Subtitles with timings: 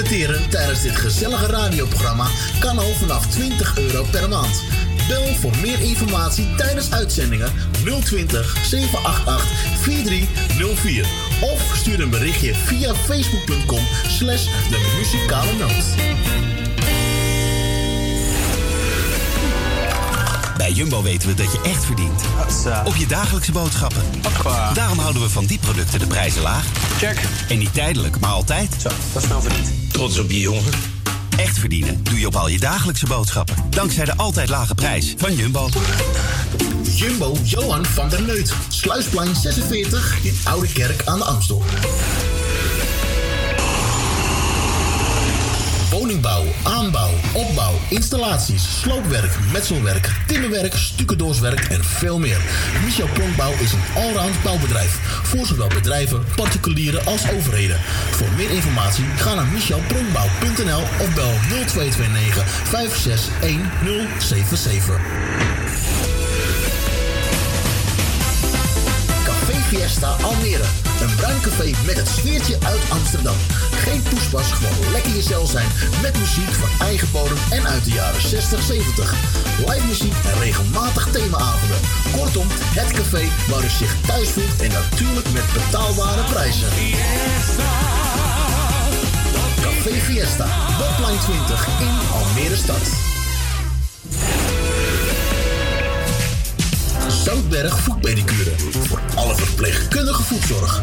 [0.00, 2.26] Adverteren tijdens dit gezellige radioprogramma
[2.58, 4.62] kan al vanaf 20 euro per maand.
[5.08, 7.52] Bel voor meer informatie tijdens uitzendingen
[8.04, 9.48] 020 788
[9.80, 11.06] 4304
[11.40, 15.84] of stuur een berichtje via facebook.com slash de muzikale noot.
[20.56, 22.22] Bij Jumbo weten we dat je echt verdient.
[22.84, 24.02] Op je dagelijkse boodschappen.
[24.74, 26.64] Daarom houden we van die producten de prijzen laag.
[26.98, 27.20] Check.
[27.48, 28.76] En niet tijdelijk, maar altijd.
[28.78, 29.79] Zo, dat is wel verdiend.
[29.92, 30.72] Trots op je jongen.
[31.36, 33.56] Echt verdienen doe je op al je dagelijkse boodschappen.
[33.70, 35.68] Dankzij de altijd lage prijs van Jumbo.
[36.94, 38.54] Jumbo Johan van der Neut.
[38.68, 41.62] Sluisplein 46 in Oude Kerk aan de Amstel.
[46.10, 52.40] Woningbouw, aanbouw, opbouw, installaties, sloopwerk, metselwerk, timmerwerk, stucadoorswerk en veel meer.
[52.84, 54.98] Michel Pronkbouw is een allround bouwbedrijf.
[55.22, 57.80] Voor zowel bedrijven, particulieren als overheden.
[58.10, 61.32] Voor meer informatie ga naar michelpronkbouw.nl of bel
[61.66, 65.00] 0229 561077.
[69.24, 70.89] Café Fiesta Almere.
[71.00, 73.36] Een bruin café met het sfeertje uit Amsterdam.
[73.70, 75.66] Geen poespas, gewoon lekker jezelf zijn.
[76.02, 79.14] Met muziek van eigen bodem en uit de jaren 60, 70.
[79.58, 81.80] Live muziek en regelmatig themaavonden.
[82.16, 86.68] Kortom, het café waar u zich thuis voelt en natuurlijk met betaalbare prijzen.
[89.60, 90.46] Café Fiesta,
[90.78, 92.84] Botline 20 in Almere Stad.
[97.30, 98.50] Zoutberg Voetpedicure.
[98.58, 100.82] Voor alle verpleegkundige voetzorg.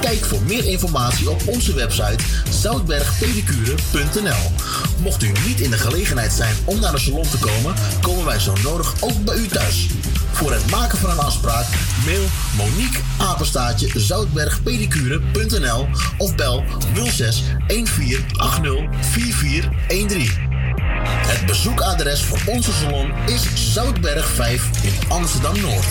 [0.00, 4.52] Kijk voor meer informatie op onze website zoutbergpedicure.nl.
[5.02, 8.38] Mocht u niet in de gelegenheid zijn om naar de salon te komen, komen wij
[8.38, 9.86] zo nodig ook bij u thuis.
[10.32, 11.66] Voor het maken van een afspraak
[12.04, 12.24] mail
[12.56, 16.64] Monique Apenstaatje zoutbergpedicure.nl of bel
[16.94, 20.55] 06 1480 4413.
[21.08, 25.86] Het bezoekadres voor onze salon is Zoutberg 5 in Amsterdam Noord.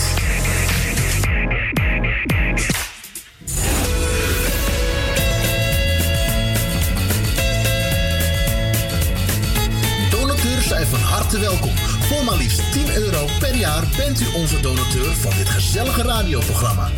[10.10, 11.76] Donateurs zijn van harte welkom.
[11.78, 16.90] Voor maar liefst 10 euro per jaar bent u onze donateur van dit gezellige radioprogramma.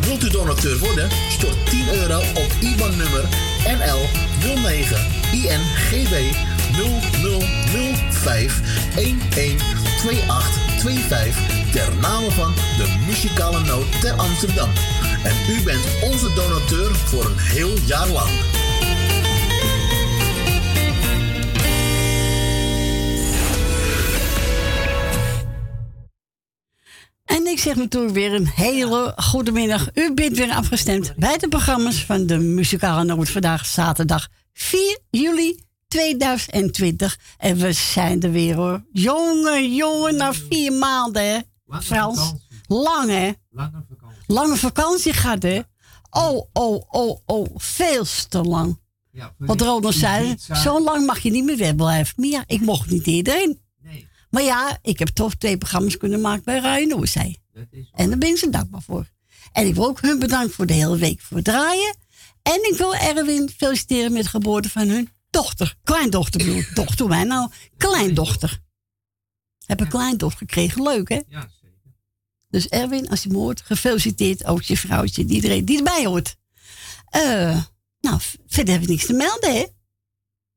[0.00, 1.08] Wilt u donateur worden?
[1.28, 3.24] Stort 10 euro op IBAN-nummer
[3.78, 4.00] NL
[4.62, 4.98] 09
[5.32, 6.34] INGB
[6.72, 8.60] 0005
[8.94, 14.70] 112825 ter name van de muzikale noot ter Amsterdam.
[15.24, 18.30] En u bent onze donateur voor een heel jaar lang.
[27.24, 29.88] En ik zeg natuurlijk weer een hele goede middag.
[29.94, 33.30] U bent weer afgestemd bij de programma's van de Muzikale Noot.
[33.30, 37.18] Vandaag zaterdag 4 juli 2020.
[37.38, 38.84] En we zijn er weer hoor.
[38.92, 41.38] Jongen, jongen, na vier maanden hè.
[41.80, 42.34] Frans.
[42.66, 43.32] Lang hè.
[43.50, 44.22] Lange vakantie.
[44.26, 45.60] Lange vakantie gaat hè.
[46.10, 47.46] Oh, oh, oh, oh.
[47.56, 48.80] Veel te lang.
[49.10, 52.14] Ja, Wat Ronald zei, zo lang mag je niet meer wegblijven.
[52.16, 53.60] Maar ja, ik mocht niet iedereen.
[53.82, 54.08] Nee.
[54.30, 56.60] Maar ja, ik heb toch twee programma's kunnen maken bij.
[57.52, 59.06] Dat is En daar ben ik ze dankbaar voor.
[59.52, 61.96] En ik wil ook hun bedanken voor de hele week voor het draaien.
[62.42, 65.76] En ik wil Erwin feliciteren met de geboorte van hun dochter.
[65.84, 66.74] Kleindochter bedoel ik.
[66.74, 67.50] Dochter, mij nou.
[67.76, 68.60] Kleindochter.
[69.66, 70.82] Heb een kleindochter gekregen.
[70.82, 71.20] Leuk, hè?
[71.28, 71.94] Ja, zeker.
[72.48, 74.44] Dus Erwin, als je me hoort, gefeliciteerd.
[74.44, 76.36] Ook je vrouwtje, iedereen die erbij hoort.
[77.08, 77.62] Eh,
[78.00, 79.66] nou, verder heb ik niks te melden, hè?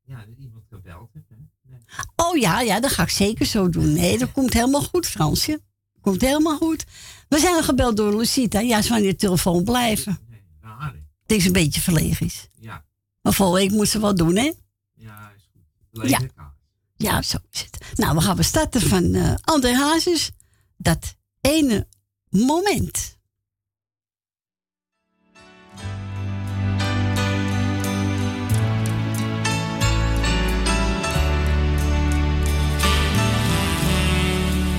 [0.02, 1.30] Ja, dat iemand gebeld heeft.
[1.30, 1.36] Hè?
[1.62, 1.80] Nee.
[2.16, 3.94] Oh ja, ja, dat ga ik zeker zo doen.
[3.94, 5.62] Nee, dat komt helemaal goed, Fransje.
[6.02, 6.86] Komt helemaal goed.
[7.28, 8.60] We zijn al gebeld door Lucita.
[8.60, 10.20] Ja, ze van de telefoon blijven.
[10.30, 10.86] Nee, hè?
[11.22, 12.48] Het is een beetje verlegen is.
[12.56, 12.86] Ja,
[13.30, 14.52] Maar volgende week moet ze wel doen, hè?
[14.96, 16.12] ja, is goed.
[16.12, 16.54] Kaart.
[16.96, 17.98] Ja, zo is het.
[17.98, 20.32] Nou, we gaan we starten van eh André Hazes.
[20.78, 21.88] Dat ene
[22.30, 23.18] moment.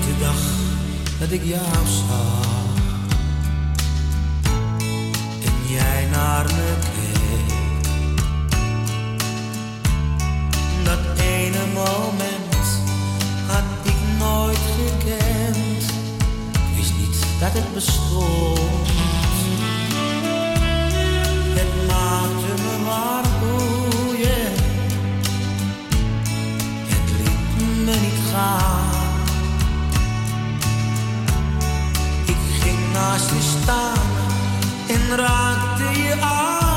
[0.05, 0.41] De dag
[1.19, 2.75] dat ik jou zag
[5.43, 6.90] en jij naar me
[10.83, 12.65] dat ene moment
[13.47, 15.83] had ik nooit gekend.
[16.51, 18.87] Ik wist niet dat het bestond.
[21.59, 24.53] Het maakte me maar boeien.
[26.87, 29.19] Het liet me niet gaan.
[32.25, 34.09] Ik ging naast je staan
[34.87, 36.70] en raakte je aan.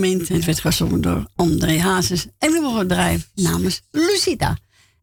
[0.00, 4.56] Moment, het werd gezongen door André Hazes en we bedrijf namens Lucida.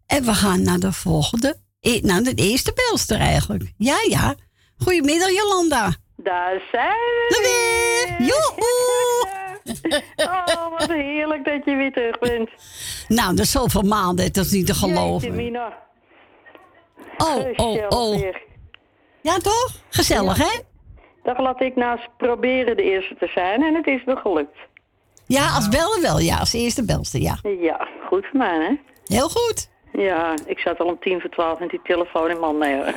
[0.05, 3.73] En we gaan naar de volgende, e- naar de eerste belster eigenlijk.
[3.77, 4.35] Ja, ja.
[4.77, 5.93] Goedemiddag Jolanda.
[6.15, 8.27] Daar zijn we Er weer.
[8.27, 9.39] Joehoe.
[10.15, 12.49] Oh, wat heerlijk dat je weer terug bent.
[13.07, 15.35] Nou, dat is zoveel maanden, dat is niet te Jeetje, geloven.
[15.35, 15.77] Mina.
[17.17, 18.19] Oh, oh, Gezellig oh.
[18.19, 18.41] weer.
[19.21, 19.71] Ja, toch?
[19.89, 20.59] Gezellig, hè?
[21.23, 24.57] Dag laat ik eens proberen de eerste te zijn en het is me gelukt.
[25.31, 26.19] Ja, als bellen wel.
[26.19, 27.37] Ja, als eerste belster, ja.
[27.59, 28.75] Ja, goed voor mij, hè?
[29.15, 29.69] Heel goed.
[29.91, 32.93] Ja, ik zat al om tien voor twaalf met die telefoon in mijn nee, hoor.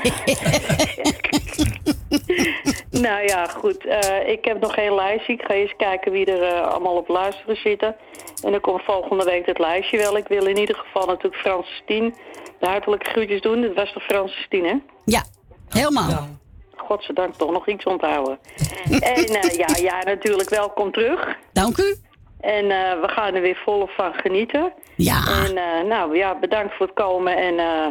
[3.06, 3.86] nou ja, goed.
[3.86, 5.32] eh, ik heb nog geen lijstje.
[5.32, 7.96] Ik ga eens kijken wie er eh, allemaal op luisteren zitten.
[8.42, 10.16] En dan komt volgende week het lijstje wel.
[10.16, 12.14] Ik wil in ieder geval natuurlijk Francis Tien
[12.60, 13.60] de hartelijke groetjes doen.
[13.60, 14.74] Dat was toch Francis Tien, hè?
[15.04, 15.24] Ja,
[15.68, 16.28] helemaal.
[16.76, 18.38] Godzijdank toch nog iets onthouden.
[19.14, 21.36] en eh, ja, ja, natuurlijk welkom terug.
[21.52, 21.96] Dank u.
[22.44, 24.72] En eh, we gaan er weer volop van genieten.
[24.96, 27.86] Ja, En eh, nou ja, bedankt voor het komen en eh,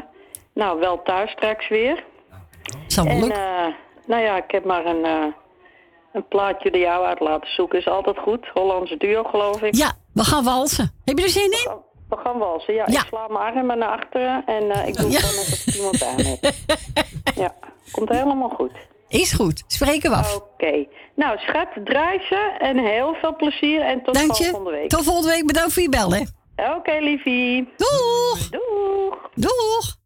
[0.53, 2.03] nou wel thuis straks weer.
[2.88, 3.75] zal wel En lukken.
[4.05, 5.33] nou ja, ik heb maar een,
[6.13, 7.79] een plaatje er jou uit laten zoeken.
[7.79, 8.48] Is altijd goed.
[8.53, 9.75] Hollandse duo geloof ik.
[9.75, 10.91] Ja, we gaan walsen.
[11.05, 11.72] Heb je er zin in?
[12.10, 12.74] We gaan walsen.
[12.74, 13.00] Ja, Ja.
[13.01, 15.19] ik sla mijn armen naar achteren en ik doe Ja.
[15.19, 16.63] gewoon net of iemand aan heeft.
[17.43, 17.53] Ja,
[17.91, 18.72] komt helemaal goed.
[19.22, 19.63] Is goed.
[19.67, 20.36] Spreken we af.
[20.36, 20.86] Oké.
[21.15, 24.75] Nou, schat, draai ze en heel veel plezier en tot Dank volgende je.
[24.77, 24.89] week.
[24.89, 25.46] Tot volgende week.
[25.46, 26.22] Bedankt voor je bel, hè.
[26.75, 27.74] Oké, liefie.
[27.77, 28.50] Doeg.
[28.50, 29.29] Doeg.
[29.34, 30.01] Doeg.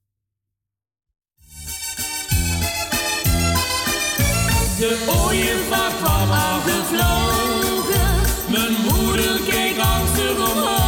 [4.80, 8.22] De ooievaar kwam aangevlogen.
[8.52, 10.87] Mijn moeder keek angstig omhoog.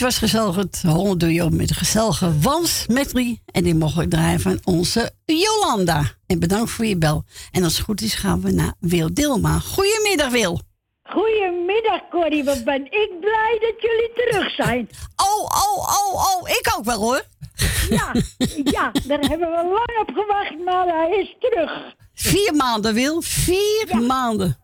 [0.00, 3.40] Dit was gezellig het Holland met de gezellige Wans Metri.
[3.52, 6.02] En die mogen we draaien van onze Jolanda.
[6.26, 7.24] En bedankt voor je bel.
[7.50, 9.58] En als het goed is gaan we naar Wil Dilma.
[9.58, 10.60] Goedemiddag Wil.
[11.02, 14.88] Goedemiddag Corrie, wat ben ik blij dat jullie terug zijn.
[15.16, 17.22] Oh, oh, oh, oh, ik ook wel hoor.
[17.90, 18.14] Ja,
[18.64, 21.70] ja, daar hebben we lang op gewacht, maar hij is terug.
[22.14, 24.58] Vier maanden Wil, vier maanden.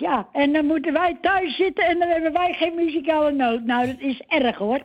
[0.00, 3.64] Ja, en dan moeten wij thuis zitten en dan hebben wij geen muzikale noot.
[3.64, 4.80] Nou, dat is erg hoor.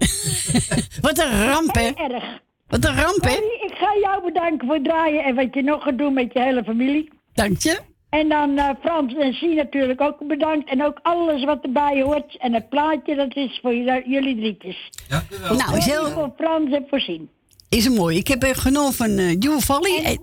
[1.07, 1.81] Wat een ramp hè.
[1.95, 2.39] Heel erg.
[2.67, 3.33] Wat een ramp hè.
[3.67, 6.41] Ik ga jou bedanken voor het draaien en wat je nog gaat doen met je
[6.41, 7.09] hele familie.
[7.33, 7.79] Dank je.
[8.09, 10.69] En dan eh, Frans en Sien natuurlijk ook bedankt.
[10.69, 12.37] En ook alles wat erbij hoort.
[12.37, 13.73] En het plaatje, dat is voor
[14.05, 14.89] jullie drietjes.
[15.07, 15.55] Dank u wel.
[15.55, 17.29] Nou, is heel- Voor Frans en voor Sien.
[17.69, 18.17] Is een mooi.
[18.17, 20.01] Ik heb genomen van uh, Joe Valley.
[20.03, 20.21] En,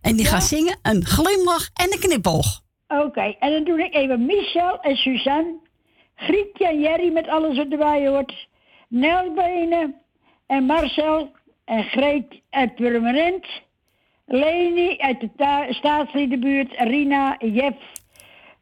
[0.00, 2.64] en die gaat zingen een glimlach en een knipoog.
[2.88, 5.54] Oké, en dan doe ik even Michel en Suzanne.
[6.14, 8.48] Grietje en Jerry met alles wat erbij hoort.
[8.88, 9.94] Nelbenen
[10.46, 11.32] en Marcel
[11.64, 13.46] en Greet uit Purmerend.
[14.26, 16.72] Leni uit de ta- staatsliedenbuurt.
[16.76, 17.76] Rina, Jeff,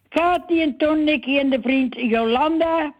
[0.08, 2.94] Kati en Ton, Nicky en de vriend Jolanda.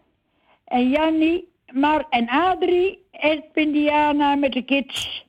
[0.65, 3.03] En Jannie, Mar en Adrie.
[3.11, 5.24] Edwin Diana met de kids.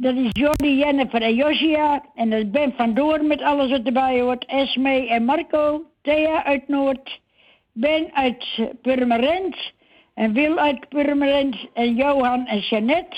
[0.00, 2.02] Dat is Jordi, Jennifer en Josia.
[2.14, 4.44] En dat is Ben van Doorn met alles wat erbij hoort.
[4.44, 5.82] Esme en Marco.
[6.02, 7.20] Thea uit Noord.
[7.72, 9.72] Ben uit Purmerend.
[10.14, 11.56] En Wil uit Purmerend.
[11.74, 13.16] En Johan en Jeannette.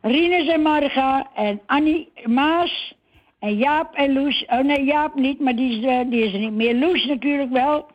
[0.00, 1.30] Rinus en Marga.
[1.34, 2.94] En Annie Maas.
[3.38, 4.44] En Jaap en Loes.
[4.46, 6.74] Oh nee, Jaap niet, maar die is, eh, die er niet meer.
[6.74, 7.86] Loes natuurlijk wel.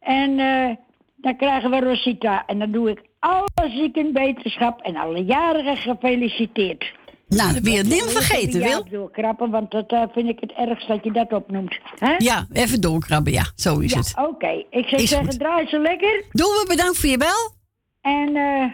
[0.00, 0.76] En eh,
[1.16, 2.46] dan krijgen we Rosita.
[2.46, 6.97] En dan doe ik alle zieken wetenschap en alle jarigen gefeliciteerd.
[7.28, 8.68] Nou, dan ben je het niet vergeten, Wil.
[8.68, 11.78] Ja, doorkrappen, want dat eh, vind ik het ergst dat je dat opnoemt.
[11.98, 12.14] Hè?
[12.18, 13.44] Ja, even doorkrabben, ja.
[13.54, 14.12] Zo is Ja, het.
[14.16, 14.64] oké.
[14.70, 15.38] Ik zou Is zeggen, goed.
[15.38, 16.24] draai ze lekker.
[16.32, 17.54] Doen we, bedankt voor je bel.
[18.00, 18.64] En eh,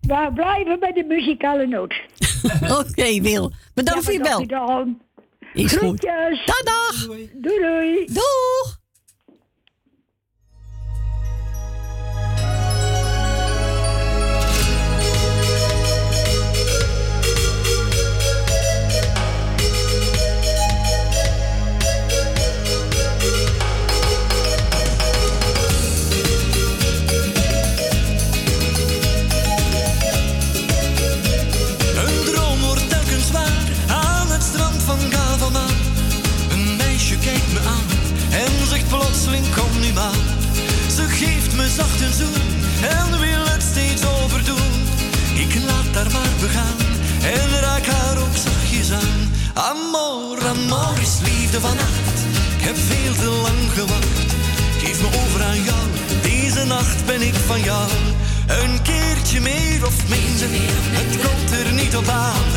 [0.00, 1.94] we blijven bij de muzikale noot.
[2.78, 3.52] Oké, Wil.
[3.74, 4.46] Bedankt voor je bel.
[4.46, 5.00] Dan.
[5.52, 5.78] Is goed.
[5.78, 6.44] Groetjes.
[6.46, 7.06] Dag, dag.
[7.06, 8.04] Doei, doei.
[8.06, 8.79] Doeg.
[42.80, 44.72] En wil het steeds overdoen.
[45.34, 46.78] Ik laat haar maar begaan
[47.22, 49.30] en raak haar ook zachtjes aan.
[49.54, 52.16] Amor, amor is liefde vannacht.
[52.58, 54.34] Ik heb veel te lang gewacht.
[54.82, 55.84] Geef me over aan jou,
[56.22, 57.88] deze nacht ben ik van jou.
[58.46, 60.48] Een keertje meer of minder,
[60.98, 62.48] het komt er niet op aan.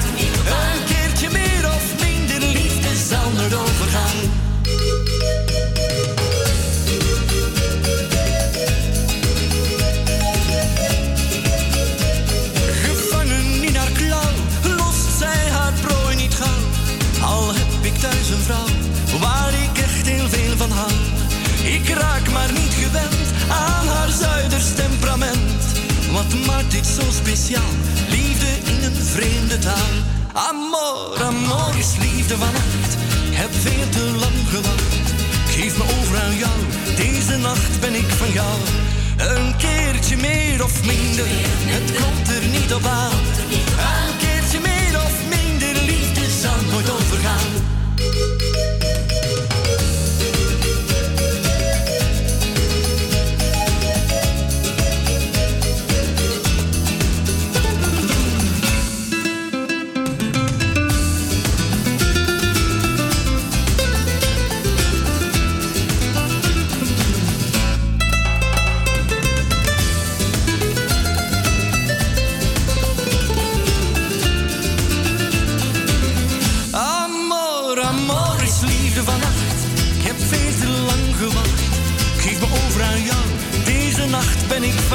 [0.46, 4.44] Een keertje meer of minder, liefde zal nooit overgaan.
[21.84, 25.64] Ik raak maar niet gewend aan haar zuiders temperament.
[26.12, 27.74] Wat maakt dit zo speciaal?
[28.10, 29.94] Liefde in een vreemde taal.
[30.34, 32.92] Amor, amor is liefde vannacht.
[33.32, 35.08] Heb veel te lang gewacht.
[35.48, 36.60] Geef me over aan jou,
[36.96, 38.58] deze nacht ben ik van jou.
[39.18, 41.28] Een keertje meer of minder,
[41.66, 44.23] het komt er niet op aan.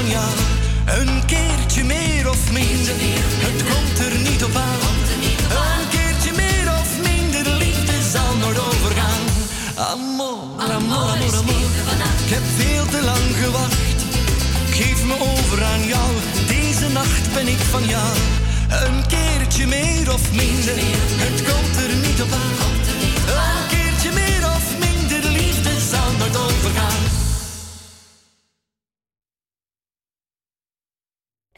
[0.03, 0.97] Van.
[0.99, 2.95] Een keertje meer of minder.
[3.47, 4.97] Het komt er niet op aan.
[5.51, 7.53] Een keertje meer of minder.
[7.53, 9.25] Liefde zal nooit overgaan.
[9.75, 11.71] Amor, amor, amor, amor.
[12.25, 14.01] Ik heb veel te lang gewacht.
[14.71, 16.11] Geef me over aan jou.
[16.47, 18.17] Deze nacht ben ik van jou.
[18.69, 20.79] Een keertje meer of minder.
[21.25, 22.78] Het komt er niet op aan.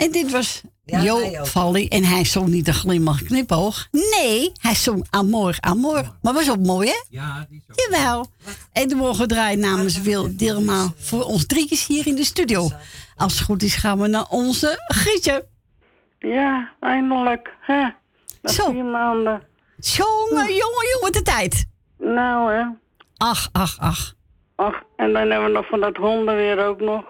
[0.00, 1.44] En dit was Ja, Jo.
[1.44, 1.88] Valli.
[1.88, 3.88] En hij zong niet een glimlach knipoog.
[3.90, 6.16] Nee, hij zong Amor, Amor.
[6.22, 7.00] Maar was ook mooi, hè?
[7.08, 7.90] Ja, die is ook.
[7.92, 8.26] Jawel.
[8.72, 12.70] En de morgen draaien namens Wil Dilma voor ons drietjes hier in de studio.
[13.16, 15.46] Als het goed is gaan we naar onze Grietje.
[16.18, 17.54] Ja, eindelijk.
[17.60, 17.80] Hè?
[18.42, 18.70] Na Zo.
[18.70, 19.42] vier maanden.
[19.78, 21.64] Jongen, jongen, jongen, de tijd.
[21.98, 22.64] Nou, hè.
[23.16, 24.14] Ach, ach, ach.
[24.56, 27.04] Ach, en dan hebben we nog van dat hondenweer ook nog.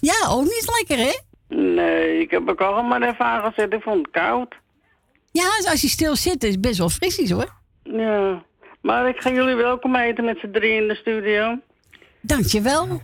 [0.00, 1.18] Ja, ook niet lekker, hè?
[1.48, 3.72] Nee, ik heb ook al maar even aangezet.
[3.72, 4.54] Ik vond het koud.
[5.32, 7.52] Ja, als je stil zit, is het best wel frisjes, hoor.
[7.82, 8.44] Ja.
[8.80, 11.58] Maar ik ga jullie welkom eten met z'n drie in de studio.
[12.20, 13.00] Dankjewel.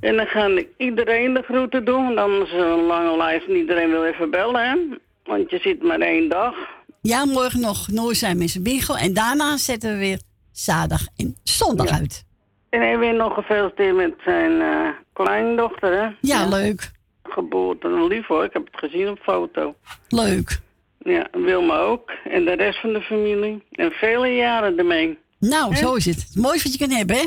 [0.00, 2.04] En dan ga ik iedereen de groeten doen.
[2.04, 4.76] Want anders is een lange lijst en iedereen wil even bellen, hè.
[5.24, 6.54] Want je zit maar één dag.
[7.00, 8.98] Ja, morgen nog nooit zijn met zijn.
[8.98, 10.20] En daarna zetten we weer
[10.52, 12.24] zaterdag en zondag uit.
[12.70, 16.08] En hij weer nog gefeliciteerd met zijn eh, kleindochter, hè.
[16.20, 16.90] Ja, leuk.
[17.30, 18.06] Geboorte.
[18.06, 19.74] Lief hoor, ik heb het gezien op foto.
[20.08, 20.60] Leuk.
[20.98, 22.12] Ja, Wilma ook.
[22.24, 23.62] En de rest van de familie.
[23.70, 25.18] En vele jaren ermee.
[25.38, 26.16] Nou, zo is het.
[26.16, 27.26] Het mooiste wat je kan hebben, hè?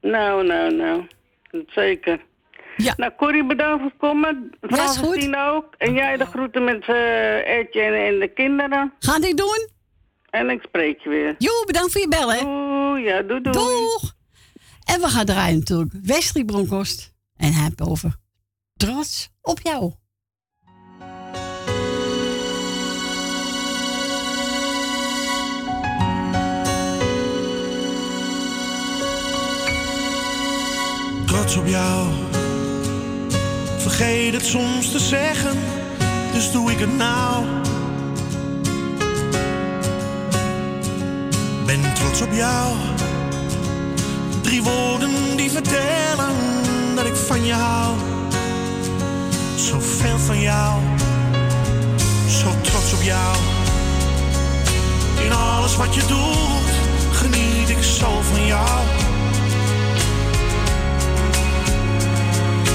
[0.00, 1.06] Nou, nou, nou.
[1.66, 2.20] Zeker.
[2.76, 2.94] Ja.
[2.96, 4.50] Nou, Corrie, bedankt voor het komen.
[4.60, 4.68] Ja.
[4.68, 5.74] Francine ook.
[5.78, 8.92] En jij de groeten met uh, Etje en, en de kinderen.
[8.98, 9.68] Ga ik doen.
[10.30, 11.34] En ik spreek je weer.
[11.38, 12.40] Jo, bedankt voor je bellen.
[12.40, 13.54] Doei, ja, doei, doei.
[13.54, 14.14] Doeg.
[14.84, 17.14] En we gaan draaien natuurlijk Wesley Bronkhorst.
[17.36, 18.16] En hij heeft over
[18.76, 19.92] trots op jou.
[31.26, 32.08] Trots op jou.
[33.78, 35.58] Vergeet het soms te zeggen,
[36.32, 37.44] dus doe ik het nou.
[41.66, 42.76] Ben trots op jou.
[44.42, 45.50] Drie woorden die
[55.76, 58.86] wat je doet, geniet ik zo van jou.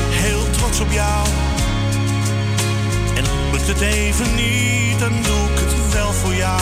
[0.10, 1.28] Heel trots op jou.
[3.16, 6.62] En lukt het even niet, dan doe ik het wel voor jou.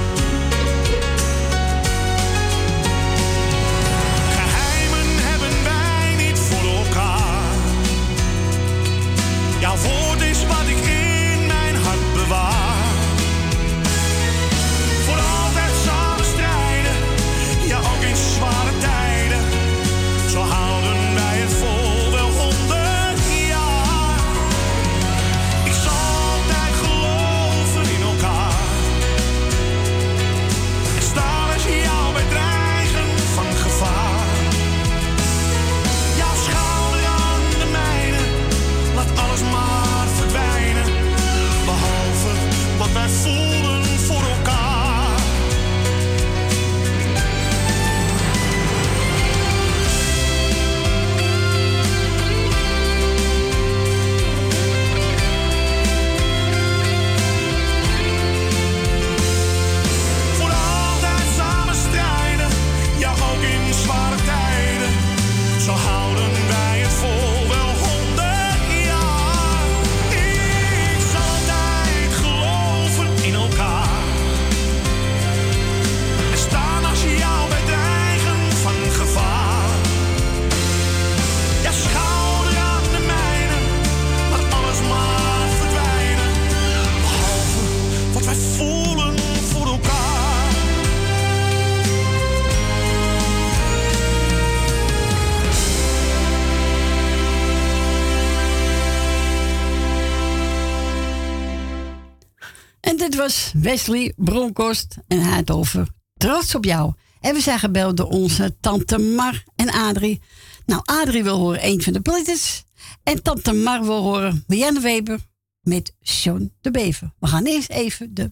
[103.61, 106.93] Wesley Bronkhorst en hij had over trots op jou.
[107.19, 110.21] En we zijn gebeld door onze tante Mar en Adrie.
[110.65, 112.63] Nou, Adrie wil horen een van de Blitters.
[113.03, 115.19] En tante Mar wil horen Marianne Weber
[115.61, 117.13] met Sean de Bever.
[117.19, 118.31] We gaan eerst even de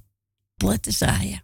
[0.57, 1.43] Blitters draaien.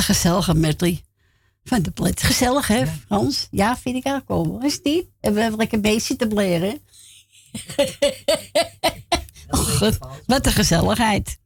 [0.00, 1.00] Een gezellige medley.
[1.64, 2.22] Van de plet.
[2.22, 3.48] Gezellig, hè, Frans?
[3.50, 4.60] Ja, vind ik ook wel.
[4.62, 5.06] Is het niet?
[5.20, 6.70] En we hebben lekker bezig zitten bleren.
[9.48, 9.80] oh,
[10.26, 11.38] wat een gezelligheid.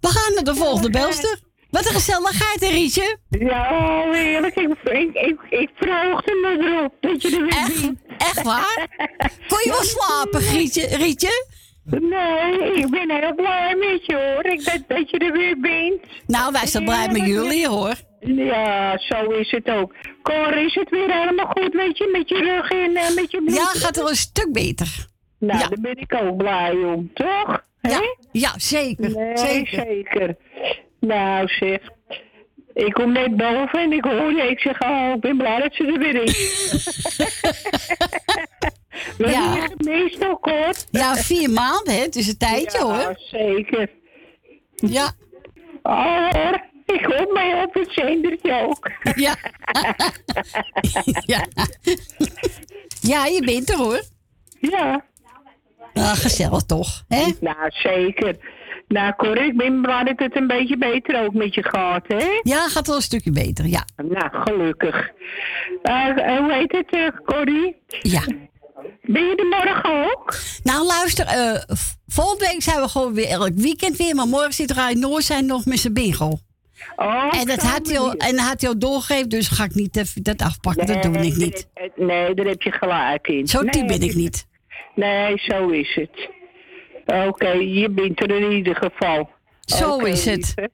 [0.00, 1.38] We gaan naar de volgende belster.
[1.70, 3.18] Wat een gezelligheid, hè, Rietje?
[3.28, 4.54] Ja, heerlijk.
[4.54, 8.88] Ik, ik, ik, ik verhoogde me erop dat je er weer echt, Echt waar?
[9.48, 10.86] Kon je wel slapen, Rietje?
[10.86, 11.46] Rietje?
[11.90, 14.52] Nee, ik ben heel blij met je hoor.
[14.52, 16.00] Ik dat, dat je er weer bent.
[16.26, 17.94] Nou, wij zijn blij met jullie hoor.
[18.20, 19.94] Ja, zo is het ook.
[20.22, 23.42] Cor, is het weer helemaal goed met je, met je rug en uh, met je
[23.44, 23.56] bloed?
[23.56, 25.06] Ja, gaat wel een stuk beter.
[25.38, 25.68] Nou, ja.
[25.68, 27.64] daar ben ik ook blij om, toch?
[27.80, 28.00] Ja,
[28.32, 29.10] ja zeker.
[29.10, 29.84] Nee, zeker.
[29.86, 30.36] zeker.
[31.00, 31.80] Nou zeg,
[32.74, 34.42] ik kom net boven en ik hoor je.
[34.42, 36.34] Ik zeg, oh, ik ben blij dat ze er weer is.
[39.18, 39.68] We Ja.
[40.30, 40.74] ook hoor.
[40.90, 42.00] Ja, vier maanden, hè?
[42.00, 43.14] Het is een tijdje Ja, hoor.
[43.18, 43.90] zeker.
[44.74, 45.10] Ja.
[45.82, 48.90] Oh hoor, ik hoor mij op het zendertje ook.
[49.14, 49.34] Ja.
[51.24, 51.46] ja.
[53.00, 54.02] Ja, je bent er hoor.
[54.60, 55.04] Ja.
[55.94, 57.24] Ah, gezellig toch, hè?
[57.40, 58.36] Nou, zeker.
[58.88, 62.40] Nou, Cor, ik ben blij dat het een beetje beter ook met je gaat, hè?
[62.42, 63.84] Ja, gaat wel een stukje beter, ja.
[63.96, 65.10] Nou, gelukkig.
[65.82, 66.04] Eh,
[66.38, 67.76] hoe heet het, eh, Corrie?
[68.02, 68.22] Ja.
[69.02, 70.34] Ben je er morgen ook?
[70.62, 71.26] Nou, luister,
[71.66, 74.14] v- volgende week zijn we gewoon weer elk weekend weer.
[74.14, 76.38] Maar morgen zit Rai Noor zijn nog met zijn bingo.
[76.96, 80.24] Oh, en dat had hij al, en had hij al doorgegeven, dus ga ik niet
[80.24, 80.86] dat afpakken.
[80.86, 81.68] dat doe ik niet.
[81.96, 83.46] Nee, daar heb je gelijk in.
[83.48, 84.46] Zo nee, ben ik niet.
[84.94, 86.28] Nee, zo is het.
[87.26, 89.30] Oké, je bent er in ieder geval.
[89.60, 90.52] Zo is het.
[90.56, 90.70] lieve.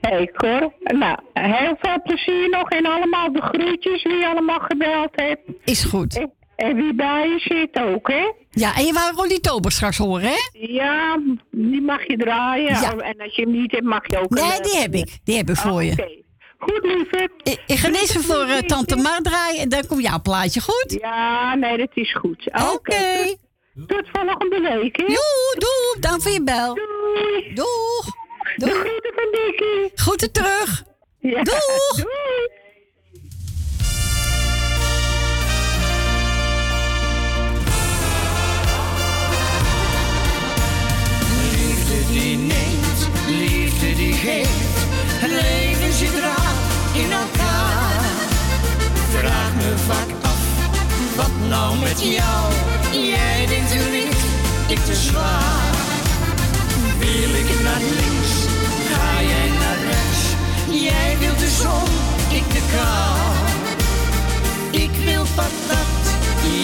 [0.00, 0.72] Hey, Cor.
[0.80, 5.40] Nou, heel veel plezier nog en allemaal de groetjes wie je allemaal gebeld hebt.
[5.64, 6.26] Is goed.
[6.60, 8.32] En wie bij je zit ook, hè?
[8.50, 10.36] Ja, en je wou Ronnie Tober straks horen, hè?
[10.52, 11.20] Ja,
[11.50, 12.80] die mag je draaien.
[12.80, 12.92] Ja.
[12.94, 14.30] Oh, En als je hem niet hebt, mag je ook...
[14.30, 15.18] Nee, een, die heb ik.
[15.24, 15.92] Die heb ik voor je.
[15.92, 16.18] Oké.
[16.58, 17.30] Goed, lieve.
[17.42, 20.96] Ik, ik ga even voor eh, Tante Mar draaien en dan komt jouw plaatje, goed?
[21.00, 22.50] Ja, nee, dat is goed.
[22.72, 23.36] Oké.
[23.74, 25.04] Tot, tot volgende week, hè?
[25.04, 26.00] Doei, doei.
[26.00, 26.74] Dank voor je bel.
[26.74, 27.54] Doei.
[27.54, 28.04] Doeg.
[28.56, 29.90] De groeten van Dikkie.
[29.94, 30.82] Groeten terug.
[31.18, 31.42] Ja.
[31.42, 31.94] Doeg.
[31.96, 32.59] Doei.
[44.22, 46.54] Het leven zit raar
[46.92, 48.00] in elkaar.
[49.10, 50.42] Vraag me vaak af,
[51.16, 52.52] wat nou met jou?
[52.92, 54.24] Jij denkt te licht,
[54.66, 55.74] ik te zwaar.
[56.98, 58.32] Wil ik naar links,
[58.90, 60.22] ga jij naar rechts.
[60.70, 61.90] Jij wilt de zon,
[62.38, 63.18] ik de kou.
[64.70, 66.02] Ik wil patat,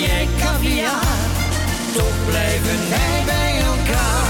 [0.01, 1.29] jij caviar.
[1.95, 4.26] Toch blijven wij bij elkaar.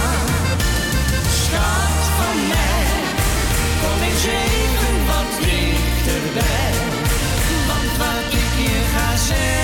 [6.39, 9.56] Want wat ik je ga zeggen,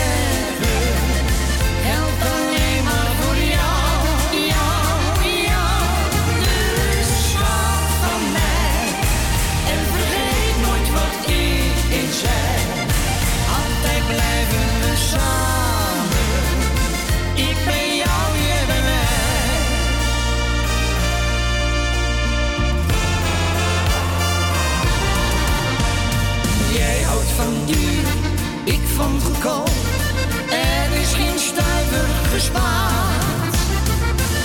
[30.50, 33.54] Er is geen stuiver gespaard.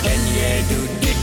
[0.04, 1.22] En jij doet dik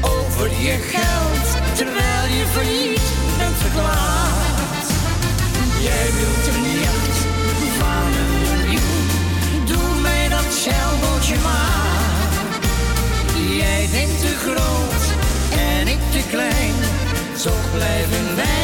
[0.00, 4.86] over je geld, terwijl je failliet bent verklaard.
[5.82, 7.18] Jij wilt een jacht
[7.78, 9.06] van een miljoen,
[9.64, 12.32] doe mij dat zeilbootje maar.
[13.58, 15.02] Jij bent te groot
[15.58, 16.74] en ik te klein,
[17.42, 18.63] toch blijven wij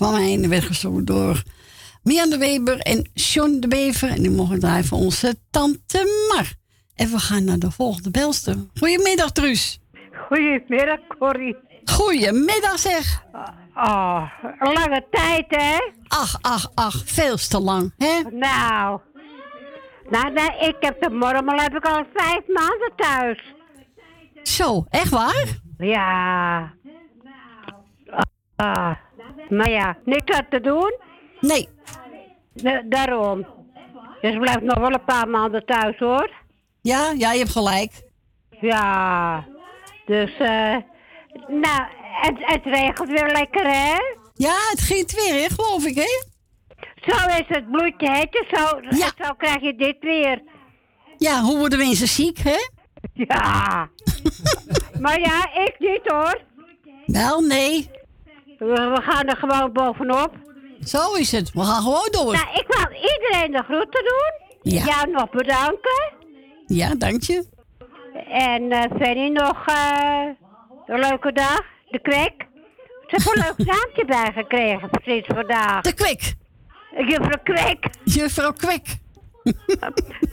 [0.00, 0.32] van mij.
[0.32, 1.42] En werd gezongen door
[2.02, 4.08] Mian de Weber en John de Bever.
[4.08, 6.52] En die mogen draaien voor onze tante Mar.
[6.94, 8.56] En we gaan naar de volgende belster.
[8.74, 9.80] Goedemiddag, Truus.
[10.28, 11.56] Goedemiddag, Corrie.
[11.84, 13.24] Goedemiddag, zeg.
[13.74, 14.22] Oh,
[14.60, 15.76] lange tijd, hè?
[16.08, 18.20] Ach, ach, ach, veel te lang, hè?
[18.30, 19.00] Nou.
[20.10, 23.54] Nou, nee, ik heb de mormel heb ik al vijf maanden thuis.
[24.42, 25.46] Zo, echt waar?
[25.78, 26.72] Ja.
[28.56, 28.96] Ah,
[29.50, 30.98] maar ja, niks aan te doen.
[31.40, 31.68] Nee.
[32.84, 33.46] daarom.
[34.20, 36.30] Dus blijf nog wel een paar maanden thuis, hoor.
[36.82, 37.92] Ja, ja, je hebt gelijk.
[38.60, 39.44] Ja.
[40.06, 40.76] Dus, eh...
[41.48, 43.96] nou, het, het regent weer lekker, hè?
[44.34, 46.28] Ja, het giet weer, hè, geloof ik, hè?
[47.00, 48.24] Zo is het bloedje, hè?
[48.30, 48.80] Dus Zo,
[49.24, 50.42] zo krijg je dit weer.
[51.16, 52.68] Ja, hoe worden mensen ziek, hè?
[53.12, 53.88] Ja.
[55.02, 56.40] maar ja, ik niet, hoor.
[57.06, 57.90] Wel, nee.
[58.60, 60.32] We, we gaan er gewoon bovenop.
[60.84, 61.52] Zo is het.
[61.52, 62.32] We gaan gewoon door.
[62.32, 64.72] Nou, ik wil iedereen de groeten doen.
[64.72, 64.84] Ja.
[64.84, 66.12] Jou nog bedanken.
[66.66, 67.44] Ja, dank je.
[68.28, 70.28] En eh Fanny nog eh,
[70.86, 71.60] een leuke dag.
[71.90, 72.34] De kwek.
[73.06, 75.80] Ze heeft een leuk naamje bijgekregen precies vandaag.
[75.82, 76.34] De kwek.
[77.08, 77.88] Juffrouw Kwek.
[78.04, 78.98] Juffrouw Kwek.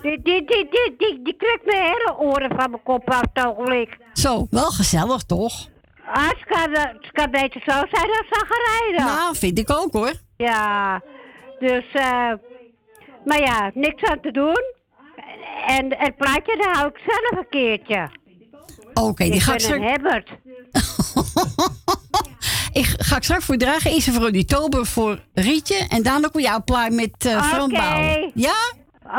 [0.01, 3.97] Die, die, die, die, die, die mijn hele oren van mijn kop af het ogenblik.
[4.13, 5.67] Zo, wel gezellig, toch?
[6.13, 9.05] Ah, het kan, eh, beter zo zijn dan zaggerijden.
[9.05, 10.13] Nou, vind ik ook, hoor.
[10.37, 11.01] Ja,
[11.59, 12.31] dus, eh,
[13.25, 14.75] maar ja, niks aan te doen.
[15.67, 18.09] En het plaatje, daar hou ik zelf een keertje.
[18.93, 19.81] Oké, die ga ik straks...
[19.81, 20.29] een hebbert.
[22.73, 23.91] Ik ga ik straks voor dragen.
[23.91, 25.85] Eerst voor die Tober voor Rietje.
[25.89, 28.31] En daarna kom jouw plaat met uh, Oké.
[28.33, 28.55] Ja?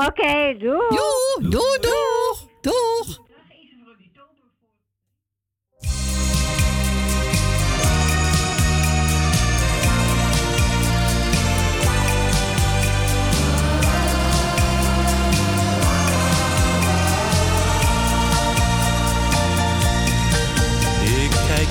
[0.06, 0.88] Oké, doei.
[0.88, 2.46] Doei, doei, doeg.
[2.60, 3.08] Doeg.
[3.08, 3.27] Ik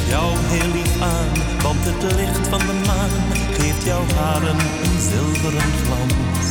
[0.10, 1.32] jou heel lief aan,
[1.62, 3.16] want het licht van de maan
[3.58, 6.48] geeft jouw haren een zilveren glans.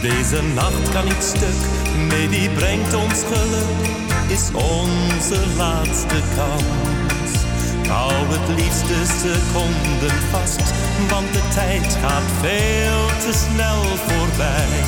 [0.00, 1.60] Deze nacht kan niet stuk,
[2.08, 3.80] nee die brengt ons geluk,
[4.28, 7.30] is onze laatste kans.
[7.88, 10.66] Hou het liefste seconden vast,
[11.10, 14.78] want de tijd gaat veel te snel voorbij.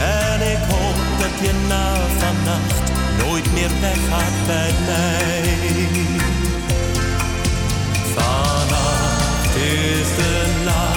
[0.00, 2.86] En ik hoop dat je na vannacht
[3.22, 5.99] nooit meer weggaat bij mij.
[10.64, 10.89] De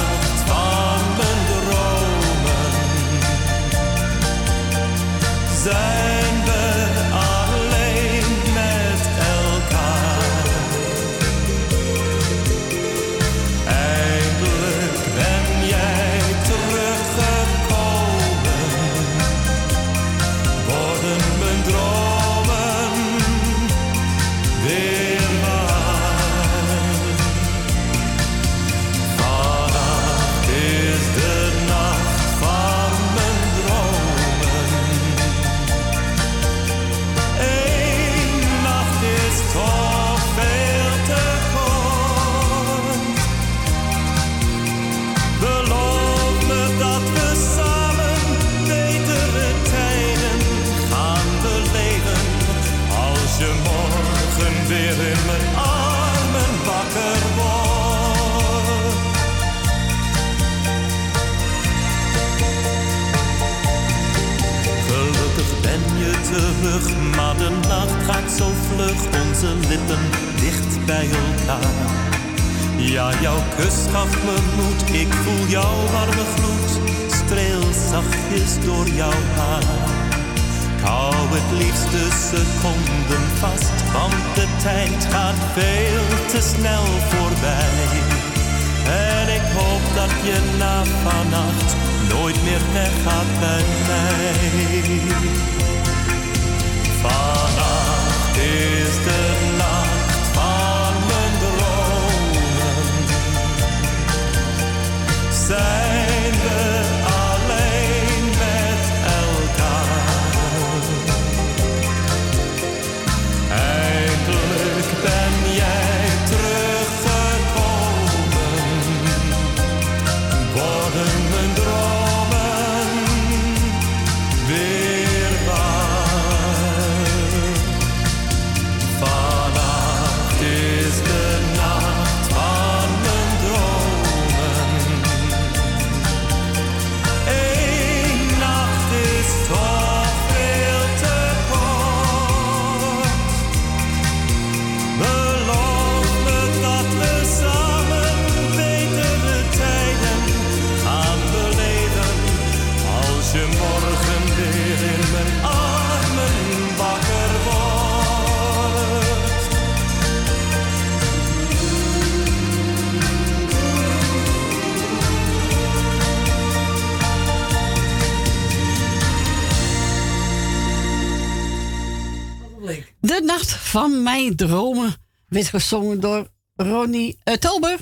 [174.04, 174.96] Mijn Dromen
[175.28, 177.78] werd gezongen door Ronnie uh, Tober.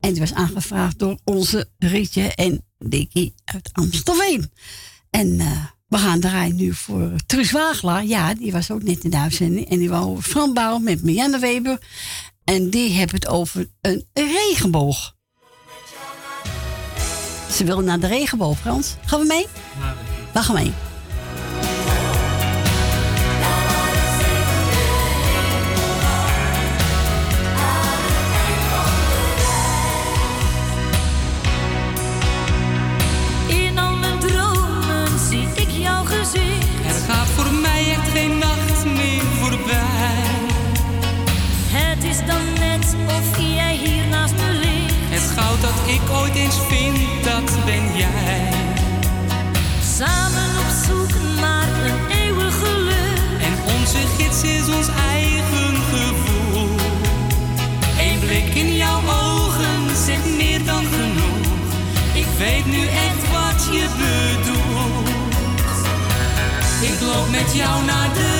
[0.00, 4.52] En die was aangevraagd door onze Rietje en Dikkie uit Amstelveen.
[5.10, 8.04] En uh, we gaan draaien nu voor Truus Wagelaar.
[8.04, 9.70] Ja, die was ook net in de uitzending.
[9.70, 11.78] En die wou Fran bouwen met Marianne Weber.
[12.44, 15.16] En die hebben het over een regenboog.
[17.52, 18.94] Ze wil naar de regenboog, Frans.
[19.04, 19.46] Gaan we mee?
[20.32, 20.87] We gaan mee.
[67.08, 68.37] Loop met jou naar de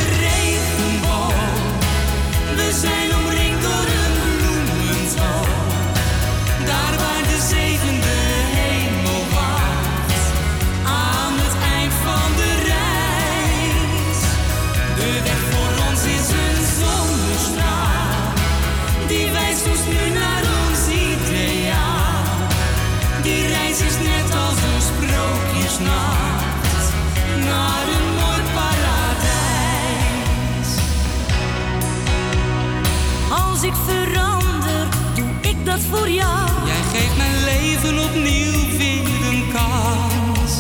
[35.78, 36.48] dat voor jou.
[36.66, 40.52] Jij geeft mijn leven opnieuw weer een kans.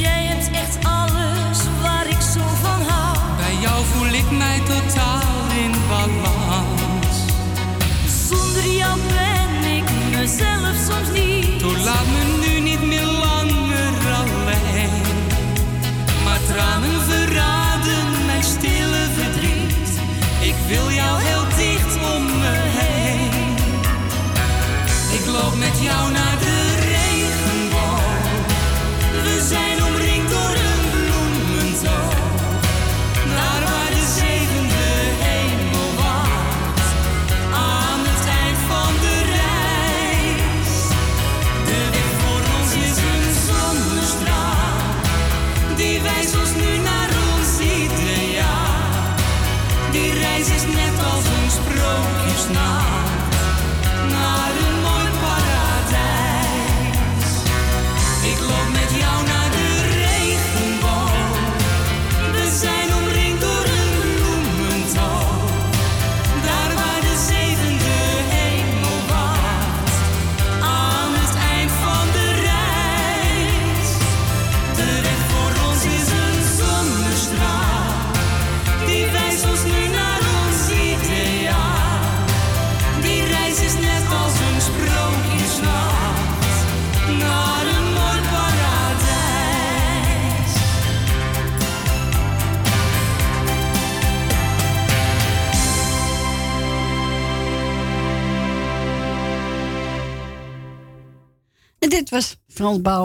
[0.00, 3.36] Jij hebt echt alles waar ik zo van hou.
[3.36, 7.16] Bij jou voel ik mij totaal in balans.
[8.28, 11.58] Zonder jou ben ik mezelf soms niet.
[11.58, 15.02] Toen laat me nu niet meer langer alleen.
[16.24, 16.97] Maar tranen
[25.84, 26.37] loop met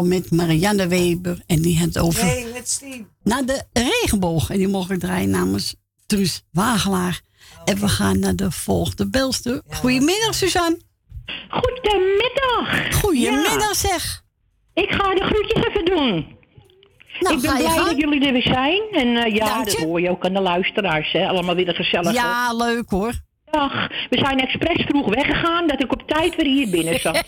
[0.03, 1.41] met Marianne Weber.
[1.47, 3.07] En die had het over Nee, met Stien.
[3.24, 4.49] naar de regenboog.
[4.49, 7.22] En die mogen draaien namens Truus Wagelaar.
[7.66, 9.61] En we gaan naar de volgende belster.
[9.70, 10.80] Goedemiddag, Suzanne.
[11.49, 12.93] Goedemiddag.
[13.01, 14.22] Goedemiddag, zeg.
[14.74, 16.26] Ik ga de groetjes even doen.
[17.20, 18.82] Nou, ik ben blij dat jullie er weer zijn.
[18.91, 19.86] En eh, ja, Dank dat je.
[19.86, 21.11] hoor je ook aan de luisteraars.
[21.11, 21.28] Hè.
[21.28, 22.14] Allemaal weer gezellig.
[22.14, 23.14] Ja, leuk hoor.
[23.51, 23.88] Dag.
[24.09, 27.24] We zijn expres vroeg weggegaan dat ik op tijd weer hier binnen zat.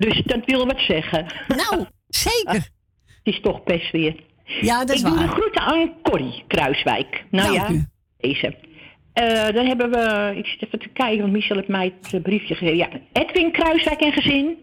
[0.00, 1.26] dus dat wil wat zeggen.
[1.48, 2.54] Nou, zeker.
[3.22, 4.14] Het is toch best weer.
[4.60, 5.26] Ja, dat is ik doe waar.
[5.26, 7.24] de groeten aan Corrie Kruiswijk.
[7.30, 7.84] Nou Dank ja, u.
[8.16, 8.54] deze.
[9.12, 12.22] Eh, dan hebben we, ik zit even te kijken, want Michel heeft mij het eh,
[12.22, 12.76] briefje gegeven.
[12.76, 14.56] Ja, Edwin Kruiswijk en gezin.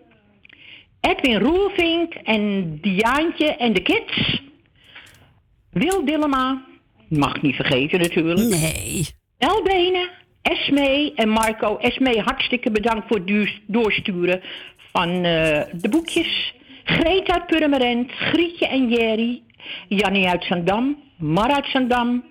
[1.02, 4.42] Edwin Roelvink en Diaantje en de kids.
[5.72, 6.66] Wil Dillema,
[7.10, 8.50] mag niet vergeten natuurlijk.
[8.50, 9.08] Nee.
[9.38, 10.10] Elbenen,
[10.42, 11.78] Esme en Marco.
[11.78, 14.42] Esme, hartstikke bedankt voor het doorsturen
[14.98, 16.54] van eh, de boekjes.
[16.84, 19.42] Greet uit Purmerend, Grietje en Jerry,
[19.88, 22.24] Jannie uit Zandam, Mar uit Zandam,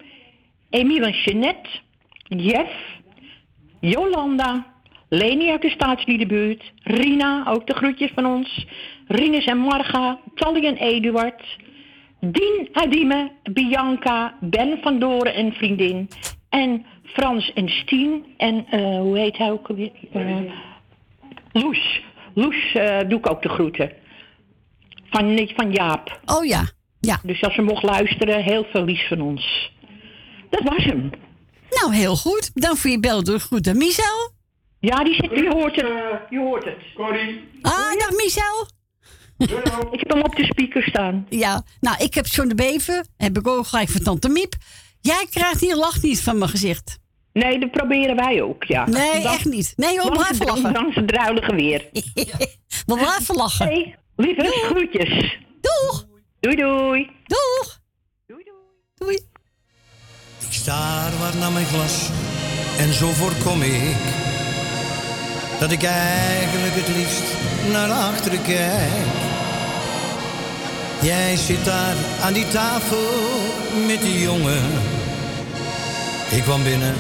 [0.71, 1.69] Emiel en Jeanette,
[2.29, 2.73] Jeff,
[3.81, 4.67] Jolanda,
[5.09, 8.67] Leni uit de staatsliedenbuurt, Rina, ook de groetjes van ons,
[9.07, 11.43] Rinus en Marga, Tally en Eduard,
[12.21, 16.09] Dien Adime, Bianca, Ben van Doren en vriendin.
[16.49, 18.25] En Frans en Stien.
[18.37, 19.91] En eh, hoe heet hij ook alweer?
[20.13, 20.39] Eh,
[21.53, 22.01] Loes.
[22.37, 23.93] Loes eh, doe ik ook de groeten.
[25.11, 26.21] Van, van Jaap.
[26.25, 26.69] Oh ja.
[27.01, 27.21] ja.
[27.23, 29.73] Dus als ze mocht luisteren, heel veel liefs van ons.
[30.51, 31.11] Dat was hem.
[31.71, 32.51] Nou, heel goed.
[32.55, 34.33] Dan voor je bel door goed aan Michel.
[34.81, 35.87] Ja, die zit, je hoort het.
[36.31, 36.77] Je hoort het.
[37.63, 38.69] Ah, dag Michel.
[39.93, 41.27] Ik heb hem op de speaker staan.
[41.29, 43.07] Ja, nou, ik heb John de Bever.
[43.17, 44.55] Heb ik ook gelijk van Tante Miep.
[45.01, 46.99] Jij krijgt hier lach niet van mijn gezicht.
[47.43, 48.87] Nee, dat proberen wij ook, ja.
[48.87, 49.73] Nee, echt niet.
[49.77, 50.73] Nee, blijf dan- lachen.
[50.73, 51.85] Dan ze druilige weer.
[52.87, 53.67] We blijven lachen.
[53.67, 55.39] Hey, lieve groetjes.
[55.61, 56.07] Doeg.
[56.41, 57.11] Doei, doei.
[57.25, 57.81] Doeg.
[58.95, 59.15] Doei.
[60.39, 62.09] Ik staar waar naar mijn glas
[62.79, 63.97] en zo voorkom ik
[65.61, 67.25] dat ik eigenlijk het liefst
[67.73, 69.07] naar achteren kijk.
[71.03, 73.09] Jij zit daar aan die tafel
[73.87, 74.63] met die jongen.
[76.31, 76.95] Ik kwam binnen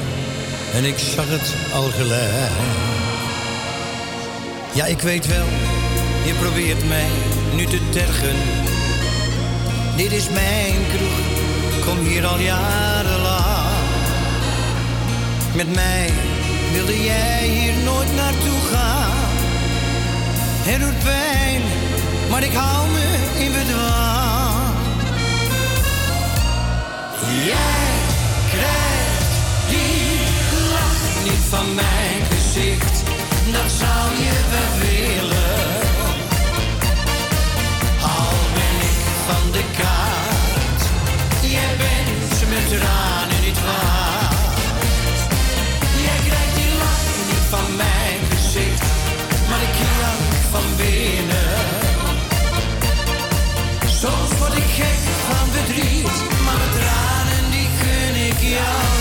[0.74, 2.50] en ik zag het al gelijk.
[4.72, 5.46] Ja, ik weet wel,
[6.24, 7.08] je probeert mij
[7.54, 8.36] nu te tergen.
[9.96, 13.56] Dit is mijn kroeg, kom hier al jarenlang.
[15.54, 16.10] Met mij
[16.72, 19.14] wilde jij hier nooit naartoe gaan.
[20.68, 21.62] Het doet pijn,
[22.30, 24.74] maar ik hou me in bedwang.
[27.44, 27.95] Jij
[31.26, 33.02] niet van mijn gezicht,
[33.52, 35.64] dat zou je wel willen.
[38.16, 38.98] Al ben ik
[39.28, 40.82] van de kaart,
[41.40, 45.20] jij bent met tranen niet waard.
[46.06, 48.84] Jij krijgt die lach niet van mijn gezicht,
[49.48, 51.54] maar ik jank van binnen.
[54.00, 58.95] Soms word ik gek van verdriet, maar mijn tranen die gun ik jou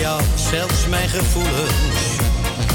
[0.00, 0.20] jou,
[0.50, 2.00] zelfs mijn gevoelens,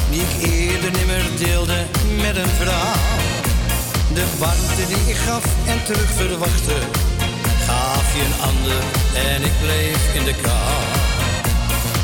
[0.10, 1.86] die ik eerder nimmer deelde
[2.18, 2.94] met een vrouw.
[4.14, 6.78] De warmte die ik gaf en terug verwachtte,
[7.66, 8.82] gaf je een ander
[9.34, 10.82] en ik bleef in de kou.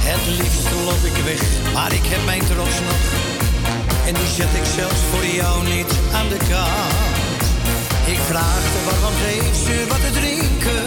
[0.10, 3.04] Het liefst loop ik weg, maar ik heb mijn trots nog.
[4.08, 7.44] En die zet ik zelfs voor jou niet aan de kant.
[8.14, 10.84] Ik vraagde waarom geeft ze wat te drinken.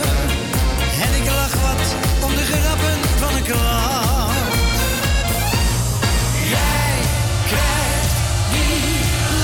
[1.04, 2.07] En ik lach wat
[2.50, 4.78] grappen van een klant.
[6.54, 6.94] Jij
[7.46, 8.14] krijgt
[8.52, 9.00] die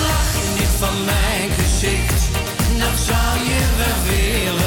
[0.07, 2.23] lach niet van mijn gezicht.
[2.79, 4.64] Dat zou je wel willen.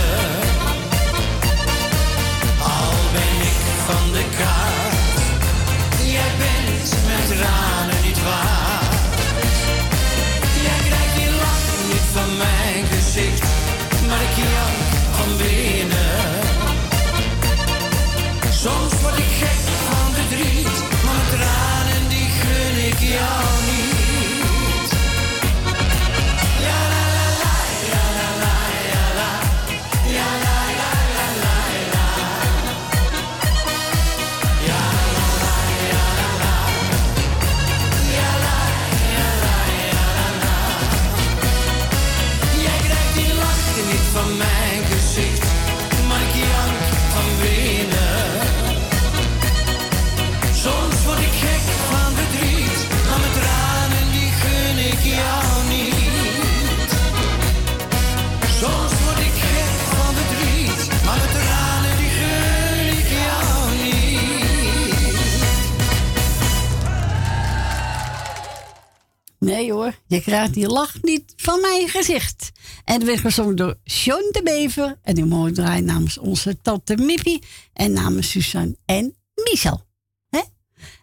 [69.87, 72.51] Hoor, je krijgt die lach niet van mijn gezicht.
[72.85, 74.99] En het werd gezongen door John de Bever.
[75.03, 77.43] En die mooi draaien namens onze tante Mippie.
[77.73, 79.81] En namens Suzanne en Michel.
[80.29, 80.39] Hè?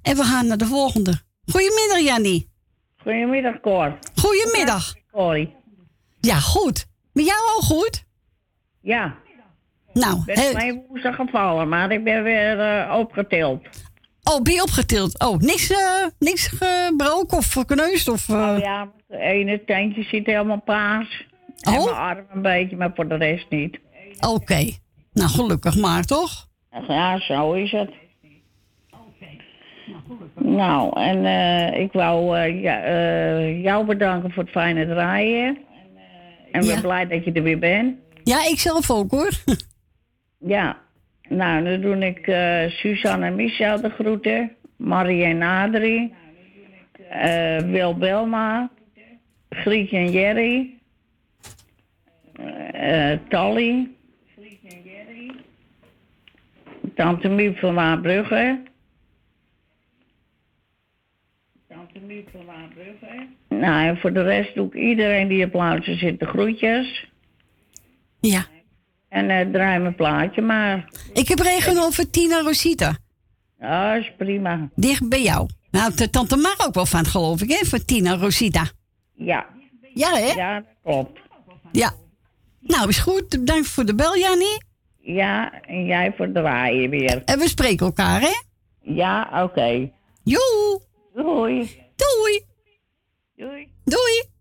[0.02, 1.20] En we gaan naar de volgende.
[1.50, 2.50] Goedemiddag Jannie.
[2.96, 3.98] Goedemiddag, Cor.
[4.14, 4.94] Goedemiddag.
[5.12, 5.54] Corrie.
[6.20, 6.86] Ja, goed.
[7.12, 8.04] Met jou ook goed?
[8.80, 9.16] Ja.
[9.92, 13.66] Nou, Ik ben hè- mij woensdag gevallen, maar ik ben weer eh, opgetild.
[14.24, 15.18] Oh, ben je opgetild?
[15.24, 18.08] Oh, niks, eh, niks gebroken of gekneusd?
[18.08, 21.26] Of, Oh ja, het ene tandje zit helemaal paars.
[21.60, 21.84] En Oh.
[21.84, 23.78] mijn arm een beetje, maar voor de rest niet.
[24.28, 24.70] Oké.
[25.12, 26.48] Nou, gelukkig maar, toch?
[26.88, 27.90] Ja, zo is het.
[30.34, 32.88] Nou, en eh, ik wou ja,
[33.40, 35.58] jou bedanken voor het fijne draaien.
[36.52, 37.96] En ben blij dat je er weer bent.
[38.24, 39.30] Ja, ik zelf ook hoor.
[40.46, 40.76] Ja,
[41.36, 44.56] nou, dan doe ik eh, Suzanne en Michel de groeten.
[44.76, 46.14] Marie en Adrie,
[47.08, 48.70] eh, Wil Belma,
[49.48, 50.74] Grietje en Jerry,
[52.72, 53.88] eh Tally,
[56.94, 58.62] Tante Miep van Waarbrugge.
[61.68, 63.26] Tante Miep van Waarbrugge.
[63.48, 67.08] Nou, en voor de rest doe ik iedereen die op luisteren zit de groetjes.
[68.20, 68.46] Ja.
[69.14, 70.88] En eh draai mijn plaatje maar.
[71.12, 72.96] Ik heb regen over Tina Rosita.
[73.58, 74.68] Ja, is prima.
[74.74, 75.48] Dicht bij jou.
[75.70, 77.64] Nou, de tante mag ook wel van, geloof ik, hè?
[77.64, 78.70] Voor Tina Rosita.
[79.14, 79.46] Ja.
[79.94, 80.32] Ja, hè?
[80.32, 81.20] Ja, dat klopt.
[81.72, 81.92] Ja.
[82.60, 83.28] Nou, is goed.
[83.28, 84.62] Bedankt voor de bel, Jannie.
[85.00, 87.22] Ja, en jij voor het draaien weer.
[87.24, 88.34] En we spreken elkaar, hè?
[88.80, 89.90] Ja, oké.
[90.24, 90.80] Joe.
[91.14, 91.58] Doei.
[91.96, 92.44] Doei.
[93.36, 93.68] Doei.
[93.84, 94.33] Doei.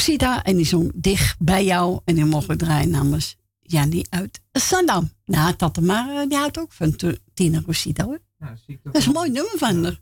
[0.00, 0.42] Rosita.
[0.44, 2.00] En die zong dicht bij jou.
[2.04, 5.10] En die mogen we draaien namens Jannie uit Sandam.
[5.24, 6.96] Nou, Tante Mar, die houdt ook van
[7.34, 8.18] Tina Rosita hoor.
[8.38, 10.00] Ja, zie ik toch Dat is een mooi nummer van haar.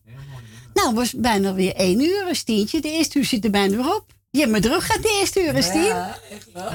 [0.74, 2.80] Nou, het was bijna weer één uur, een tientje.
[2.80, 4.04] De eerste uur zit er bijna weer op.
[4.30, 5.82] Je hebt me druk gaat de eerste uur, Stien.
[5.82, 6.70] Ja, echt wel.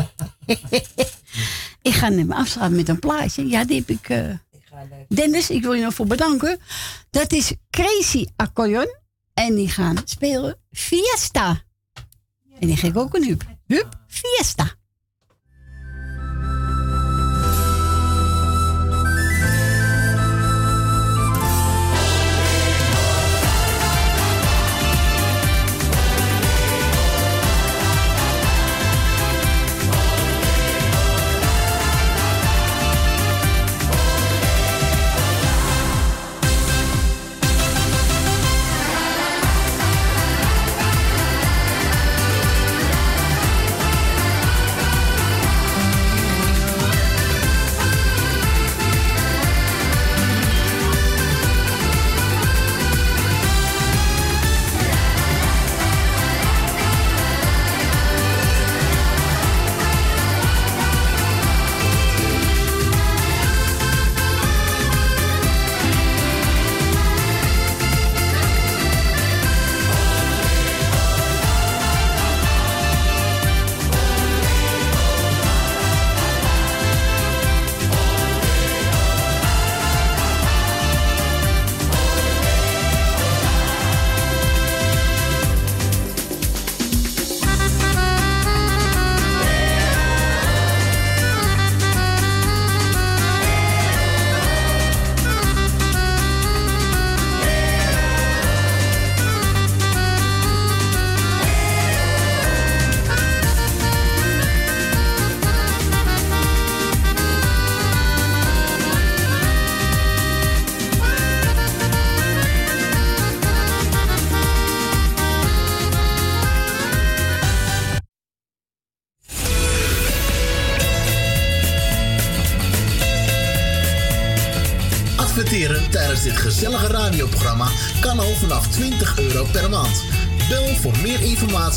[1.82, 3.48] ik ga net afsluiten met een plaatje.
[3.48, 4.10] Ja, die heb ik...
[4.10, 4.30] eh,
[5.08, 6.60] Dennis, ik wil je nog voor bedanken.
[7.10, 8.96] Dat is Crazy Accordeon.
[9.34, 11.62] En die gaan spelen Fiesta.
[12.64, 13.44] En ik ook een hup.
[13.68, 14.76] Hup, Fiesta.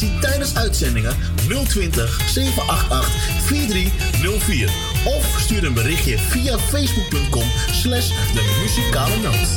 [0.02, 1.16] Informatie tijdens uitzendingen
[1.68, 4.70] 020 788 4304
[5.04, 9.48] of stuur een berichtje via facebook.com slash de muzikale noot.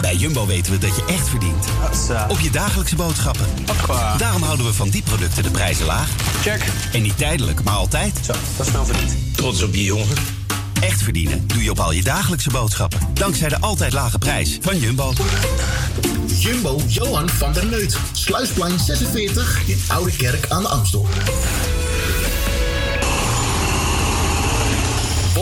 [0.00, 1.66] Bij Jumbo weten we dat je echt verdient.
[2.28, 3.46] Op je dagelijkse boodschappen.
[4.18, 6.08] Daarom houden we van die producten de prijzen laag.
[6.42, 6.64] Check.
[6.92, 8.18] En niet tijdelijk, maar altijd.
[8.24, 9.16] Zo, dat is wel verdiend.
[9.36, 10.35] Trots op je jongen.
[10.80, 13.00] Echt verdienen doe je op al je dagelijkse boodschappen.
[13.14, 15.12] Dankzij de altijd lage prijs van Jumbo.
[16.26, 17.98] Jumbo Johan van der Neut.
[18.12, 21.06] Sluisplein 46 in Oude Kerk aan de Amstel.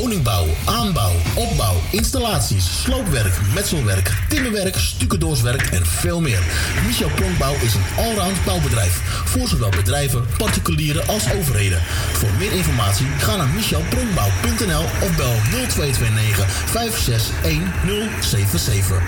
[0.05, 6.43] Woningbouw, aanbouw, opbouw, installaties, sloopwerk, metselwerk, timmerwerk, stucadoorswerk en veel meer.
[6.87, 9.01] Michel Pronkbouw is een allround bouwbedrijf.
[9.25, 11.83] Voor zowel bedrijven, particulieren als overheden.
[12.13, 15.35] Voor meer informatie ga naar michelpronkbouw.nl of bel
[15.69, 19.03] 0229 561077.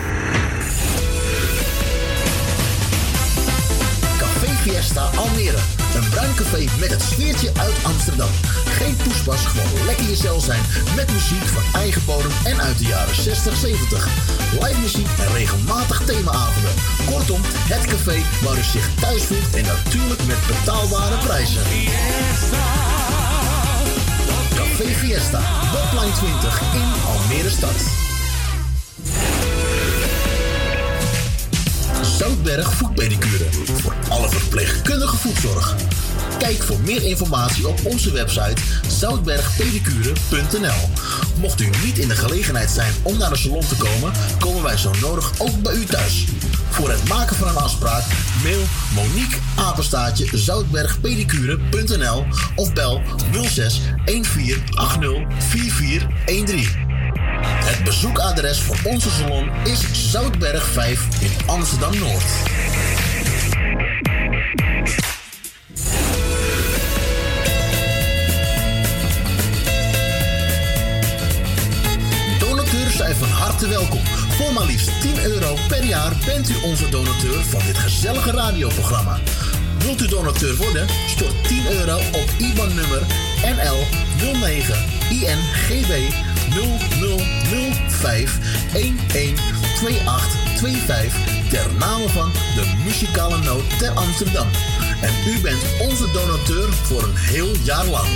[4.18, 5.75] Café Fiesta Almere.
[5.96, 8.30] Een bruin café met het sfeertje uit Amsterdam.
[8.64, 10.60] Geen poespas, gewoon lekker jezelf zijn
[10.96, 14.08] met muziek van eigen bodem en uit de jaren 60, 70.
[14.52, 16.72] Live muziek en regelmatig themaavonden.
[17.06, 21.62] Kortom, het café waar u zich thuis voelt en natuurlijk met betaalbare prijzen.
[24.54, 25.40] Café Fiesta,
[25.72, 28.04] Botline 20 in Almere stad.
[32.18, 33.44] Zoutberg Voetpedicure.
[33.82, 35.85] Voor alle verpleegkundige voetzorg.
[36.46, 40.90] Kijk voor meer informatie op onze website zoutbergpedicure.nl.
[41.40, 44.76] Mocht u niet in de gelegenheid zijn om naar de salon te komen, komen wij
[44.76, 46.24] zo nodig ook bij u thuis.
[46.70, 48.04] Voor het maken van een afspraak,
[48.42, 48.62] mail
[48.94, 52.26] Monique Apenstaatje zoutbergpedicure.nl
[52.56, 56.68] of bel 06 1480 4413.
[57.42, 62.24] Het bezoekadres voor onze salon is Zoutberg 5 in Amsterdam Noord.
[73.06, 74.06] Zijn van harte welkom.
[74.06, 79.18] Voor maar liefst 10 euro per jaar bent u onze donateur van dit gezellige radioprogramma.
[79.78, 80.86] Wilt u donateur worden?
[81.06, 83.02] Stort 10 euro op IBAN-nummer
[83.42, 83.84] NL
[84.32, 86.12] 09 INGB
[87.88, 88.38] 0005
[88.72, 91.14] 112825
[91.48, 94.48] ter name van de muzikale noot ter Amsterdam.
[95.00, 98.08] En u bent onze donateur voor een heel jaar lang.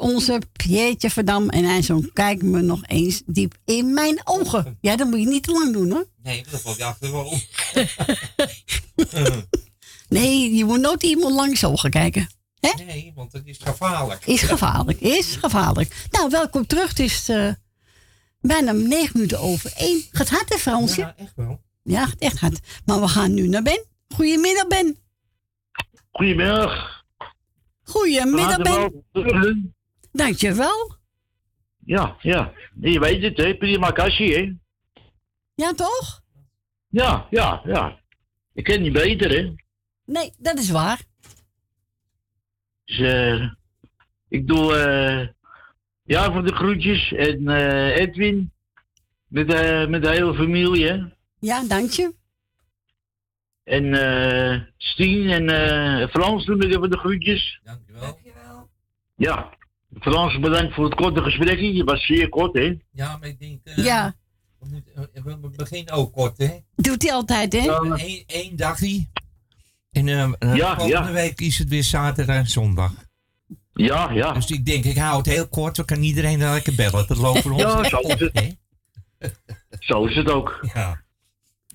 [0.00, 1.48] Onze Pieetje Verdam.
[1.48, 4.78] En hij zo, kijk me nog eens diep in mijn ogen.
[4.80, 6.06] Ja, dat moet je niet te lang doen hoor.
[6.22, 7.40] Nee, dat valt je achter wel om.
[10.08, 12.28] Nee, je moet nooit iemand langs ogen kijken.
[12.60, 14.26] Nee, want het is gevaarlijk.
[14.26, 16.06] Is gevaarlijk, is gevaarlijk.
[16.10, 16.88] Nou, welkom terug.
[16.88, 17.52] Het is eh,
[18.40, 20.02] bijna negen minuten over één.
[20.10, 21.00] Gaat hard hè Fransje?
[21.00, 21.60] Ja, echt wel.
[21.82, 22.60] Ja, echt hard.
[22.84, 23.84] Maar we gaan nu naar Ben.
[24.14, 24.96] Goedemiddag Ben.
[26.10, 27.04] Goedemiddag.
[27.82, 29.74] Goedemiddag Ben.
[30.12, 30.96] Dankjewel.
[31.84, 32.52] Ja, ja.
[32.80, 33.54] Je weet het, hè?
[33.56, 34.52] Prima kassie, hè?
[35.54, 36.20] Ja, toch?
[36.88, 38.00] Ja, ja, ja.
[38.52, 39.54] Ik ken niet beter, hè?
[40.04, 41.02] Nee, dat is waar.
[42.84, 43.50] Dus, eh,
[44.28, 45.28] ik doe, eh,
[46.02, 47.12] ja, voor de groetjes.
[47.12, 48.52] En eh, Edwin,
[49.26, 51.02] met, eh, met de hele familie, hè?
[51.38, 52.14] Ja, dank je.
[53.64, 57.60] En eh Stien en eh, Frans doen ik even de groetjes.
[57.64, 58.18] Dankjewel.
[59.16, 59.58] Ja.
[60.00, 61.72] Frans, bedankt voor het korte gesprekje.
[61.74, 62.76] Je was zeer kort, hè?
[62.92, 63.60] Ja, maar ik denk...
[63.64, 64.14] eh, Ja.
[64.58, 66.48] We, moeten, eh, we beginnen ook kort, hè?
[66.76, 67.68] Doet hij altijd, hè?
[68.06, 69.06] Eén één dagje.
[69.92, 71.12] En Ja, volgende ja.
[71.12, 72.92] week is het weer zaterdag en zondag.
[73.72, 74.32] Ja, ja.
[74.32, 75.76] Dus ik denk, ik hou het heel kort.
[75.76, 77.06] Dan kan iedereen lekker bellen.
[77.06, 77.62] Dat loopt voor ons.
[77.62, 78.38] Ja, zo is het.
[79.18, 79.28] hè?
[79.78, 80.60] Zo is het ook.
[80.74, 81.02] Ja.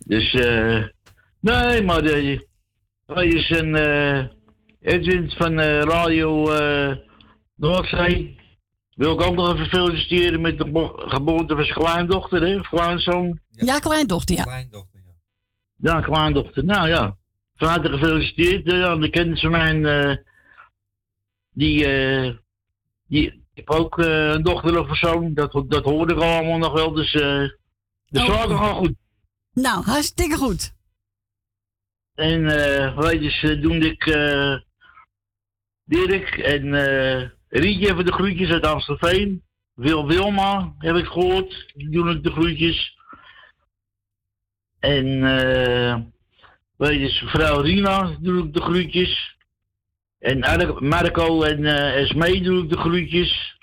[0.05, 0.83] Dus, eh
[1.39, 2.47] nee, maar de,
[3.05, 4.25] hij is een eh
[4.81, 6.97] Edwin van Radio eh
[7.55, 8.39] Noordzee.
[8.95, 12.59] Wil ik ook nog even feliciteren met de bo- geboorte van zijn kleindochter, hè?
[12.59, 13.39] Of kleinzoon.
[13.49, 14.43] Ja, kleindochter, ja.
[14.43, 15.13] Kleindochter, ja.
[15.91, 16.63] Ja, kleindochter.
[16.65, 17.17] Nou ja,
[17.55, 18.67] van harte gefeliciteerd.
[18.67, 20.17] Eh, Ja, de kennis van mij, eh,
[21.51, 22.35] die, eh,
[23.07, 25.33] die heeft ook een dochter of een zoon.
[25.33, 27.49] Dat, dat hoorde ik allemaal nog wel, dus eh
[28.05, 28.25] de Oh.
[28.25, 28.93] zaken gaan goed.
[29.53, 30.73] Nou, hartstikke goed.
[32.13, 34.55] En eh weet je, ze doen ik eh
[35.83, 39.43] Dirk en eh Rietje even de groetjes uit Amstelveen.
[39.73, 42.97] Wil Wilma heb ik gehoord, die doen de groetjes.
[44.79, 45.99] En eh
[46.77, 49.37] weet je, vrouw Rina doe ik de groetjes.
[50.19, 53.57] En Ar- Marco en eh Esmee doe ik de groetjes.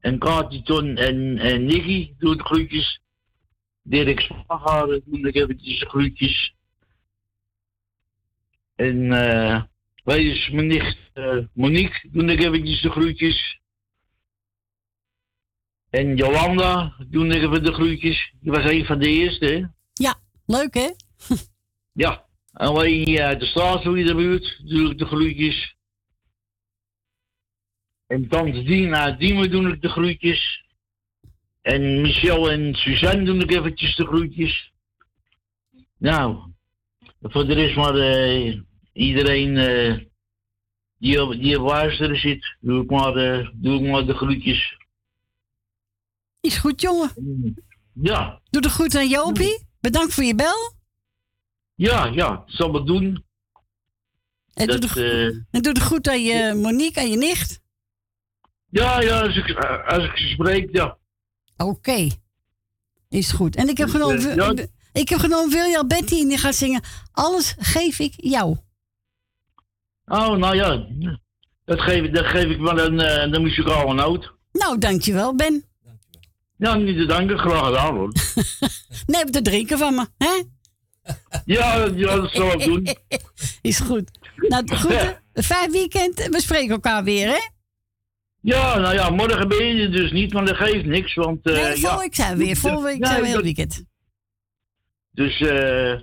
[0.00, 3.00] En Katiton en, en Nicky doe ik de groetjes.
[3.82, 6.54] Dirk Spagaren doe ik eventjes de groetjes.
[8.76, 9.62] En eh
[10.04, 11.01] wij is mijn nicht
[11.52, 13.60] Monique, doe ik eventjes de groetjes.
[15.90, 18.32] En Jolanda, doe ik even de groetjes.
[18.40, 19.66] Die was een van de eerste, hè?
[19.92, 20.90] Ja, leuk hè?
[21.92, 22.30] Ja.
[22.52, 25.76] En wij hier uit de straat, hoe je de buurt, doe ik de groetjes.
[28.06, 30.64] En tante Dina Diemen doe ik de groetjes.
[31.60, 34.72] En Michel en Suzanne doe ik eventjes de groetjes.
[35.98, 36.52] Nou,
[37.20, 38.60] voor de rest maar eh,
[38.92, 39.98] iedereen eh,
[41.02, 44.76] die, op, die luisteren zit, doe ik maar, eh, doe ik maar de groetjes.
[46.40, 47.10] Is goed, jongen.
[47.94, 49.66] Ja, Doe de goed aan Jopie.
[49.80, 50.72] Bedankt voor je bel.
[51.74, 53.24] ja, ja, zal ik doen.
[54.54, 57.60] En doe, de, eh, en doe de goed aan je Monique, aan je nicht.
[58.68, 60.98] ja, ja, als ik, eh, als ik ze spreek, ja.
[61.56, 62.08] Oké.
[63.08, 63.56] Is goed.
[63.56, 64.66] En ik heb Dus, genomen, ja.
[64.92, 66.82] ik heb genomen William Betty en die gaat zingen.
[67.12, 68.56] Alles geef ik jou.
[70.12, 70.86] Oh, nou ja,
[71.64, 74.32] dat geef, dat geef ik wel een, eh, de muzikale noot.
[74.52, 75.64] Nou, dankjewel, Ben.
[76.56, 78.12] Ja, niet te danken, graag gedaan hoor.
[79.14, 80.42] Neem te drinken van me, hè?
[81.44, 82.86] Ja, ja dat zal ik doen.
[83.62, 84.10] Is goed.
[84.36, 85.20] Nou, goed.
[85.34, 86.26] Fijn weekend.
[86.26, 87.40] We spreken elkaar weer, hè?
[88.40, 91.46] Ja, nou ja, morgen ben je dus niet, maar dat geeft niks, want...
[91.46, 91.70] eh Nee, ja.
[91.74, 92.56] volgende week zijn we weer.
[92.56, 93.84] Volgende week zijn we heel weekend.
[95.10, 96.00] Dus, eh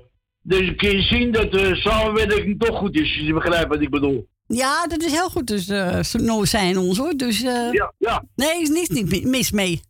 [0.49, 3.89] dus kun je zien dat de samenwerking toch goed is, als je begrijpt wat ik
[3.89, 4.27] bedoel.
[4.47, 5.47] Ja, dat is heel goed.
[5.47, 7.13] Dus eh no zijn ons, hoor.
[7.13, 8.23] Dus, eh, Ja, ja.
[8.35, 9.81] Nee, is niets niet mis mee.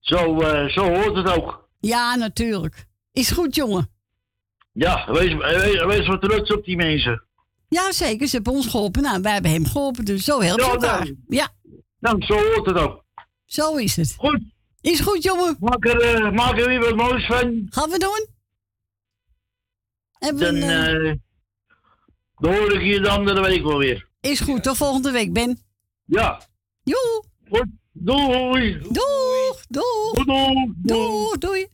[0.00, 1.68] Zo, eh, zo hoort het ook.
[1.80, 2.86] Ja, natuurlijk.
[3.12, 3.90] Is goed, jongen.
[4.72, 7.24] Ja, wees, wees, wees wat trots op die mensen.
[7.68, 8.26] Ja, zeker.
[8.28, 9.02] Ze hebben ons geholpen.
[9.02, 10.04] Nou, wij hebben hem geholpen.
[10.04, 11.10] Dus zo helpt Ja, elkaar.
[11.28, 11.48] Ja,
[11.98, 13.04] Nou, zo hoort het ook.
[13.44, 14.14] zo is het.
[14.18, 14.40] Goed.
[14.80, 15.56] Is goed, jongen.
[15.60, 17.66] Maak er, eh, maak er weer wat moois van.
[17.70, 18.26] Gaan we doen.
[20.22, 21.16] Hebben Dan, we eh, eh,
[22.38, 24.08] dan hoor ik je de andere week wel weer.
[24.20, 24.62] Is goed.
[24.62, 25.58] Tot volgende week, Ben.
[26.04, 26.42] Ja.
[26.82, 27.24] Joe.
[27.48, 27.66] Goed.
[27.92, 28.78] Doei.
[28.78, 29.64] Doeg.
[29.68, 30.24] Doeg.
[30.24, 30.72] Doeg.
[30.76, 31.38] Doeg.
[31.38, 31.66] Doei.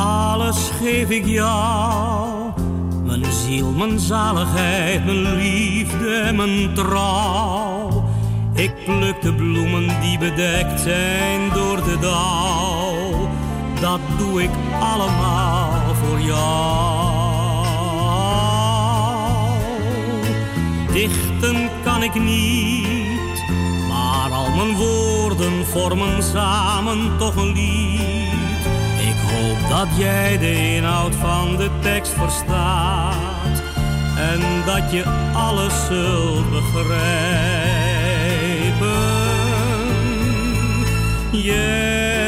[0.00, 2.50] Alles geef ik jou,
[3.04, 8.04] mijn ziel, mijn zaligheid, mijn liefde mijn trouw.
[8.54, 13.28] Ik pluk de bloemen die bedekt zijn door de dauw.
[13.80, 14.50] Dat doe ik
[14.80, 17.20] allemaal voor jou.
[20.92, 23.44] Dichten kan ik niet,
[23.88, 28.19] maar al mijn woorden vormen samen toch een lied.
[29.32, 33.62] Hoop dat jij de inhoud van de tekst verstaat
[34.16, 35.04] en dat je
[35.34, 36.98] alles zult begrijpen.
[41.30, 42.20] Jij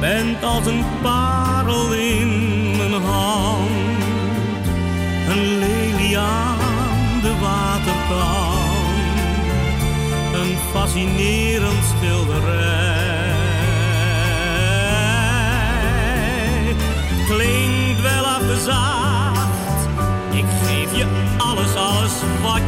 [0.00, 3.70] bent als een parel in mijn hand,
[5.28, 9.08] een lelie aan de waterkant,
[10.34, 12.67] een fascinerend schilderij.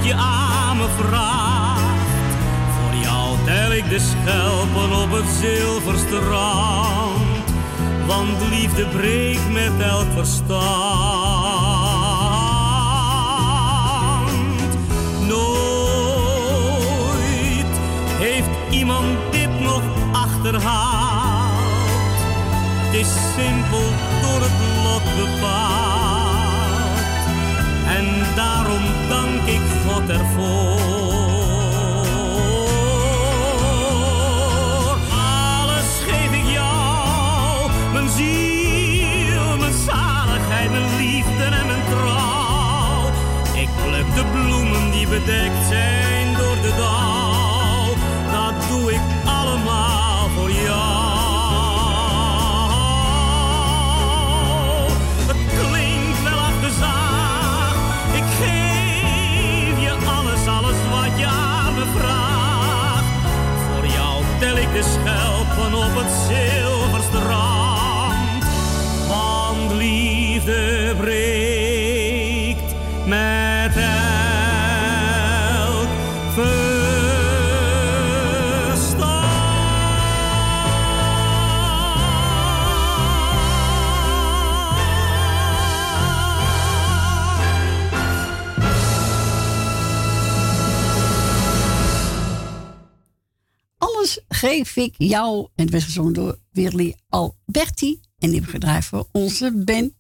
[0.05, 1.81] Je aan me vraagt.
[2.77, 7.45] Voor jou tel ik de schelpen op het zilverstrand,
[8.07, 10.59] want liefde breekt met elk verstand.
[15.29, 15.67] Nooit
[18.19, 19.83] heeft iemand dit nog
[20.13, 21.49] achterhaald.
[22.85, 23.85] Het is simpel
[24.23, 25.99] door het lot bepaald.
[27.87, 29.60] En daarom dank ik
[30.11, 30.79] ervoor.
[35.11, 43.11] Alles geef ik jou, mijn ziel, mijn zaligheid, mijn liefde en mijn trouw.
[43.55, 47.30] Ik pluk de bloemen die bedekt zijn door de dauw.
[64.73, 66.80] De schelpen op het zilverstrand.
[94.41, 95.49] Geef ik jou.
[95.55, 98.01] En het werd gezongen door Willy Alberti.
[98.19, 99.97] En die gedraaid voor onze Ben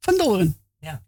[0.00, 0.56] van Doorn.
[0.78, 1.02] Ja.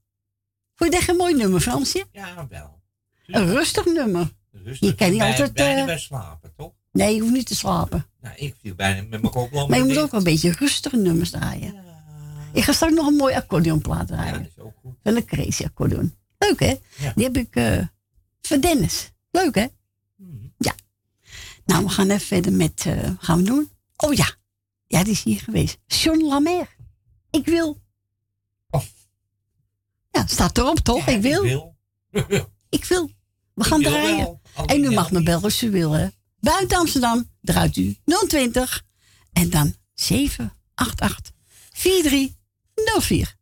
[0.74, 2.06] Vond je dat een mooi nummer, Fransje?
[2.12, 2.82] Ja, wel.
[3.26, 4.32] Een rustig nummer.
[4.50, 4.88] Rustig.
[4.88, 5.52] Je kan niet Bij- altijd...
[5.52, 6.72] Bijna bij slapen, toch?
[6.92, 8.06] nee, je hoeft niet te slapen.
[8.20, 10.96] Nou, ik viel bijna met mijn kop Maar je moet ook wel een beetje rustige
[10.96, 11.74] nummers draaien.
[12.52, 14.50] Ik ga straks nog een mooi accordeonplaat draaien.
[15.02, 16.16] Van een crazy accordeon.
[16.38, 16.74] Leuk hè?
[17.14, 17.86] Die heb ik eh
[18.40, 19.12] van Dennis.
[19.30, 19.66] Leuk hè?
[21.64, 22.84] Nou, we gaan even verder met...
[22.86, 23.70] eh, gaan we doen?
[23.96, 24.34] Oh ja.
[24.86, 25.78] Ja, die is hier geweest.
[25.86, 26.76] John Lamer.
[27.30, 27.82] Ik wil.
[30.10, 31.06] Ja, staat erop toch?
[31.06, 31.74] ik wil.
[32.68, 33.10] Ik wil.
[33.54, 34.16] We gaan wil draaien.
[34.54, 36.08] wel, En u mag me bellen als u wil hè.
[36.40, 37.96] Buiten Amsterdam draait u
[38.28, 38.82] 020
[39.32, 41.32] en dan 788
[41.70, 43.36] 4304.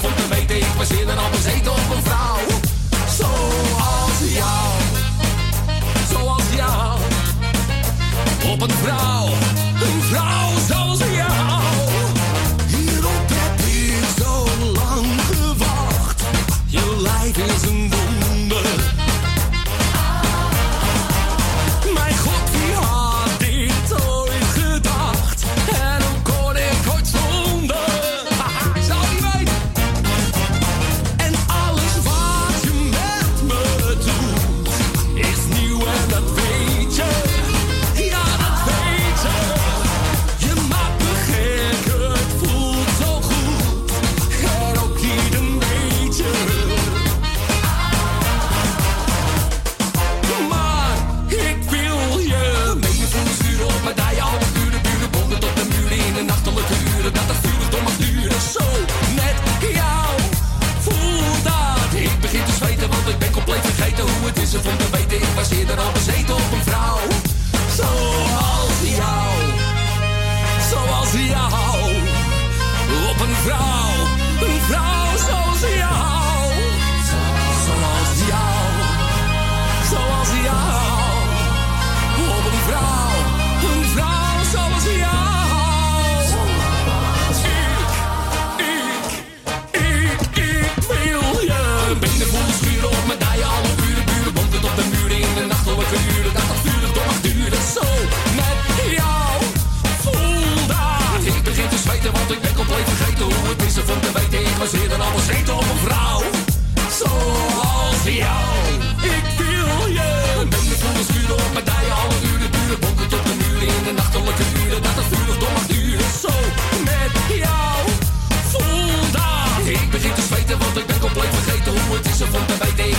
[0.00, 0.56] Te weten.
[0.56, 1.30] Ik was en al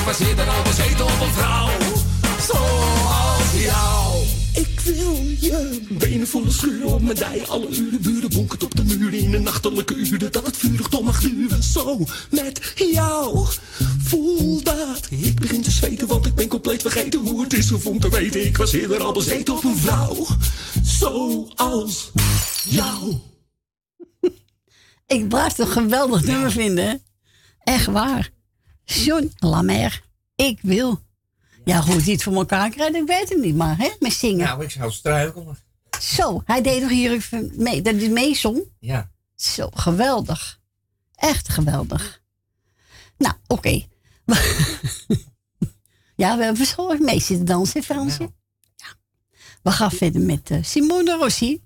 [0.07, 1.69] was eerder al bezeten op een vrouw.
[2.47, 4.23] Zoals jou.
[4.53, 7.45] Ik wil je benen voelen schuren op mijn dij.
[7.47, 10.31] Alle uren buren bonkend op de muren in de nachtelijke uren.
[10.31, 11.63] Dat het vurig toch mag duren.
[11.63, 13.47] Zo met jou.
[14.03, 15.07] Voel dat.
[15.09, 18.45] Ik begin te zweten, want ik ben compleet vergeten hoe het is om te weten.
[18.45, 20.25] Ik was eerder al bezeten op een vrouw.
[20.83, 22.11] Zoals
[22.63, 23.15] jou.
[25.07, 27.01] Ik blijf het een geweldig nummer vinden.
[27.63, 28.35] Echt waar.
[28.87, 30.01] John Lamer.
[30.35, 31.01] Ik wil.
[31.65, 33.55] Ja, hoe hij het voor elkaar krijgt, ik weet het niet.
[33.55, 34.45] Maar hè, met zingen.
[34.45, 35.57] Nou, ik zou struikelen.
[36.01, 37.81] Zo, hij deed nog hier even mee.
[37.81, 38.63] Dat is meezong.
[38.79, 39.11] Ja.
[39.35, 40.59] Zo, geweldig.
[41.15, 42.21] Echt geweldig.
[43.17, 43.69] Nou, oké.
[46.15, 48.33] ja, we hebben zo mee zitten dansen, Fransje.
[48.75, 48.87] Ja.
[49.63, 51.63] We gaan verder met eh, Simone Rossi.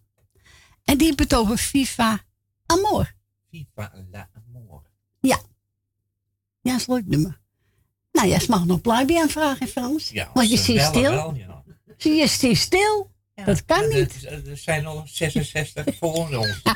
[0.84, 2.24] En die over Viva
[2.66, 3.14] Amor.
[3.50, 4.84] Viva la amor.
[5.20, 5.40] Ja.
[6.62, 7.40] Ja, is nummer.
[8.12, 10.10] Nou ja, ze mag nog blijven aanvragen, Frans.
[10.10, 11.12] Ja, want je ziet stil.
[11.12, 11.38] Wel.
[11.98, 13.12] Zie je, ziet stil.
[13.46, 14.26] Dat kan niet.
[14.26, 16.62] Er, zijn al 66 voor ons.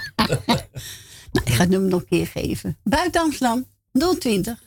[1.32, 2.78] Nou, ik ga het nummer nog een keer geven.
[2.84, 3.66] Buiten Amsterdam,
[4.20, 4.64] 020.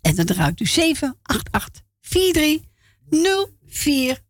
[0.00, 2.70] En dan draait u 788 43
[3.66, 4.24] 04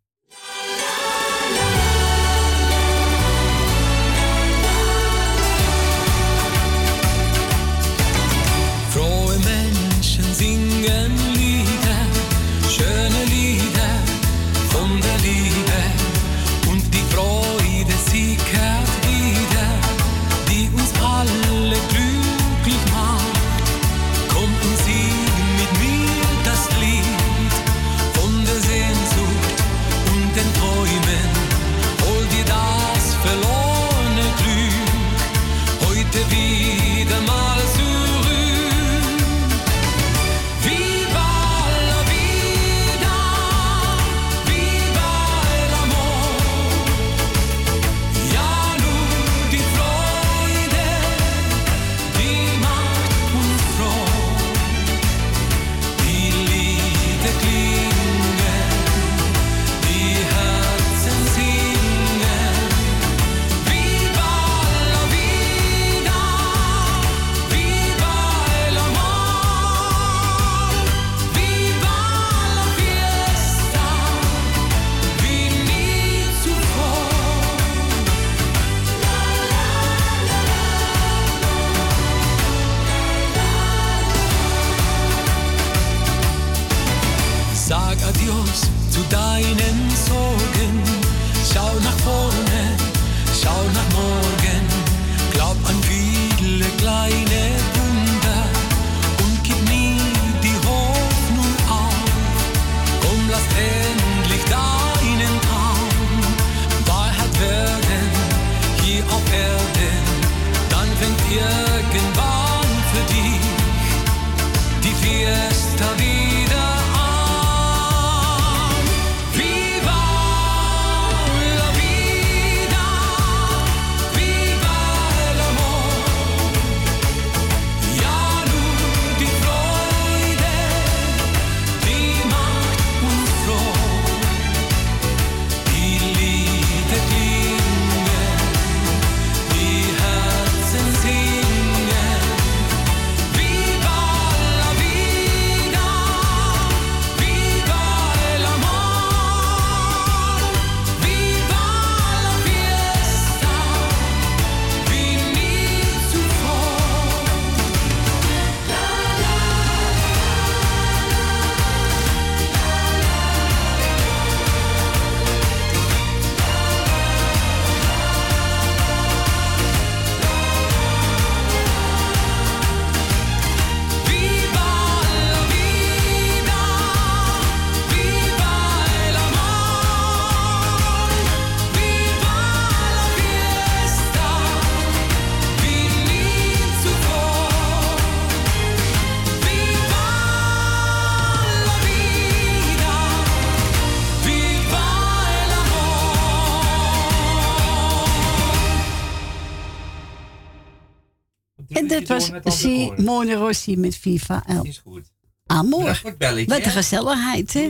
[202.51, 205.13] Simone Rossi met Viva El Is goed.
[205.47, 206.01] Amor.
[206.19, 206.71] Belletje, Wat een hè?
[206.71, 207.69] gezelligheid, hè?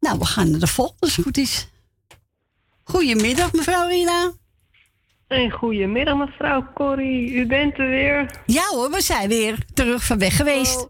[0.00, 1.68] Nou, we gaan naar de volgende als het goed is.
[2.82, 4.32] Goedemiddag, mevrouw Rina.
[5.26, 8.42] En goedemiddag mevrouw Corrie, u bent er weer.
[8.46, 10.86] Ja hoor, we zijn weer terug van weg geweest.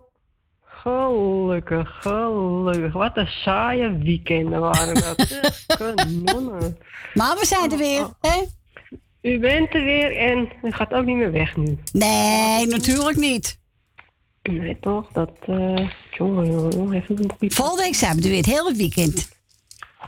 [0.63, 2.93] Gelukkig, gelukkig.
[2.93, 5.41] Wat een saaie weekenden waren dat.
[5.79, 6.79] Kanonnen.
[7.15, 8.43] Maar we zijn er weer, hè?
[9.29, 11.79] U bent er weer en u gaat ook niet meer weg nu.
[11.93, 13.59] Nee, natuurlijk niet.
[14.43, 15.09] Nee, toch?
[15.13, 17.53] Dat, eh jongen, jongen, jongen, even een piep.
[17.53, 19.37] Volgende week zijn we er weer het hele weekend.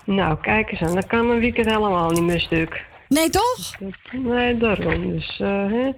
[0.05, 0.95] Nou, kijk eens aan.
[0.95, 2.85] Dan kan een weekend helemaal niet meer stuk.
[3.09, 3.75] Nee, toch?
[4.13, 5.13] Nee, daarom.
[5.13, 5.91] Dus, eh hè.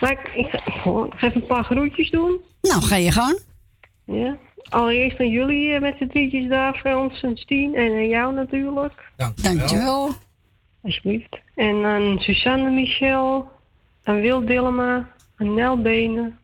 [0.00, 2.40] Maar ik, ik ga even een paar groetjes doen.
[2.62, 3.38] Nou, ga je gang.
[4.04, 4.36] Ja.
[4.68, 7.74] Allereerst aan jullie eh, met z'n drietjes daar, Frans en Stien.
[7.74, 9.12] En aan jou natuurlijk.
[9.42, 10.10] Dankjewel.
[10.82, 11.40] Alsjeblieft.
[11.54, 13.50] En aan Suzanne Michel,
[14.02, 16.38] aan Wil Dillema, aan Nel Benen,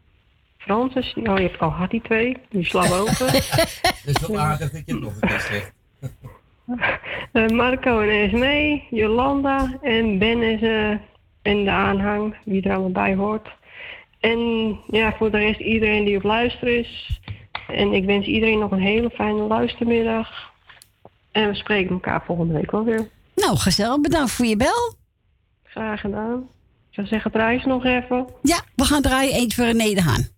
[0.98, 1.30] Stien.
[1.30, 2.36] Oh, je hebt al gehad die twee.
[2.48, 3.32] Die slaan we over.
[3.32, 5.72] Dat is wel aardig dat je het nog een keer zegt.
[7.32, 10.90] Eh, Marco en Esme, Jolanda en Ben is, eh,
[11.42, 13.48] en de aanhang, wie er allemaal bij hoort.
[14.20, 14.38] En
[14.86, 17.20] ja, voor de rest iedereen die op luisteren is.
[17.68, 20.52] En ik wens iedereen nog een hele fijne luistermiddag.
[21.32, 23.08] En we spreken elkaar volgende week wel weer.
[23.38, 24.00] Nou, gezellig.
[24.00, 24.94] Bedankt voor je bel.
[25.62, 26.38] Graag gedaan.
[26.88, 28.26] Ik zou zeggen, draai nog even.
[28.42, 30.28] Ja, we gaan draaien eentje voor René de Haan.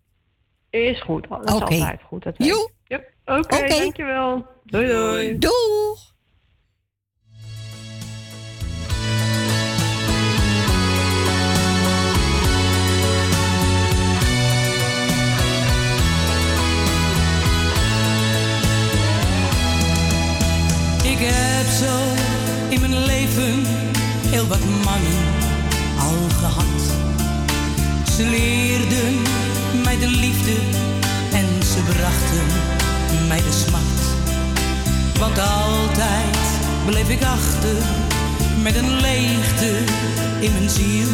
[0.70, 1.26] Is goed.
[1.28, 1.64] Dat is Oké.
[1.64, 2.24] altijd goed.
[2.36, 2.70] Joe.
[2.84, 3.12] Yep.
[3.24, 3.68] Oké, Oké.
[3.68, 4.46] dankjewel.
[4.64, 5.38] Doei doei.
[5.38, 6.09] Doeg.
[24.50, 25.22] Wat mannen
[25.98, 26.82] al gehad.
[28.16, 29.22] Ze leerden
[29.84, 30.54] mij de liefde
[31.32, 32.46] en ze brachten
[33.28, 34.02] mij de smart.
[35.18, 36.38] Want altijd
[36.86, 37.76] bleef ik achter
[38.62, 39.70] met een leegte
[40.40, 41.08] in mijn ziel.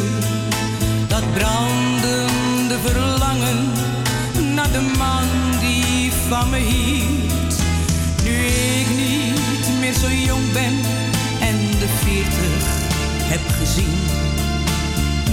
[1.07, 3.71] Dat brandende verlangen
[4.53, 5.27] naar de man
[5.59, 7.55] die van me hield.
[8.23, 8.45] Nu
[8.81, 10.75] ik niet meer zo jong ben
[11.39, 12.76] en de veertig
[13.29, 13.99] heb gezien.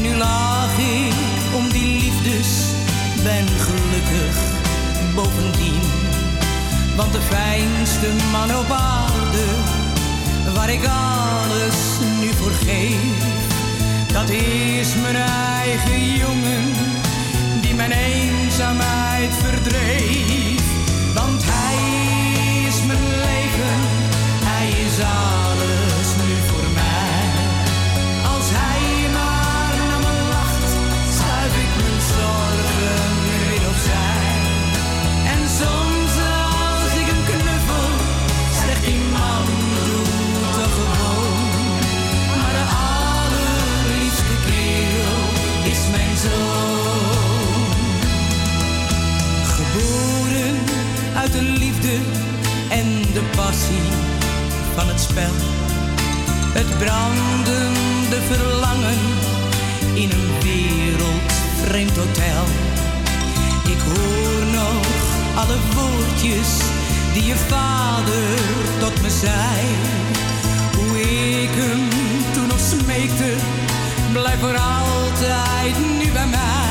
[0.01, 1.15] Nu laag ik
[1.55, 2.51] om die liefdes,
[3.23, 4.37] ben gelukkig
[5.15, 5.83] bovendien.
[6.97, 9.47] Want de fijnste man op aarde,
[10.55, 11.79] waar ik alles
[12.21, 13.17] nu voor geef,
[14.13, 16.73] dat is mijn eigen jongen,
[17.61, 20.34] die mijn eenzaamheid verdreef.
[53.15, 53.89] De passie
[54.75, 55.35] van het spel.
[56.59, 58.99] Het brandende verlangen
[59.95, 62.45] in een wereldvreemd hotel.
[63.65, 64.87] Ik hoor nog
[65.35, 66.49] alle woordjes
[67.13, 68.39] die je vader
[68.79, 69.61] tot me zei.
[70.77, 71.01] Hoe
[71.43, 71.89] ik hem
[72.33, 73.35] toen nog smeekte,
[74.13, 76.64] blijf voor altijd nu bij mij.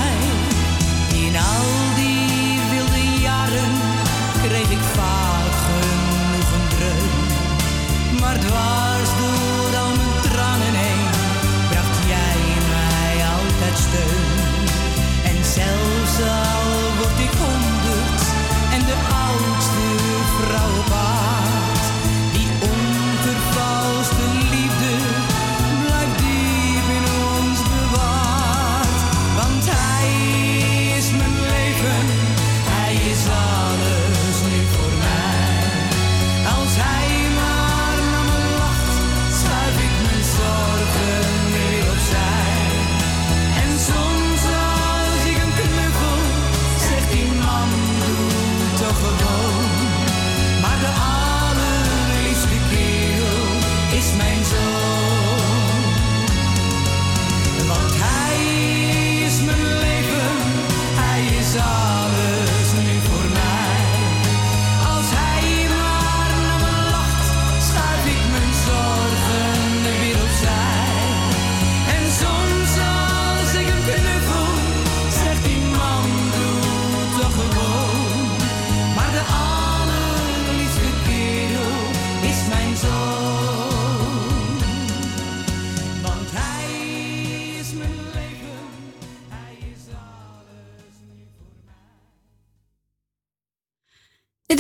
[15.53, 16.52] Zelfs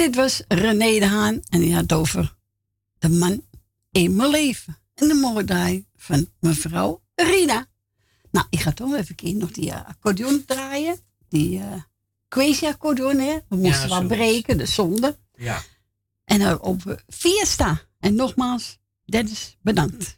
[0.03, 1.41] dit was René de Haan.
[1.49, 2.35] En die had over
[2.99, 3.43] de man
[3.91, 4.77] in mijn leven.
[4.95, 7.67] En de mooie draai van mevrouw Rina.
[8.31, 10.99] Nou, ik ga toch even nog die eh, accordeon draaien.
[11.29, 11.81] Die eh
[12.27, 13.37] crazy accordeon, hè.
[13.49, 15.17] We moesten wat breken, de zonde.
[15.35, 15.61] Ja.
[16.25, 17.81] En op eh, Fiesta.
[17.99, 20.17] En nogmaals, Dennis, bedankt.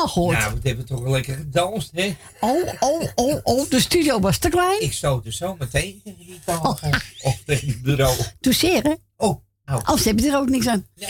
[0.00, 0.36] Helemaal gehoord.
[0.36, 2.16] Ja, we hebben toch wel lekker gedanst, hè?
[2.40, 4.82] Oh, oh, oh, oh, de studio was te klein.
[4.82, 6.78] Ik stoot er zo meteen tegen die tafel.
[7.22, 8.18] Of tegen het bureau.
[8.40, 8.98] Toucheren.
[9.16, 9.82] Oh, nou.
[9.84, 10.86] Anders heb je er ook niks aan.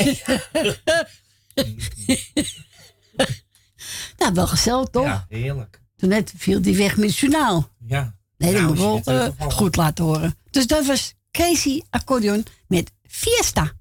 [4.19, 5.05] nou, wel gezellig toch?
[5.05, 5.81] Ja, heerlijk.
[5.97, 7.69] Toen net viel die weg met het journaal.
[7.87, 8.15] Ja.
[8.37, 10.39] Nee, dat Nou, moet wel eh, goed laten horen.
[10.51, 13.73] Dus dat was Crazy Accordeon met Fiesta.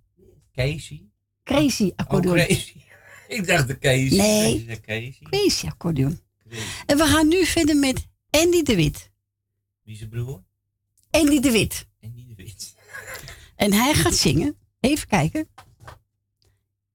[0.53, 1.03] Casey?
[1.43, 2.35] Crazy Oh, Accordeon.
[2.35, 2.78] crazy.
[3.29, 4.17] Ik dacht de Casey.
[4.17, 4.65] Nee.
[4.65, 6.19] De Accordeon.
[6.85, 9.11] En we gaan nu verder met Andy de Wit.
[9.83, 10.43] Wie is zijn broer?
[11.11, 11.87] Andy de Wit.
[12.01, 12.73] Andy de Wit.
[13.55, 14.57] En hij gaat zingen.
[14.79, 15.47] Even kijken.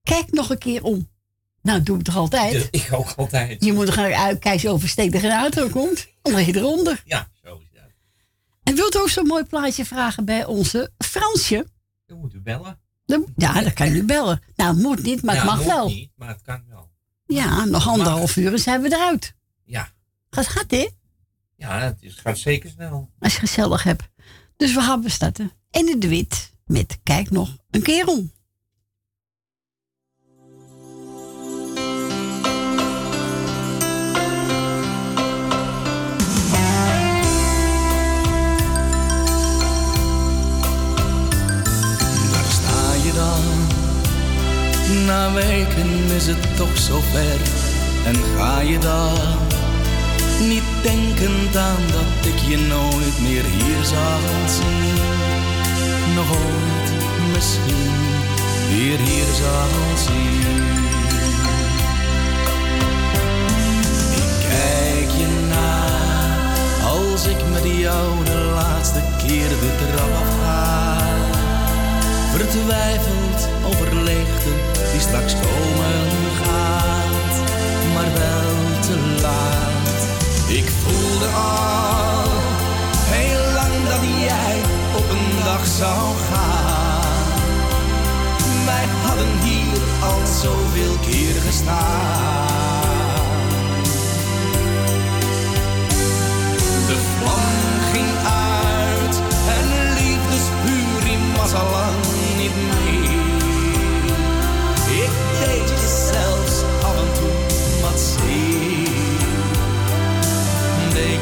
[0.02, 1.08] Kijk nog een keer om.
[1.62, 2.68] Nou, doe ik toch altijd?
[2.70, 3.64] Ik ook altijd.
[3.64, 4.70] Je moet er gaan uitkijken
[5.14, 6.08] er geen auto komt.
[6.22, 7.02] Dan je eronder.
[7.04, 7.90] Ja, zo is dat.
[8.62, 11.66] En wilt u ook zo'n mooi plaatje vragen bij onze Fransje?
[12.06, 12.80] Dan moet u bellen.
[13.36, 14.42] Ja, dan kan u bellen.
[14.56, 15.88] Nou, het moet niet, maar ja, het mag moet wel.
[15.88, 16.90] niet, maar het kan wel.
[17.26, 19.34] Ja, nog anderhalf uur en zijn we eruit.
[19.64, 19.92] Ja.
[20.30, 20.88] Gaat hè?
[21.56, 23.10] Ja, het is, gaat zeker snel.
[23.18, 24.08] Als je gezellig hebt.
[24.56, 25.52] Dus we gaan we starten.
[25.70, 28.32] En in de wit met Kijk nog een keer om.
[44.94, 47.40] Je dan, is het toch zover
[48.04, 49.18] en ga je dan
[50.48, 54.94] niet denkend aan dat ik je nooit meer hier zal zien.
[56.14, 56.36] Nog
[57.32, 57.92] misschien
[58.68, 60.62] weer hier zal zien.
[64.16, 65.86] Ik kijk je na
[66.88, 70.96] als ik met jou de laatste keer de trap afga.
[72.32, 74.23] Vertwijfeld over leegte
[74.94, 76.10] die straks komen
[76.42, 77.34] gaat,
[77.94, 80.00] maar wel te laat.
[80.48, 82.30] Ik voelde al
[83.14, 84.56] heel lang dat jij
[84.96, 87.42] op een dag zou gaan.
[88.64, 92.42] Wij hadden hier al zoveel keer gestaan.
[96.88, 97.54] De vlam
[97.92, 99.16] ging uit
[99.56, 101.02] en liefdesvuur
[101.36, 101.96] was al lang
[102.36, 103.03] niet meer.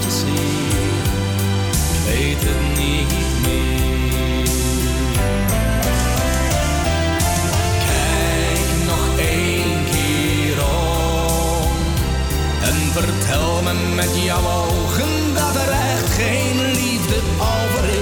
[0.08, 1.04] Zeer,
[1.70, 3.12] ik weet het niet
[3.42, 4.48] meer.
[7.86, 11.72] Kijk nog één keer om
[12.62, 18.01] en vertel me met jouw ogen dat er echt geen liefde over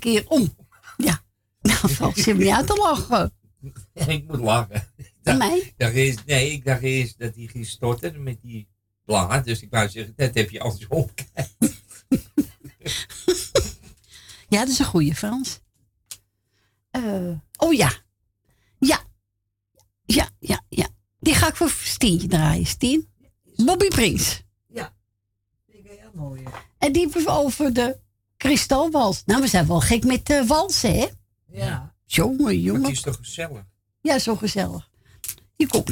[0.00, 0.54] Keer om.
[0.96, 1.22] Ja.
[1.60, 3.32] Nou, valt ze niet uit te lachen.
[3.92, 4.88] ik moet lachen.
[5.24, 5.74] Aan mij?
[5.76, 8.68] Dacht eerst, nee, ik dacht eerst dat hij ging storten met die
[9.04, 9.44] plaat.
[9.44, 11.10] Dus ik wou zeggen, dat heb je als op.
[14.48, 15.60] Ja, dat is een goede Frans.
[16.90, 17.92] Eh, oh ja.
[18.78, 19.00] Ja.
[20.04, 20.88] Ja, ja, ja.
[21.18, 22.66] Die ga ik voor Stientje draaien.
[22.66, 23.08] Stien.
[23.56, 24.42] Bobby Prins.
[24.66, 24.94] Ja.
[25.66, 26.42] Ik ben heel mooi.
[26.42, 26.50] hè.
[26.78, 27.98] En die over de
[28.40, 29.22] kristalwals.
[29.26, 31.06] Nou, we zijn wel gek met uh, walsen, hè?
[31.52, 31.94] Ja.
[32.06, 32.82] Jongen, jongen.
[32.82, 33.62] het is toch gezellig?
[34.00, 34.88] Ja, zo gezellig.
[35.56, 35.88] Hier komt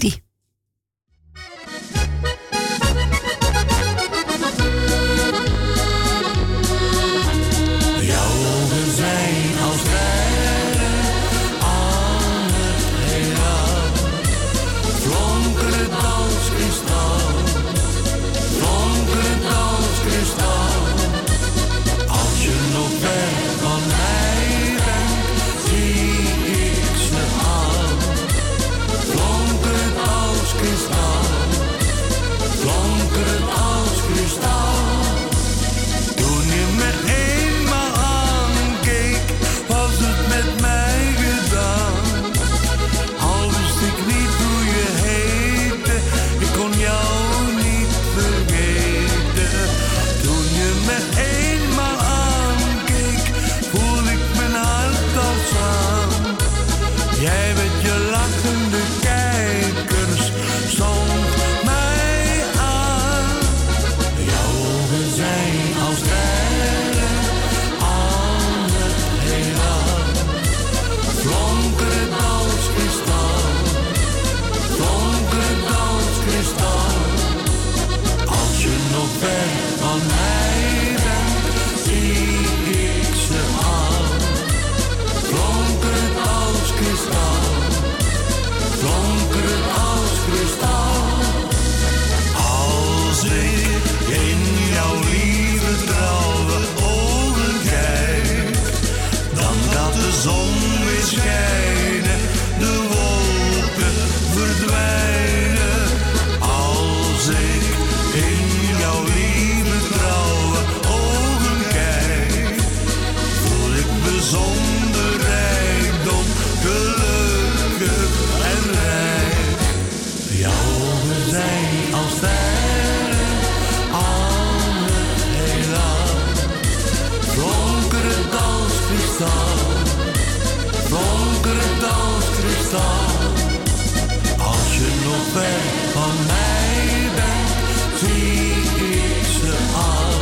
[134.38, 135.60] als je nog ver
[135.92, 138.50] van mij bent, zie
[138.90, 140.16] ik ze al.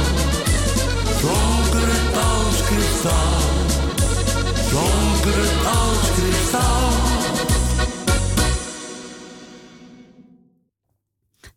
[1.20, 3.40] Donkerend als kristal.
[4.70, 6.90] Donkerend als kristal.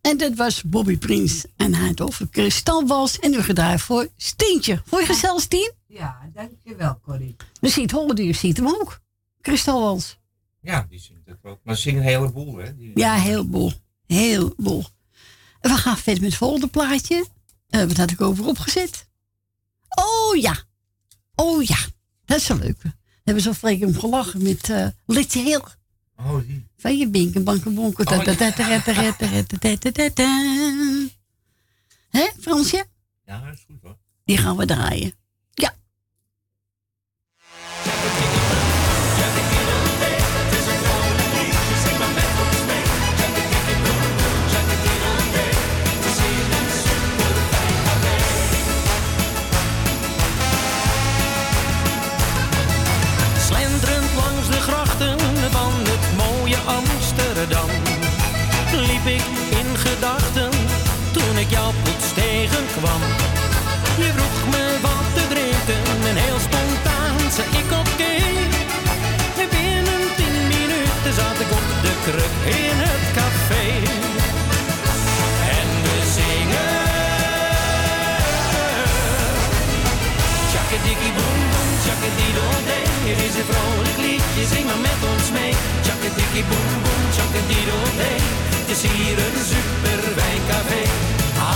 [0.00, 1.44] En dat was Bobby Prins.
[1.56, 3.18] En hij had over kristalwals.
[3.18, 4.82] En nu gedraaid voor Stientje.
[4.84, 5.72] Voor je gezellig, Stien?
[5.86, 7.36] Ja, dankjewel, Corrie.
[7.60, 9.00] Je ziet horen, je ziet hem ook.
[9.40, 10.19] Kristalwals.
[10.60, 11.60] Ja, die zingt het wel.
[11.62, 12.76] Maar ze zingen een heleboel, hè?
[12.76, 13.72] Die, Ja, heel boel.
[14.06, 14.84] Heel boel.
[15.60, 17.26] We gaan verder met het volgende plaatje.
[17.68, 19.08] Eh, wat had ik over opgezet?
[19.88, 20.58] Oh ja.
[21.34, 21.78] Oh ja.
[22.24, 22.82] Dat is zo leuk.
[22.82, 22.90] We
[23.24, 25.64] hebben zo vreemd om gelachen met uh, Litje Heel.
[26.16, 26.66] Oh, die.
[26.76, 28.06] Van je binken, banken, bonken.
[28.06, 28.12] Oh.
[32.10, 32.86] Hè, Fransje?
[33.24, 33.98] Ja, dat is goed hoor.
[34.24, 35.12] Die gaan we draaien.
[60.00, 63.02] Toen ik jou plots tegenkwam
[64.02, 68.14] Je vroeg me wat te drinken en heel spontaan zei ik oké
[69.42, 73.66] En binnen tien minuten zat ik op de kruk in het café
[75.58, 76.78] En we zingen
[80.50, 82.86] Tjakkadikkie boem boem, tjakkadiddel-dee.
[83.08, 85.52] Het is een vrolijk liedje, zing maar met ons mee.
[85.84, 88.49] Tjakkadikkie boem boem, tjakkadiddel-dee.
[88.70, 90.82] Is hier een super wijncafé.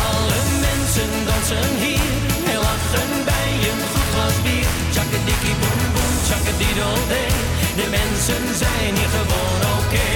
[0.02, 2.12] Alle mensen dansen hier
[2.52, 4.66] en lachen bij een goed glas bier.
[4.92, 7.34] Tjakkadikkie boem boem, tjakkadiddel-dee.
[7.78, 10.10] De mensen zijn hier gewoon oké.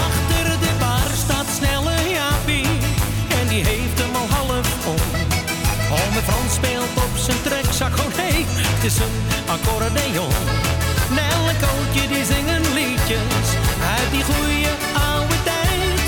[0.00, 2.70] Achter de bar staat snelle Jaapie
[3.40, 5.02] en die heeft hem al half om.
[5.98, 9.16] Ome Frans speelt op zijn treksaxofoon, hey, het is een
[9.54, 10.32] accordeon.
[11.10, 12.61] Nel en Kootje die zingen
[13.94, 14.68] uit die goeie
[15.10, 16.04] oude tijd.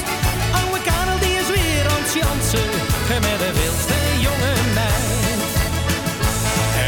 [0.61, 2.71] Oude Karel die is weer aan het jansen
[4.27, 5.53] jonge meid.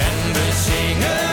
[0.02, 1.24] En we zingen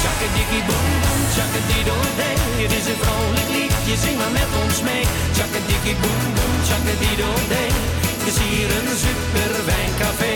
[0.00, 2.36] Tjakkadikkie boem boem, tjakkadiddel-dee.
[2.62, 5.04] Het is een vrolijk liedje, zing maar met ons mee.
[5.36, 7.70] Tjakkadikkie boem boem, tjakkadiddel-dee.
[8.18, 10.34] Het is hier een super wijncafé.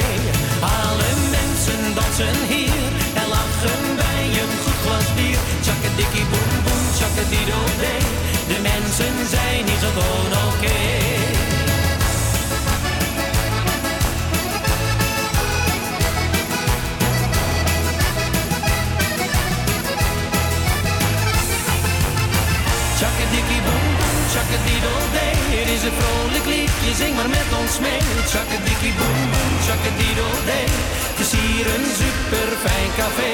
[0.80, 2.91] Alle mensen dansen hier
[7.42, 10.80] De mensen zijn hier gewoon oké.
[22.98, 25.34] Tjakkadikkie boem boem, tjakkadiddel-dee.
[25.58, 28.00] Het is een vrolijk liedje, zing maar met ons mee.
[28.26, 30.66] Tjakkadikkie boem boem, tjakkadiddel-dee.
[30.68, 33.32] Het is hier een super fijn café.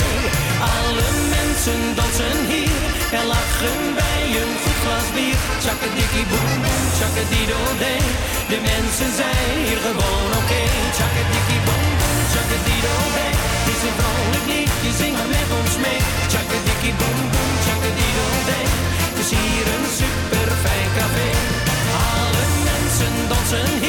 [0.76, 2.80] Alle mensen dansen hier
[3.18, 5.38] en lachen bij een goed glas bier.
[5.62, 8.04] Tjakkadikkie boem boem, tjakkadiddel-dee.
[8.52, 10.62] De mensen zijn hier gewoon oké.
[10.96, 13.34] Tjakkadikkie boem boem, tjakkadiddel-dee.
[13.58, 16.00] Het is een vrolijk liedje, zing maar met ons mee.
[16.32, 18.66] Tjakkadikkie boem boem, tjakkadiddel-dee.
[19.08, 21.28] Het is hier een super fijn café.
[22.12, 23.87] Alle mensen dansen hier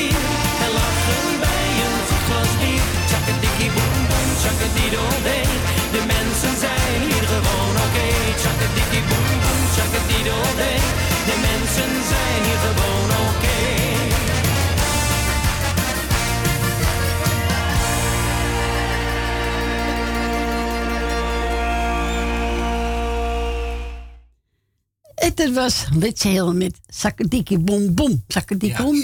[25.46, 28.24] dat was Litje Heel met Sakkadikkie Bom Bom.
[28.28, 28.96] Sakkadikkie Bom.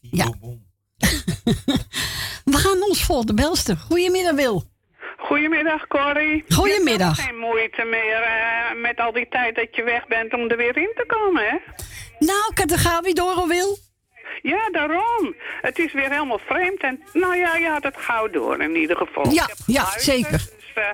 [0.00, 0.24] Ja.
[2.52, 3.76] We gaan ons voor de belster.
[3.76, 4.64] Goedemiddag Wil.
[5.18, 6.44] Goedemiddag, Corrie.
[6.48, 7.16] Goedemiddag.
[7.16, 10.40] Je hebt geen moeite meer eh, met al die tijd dat je weg bent om
[10.40, 11.56] er weer in te komen, hè?
[12.18, 13.78] Nou, kan er gaan weer door Wil.
[14.42, 15.34] Ja, daarom.
[15.60, 16.80] Het is weer helemaal vreemd.
[16.80, 19.32] En nou ja, je had het gauw door in ieder geval.
[19.32, 20.30] Ja, Ik ja, zeker.
[20.30, 20.84] Dus eh,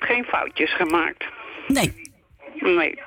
[0.00, 1.24] geen foutjes gemaakt.
[1.66, 1.92] Nee.
[2.54, 2.98] Nee.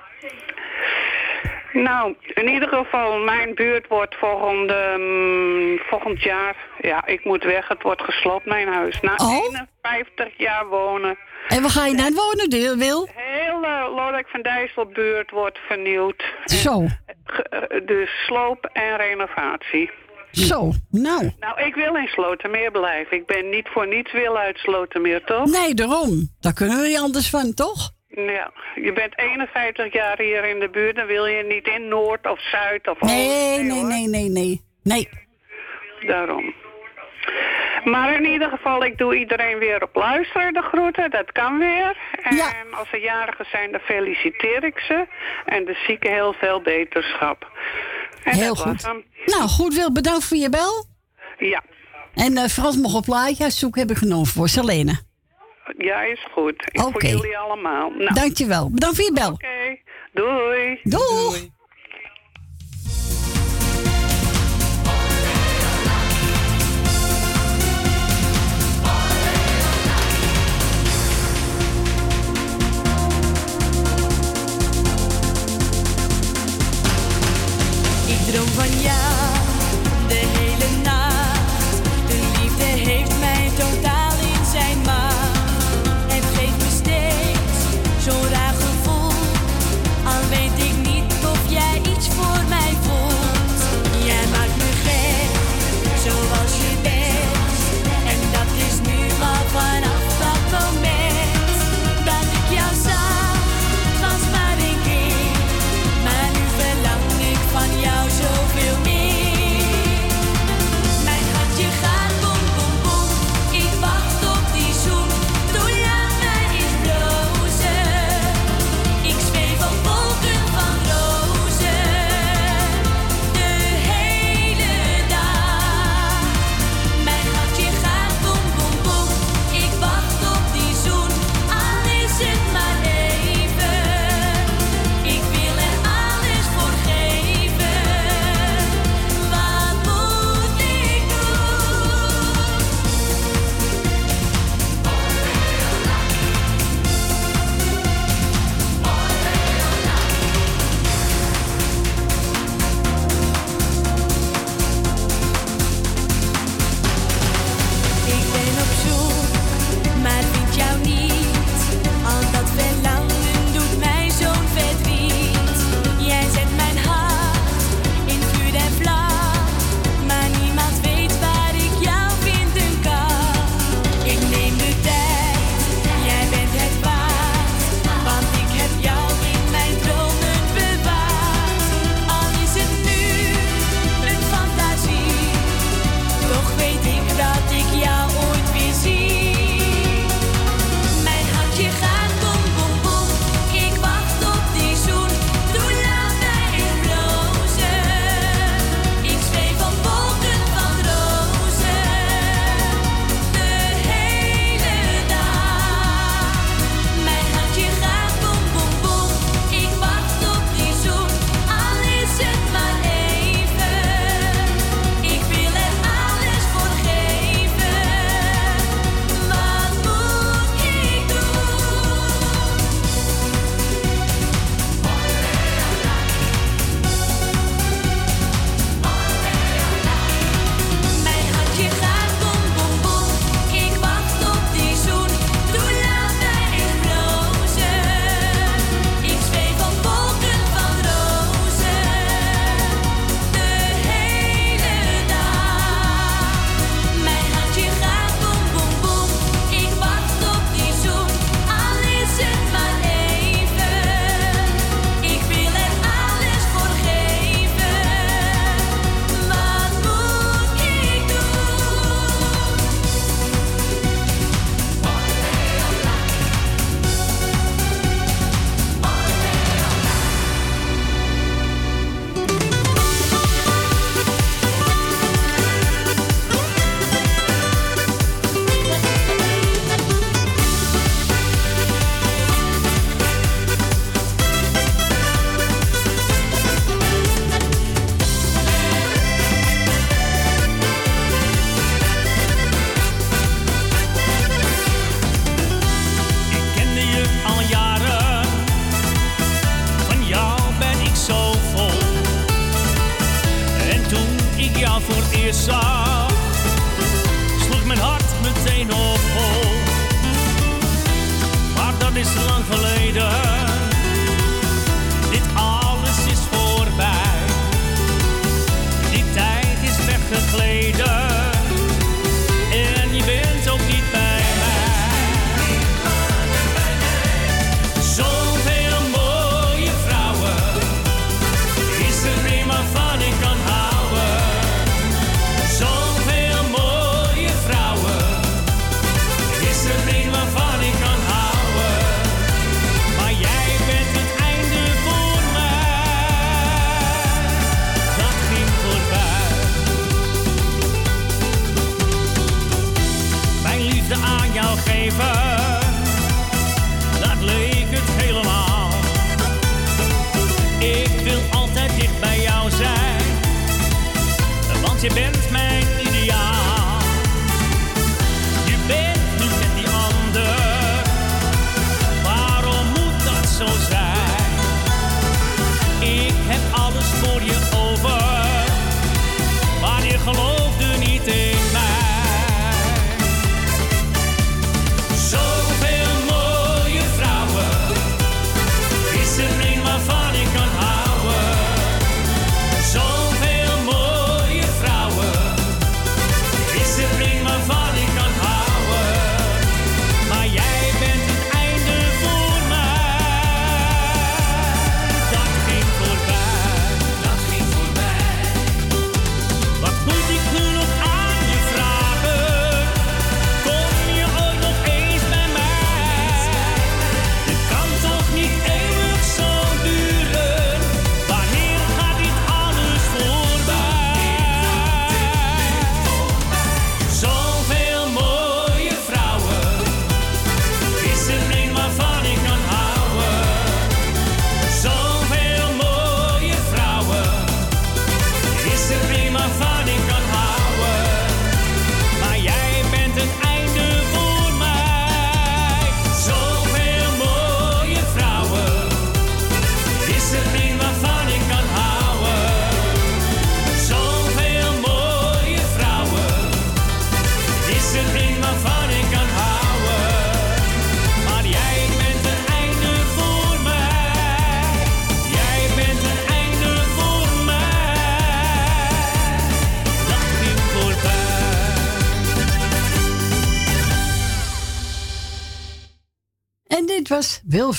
[1.74, 6.56] Nou, in ieder geval, mijn buurt wordt volgende, mm, volgend jaar...
[6.82, 7.68] Ja, ik moet weg.
[7.68, 9.00] Het wordt gesloopt, mijn huis.
[9.02, 9.44] Na oh?
[9.82, 11.18] 51 jaar wonen.
[11.48, 13.10] En waar ga je naar wonen, de, Wil?
[13.16, 16.24] Heel Loek van van Dijsselbuurt wordt vernieuwd.
[16.46, 16.86] Zo.
[17.86, 19.92] Dus sloop en renovatie.
[20.32, 21.32] Zo, nou.
[21.40, 23.18] Nou, ik wil in Slotermeer blijven.
[23.18, 25.46] Ik ben niet voor niets wil uit Slotermeer, toch?
[25.46, 26.30] Nee, daarom.
[26.40, 27.92] Daar kunnen we niet anders van, toch?
[28.26, 32.28] Ja, je bent 51 jaar hier in de buurt, dan wil je niet in Noord
[32.28, 35.10] of Zuid of Nee, oost, nee, nee, nee, nee, nee.
[36.00, 36.54] Daarom.
[37.84, 41.12] Maar in ieder geval, ik doe iedereen weer op luisteren, de groeten.
[41.12, 41.98] Dat kan weer.
[42.24, 42.54] En ja.
[42.72, 45.08] als er jarigen zijn, dan feliciteer ik ze.
[45.46, 47.52] En de zieken heel veel beterschap.
[48.24, 48.84] Heel goed.
[49.26, 50.86] Nou, goed Wil, bedankt voor je bel.
[51.38, 51.64] Ja.
[52.14, 55.08] En eh, Frans mocht op laatje zoek hebben genomen voor Selene.
[55.78, 56.70] Jij is goed.
[56.72, 57.90] Ik voor jullie allemaal.
[57.90, 58.14] Nou.
[58.14, 58.70] Dankjewel.
[58.72, 59.32] Bedankt voor je bel.
[59.32, 59.78] Oké.
[60.14, 60.80] Doei.
[60.84, 61.32] Doeg.
[61.32, 61.52] Doei.
[78.08, 79.39] Ik droom van jou.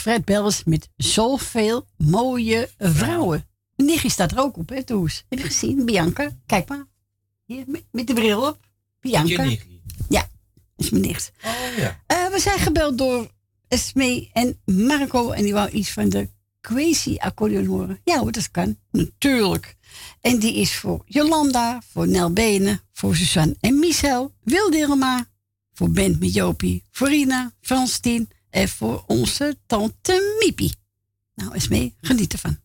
[0.05, 3.47] Was Wilfred Belles met zoveel mooie vrouwen.
[3.77, 5.24] Niggie staat er ook op, hè, Toes?
[5.28, 5.85] Heb je gezien?
[5.85, 6.86] Bianca, kijk maar.
[7.44, 8.59] Hier, met, met de bril op.
[9.01, 9.44] Bianca.
[10.09, 10.28] Ja,
[10.77, 11.32] is mijn nicht.
[11.44, 12.01] Oh ja.
[12.06, 13.31] Eh, we zijn gebeld door
[13.68, 15.31] Esme en Marco.
[15.31, 16.28] En die wou iets van de
[16.60, 18.01] Crazy accordeon horen.
[18.05, 18.77] Ja hoor, dat kan.
[18.90, 19.77] Natuurlijk.
[20.20, 25.27] En die is voor Jolanda, voor Nel Benen, voor Suzanne en Michel, Wilderma,
[25.72, 30.74] voor Bent met Jopie, voor Rina, Franstin en voor onze tante Miepie.
[31.35, 32.59] Nou, Esme, geniet ervan.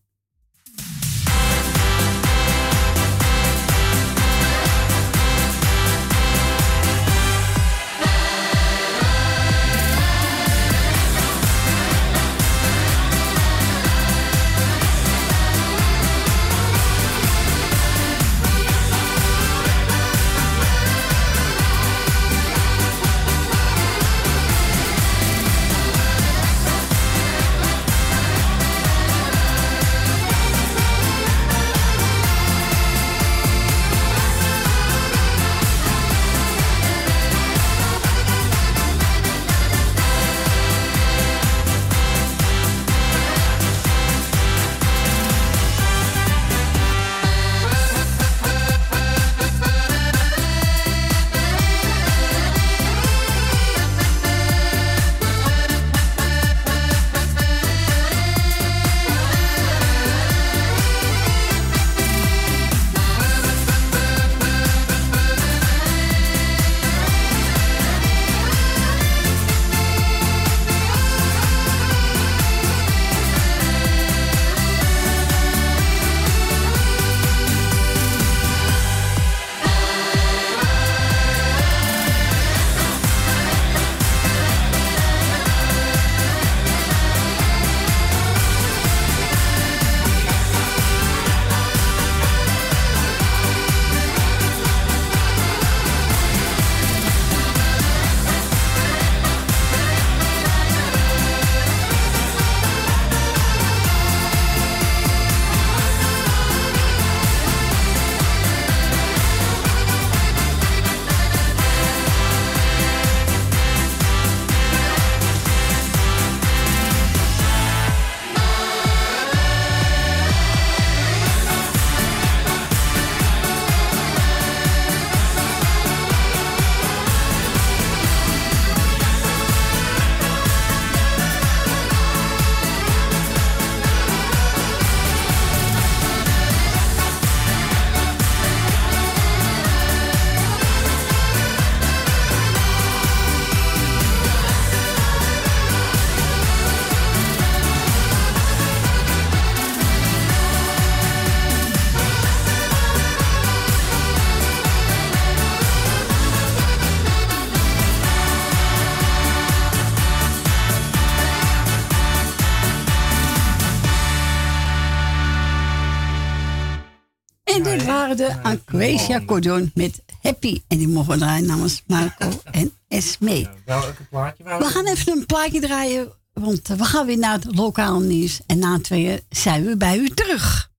[168.26, 170.62] De Aquasia Cordon met Happy.
[170.68, 173.48] En die mogen we draaien namens Marco en Esme.
[173.64, 174.44] Welke plaatje?
[174.44, 178.40] We gaan even een plaatje draaien, want we gaan weer naar het lokaal nieuws.
[178.46, 180.70] En na tweeën zijn we bij u terug.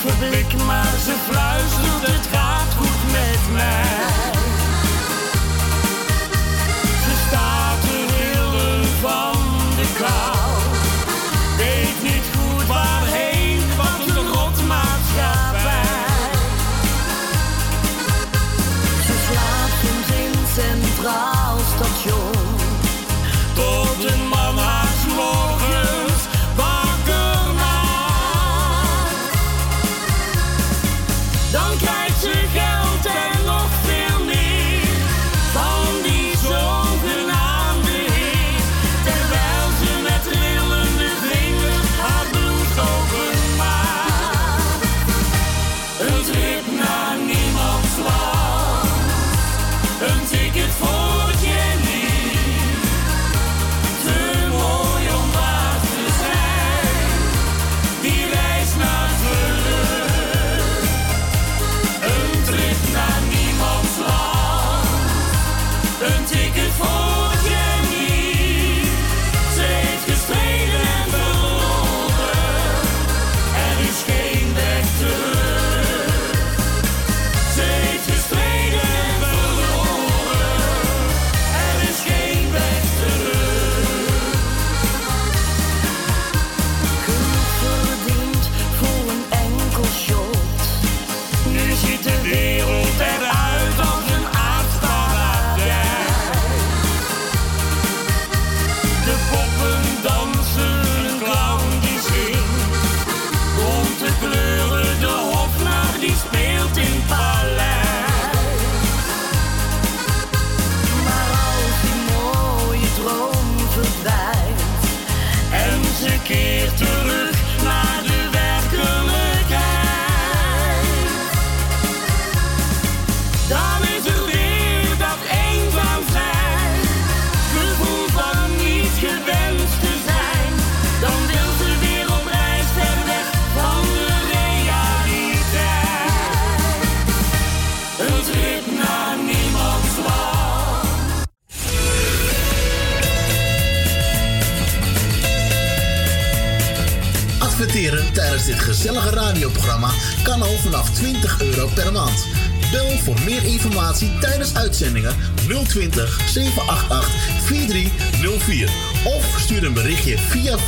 [0.00, 3.89] Een doffe blik, maar ze fluistert, het gaat goed met mij.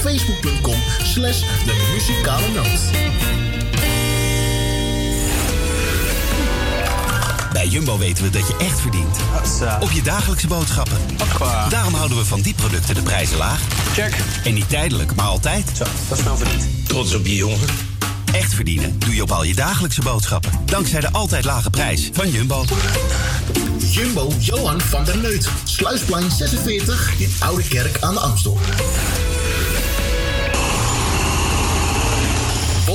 [0.03, 2.81] facebook.com slash de muzikale noot.
[7.53, 9.17] Bij Jumbo weten we dat je echt verdient.
[9.81, 10.97] Op je dagelijkse boodschappen.
[11.69, 13.61] Daarom houden we van die producten de prijzen laag.
[13.93, 14.17] Check.
[14.45, 15.71] En niet tijdelijk, maar altijd.
[15.77, 16.89] Zo, dat is nou verdiend.
[16.89, 17.69] Trots op je jongen.
[18.33, 20.51] Echt verdienen doe je op al je dagelijkse boodschappen.
[20.65, 22.65] Dankzij de altijd lage prijs van Jumbo.
[23.79, 25.49] Jumbo Johan van der Neut.
[25.65, 28.59] Sluisplein 46 in Oude Kerk aan de Amstel.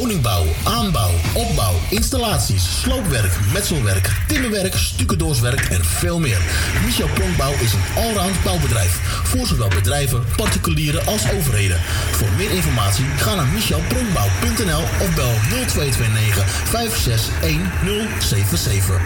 [0.07, 6.41] Woningbouw, aanbouw, opbouw, installaties, sloopwerk, metselwerk, timmerwerk, stucadoorswerk en veel meer.
[6.85, 11.79] Michel Pronkbouw is een allround bouwbedrijf voor zowel bedrijven, particulieren als overheden.
[12.11, 19.01] Voor meer informatie ga naar michelpronkbouw.nl of bel 0229 561077.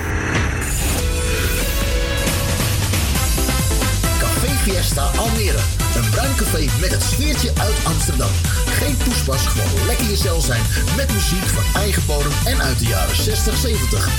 [4.20, 5.81] Café Fiesta Almere.
[6.02, 8.32] Een bruin café met het sfeertje uit Amsterdam.
[8.66, 10.62] Geen poespas, gewoon lekker jezelf zijn
[10.96, 14.10] met muziek van eigen bodem en uit de jaren 60, 70.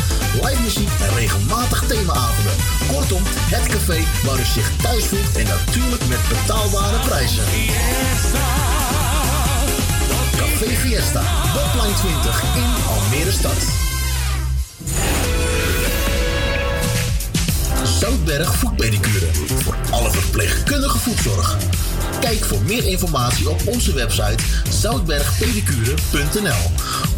[0.43, 2.53] Live muziek en regelmatig themaavonden.
[2.87, 7.45] Kortom, het café waar u zich thuis voelt en natuurlijk met betaalbare prijzen.
[10.37, 11.23] Café Fiesta,
[11.55, 13.92] Botline 20 in Almere stad.
[18.03, 19.35] Zoutberg Voetpedicure.
[19.35, 21.57] Voor alle verpleegkundige voetzorg.
[22.21, 26.71] Kijk voor meer informatie op onze website zoutbergpedicure.nl.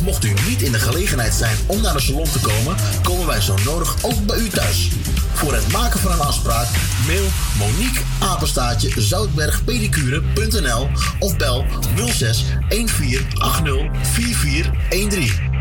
[0.02, 3.40] Mocht u niet in de gelegenheid zijn om naar de salon te komen, komen wij
[3.40, 4.88] zo nodig ook bij u thuis.
[5.32, 6.68] Voor het maken van een afspraak,
[7.06, 7.26] mail
[7.58, 10.88] Monique Apenstaatje zoutbergpedicure.nl
[11.18, 15.53] of bel 06 1480 4413.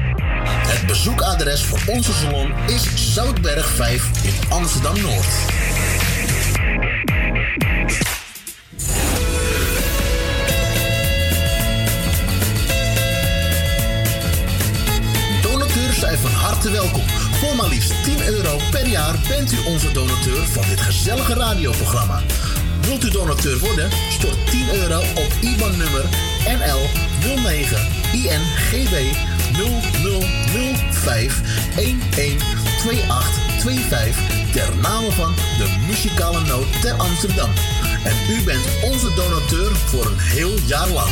[0.74, 5.28] Het bezoekadres voor onze salon is Zoutberg 5 in Amsterdam Noord.
[15.42, 17.08] Donateurs zijn van harte welkom.
[17.08, 22.22] Voor maar liefst 10 euro per jaar bent u onze donateur van dit gezellige radioprogramma.
[22.82, 23.90] Wilt u donateur worden?
[24.10, 26.06] Stort 10 euro op IBAN-nummer
[26.46, 26.90] NL
[27.36, 29.16] 09 INGB
[29.54, 31.42] 0005
[31.76, 37.50] 112825 ter name van de muzikale noot ter Amsterdam.
[38.04, 41.12] En u bent onze donateur voor een heel jaar lang.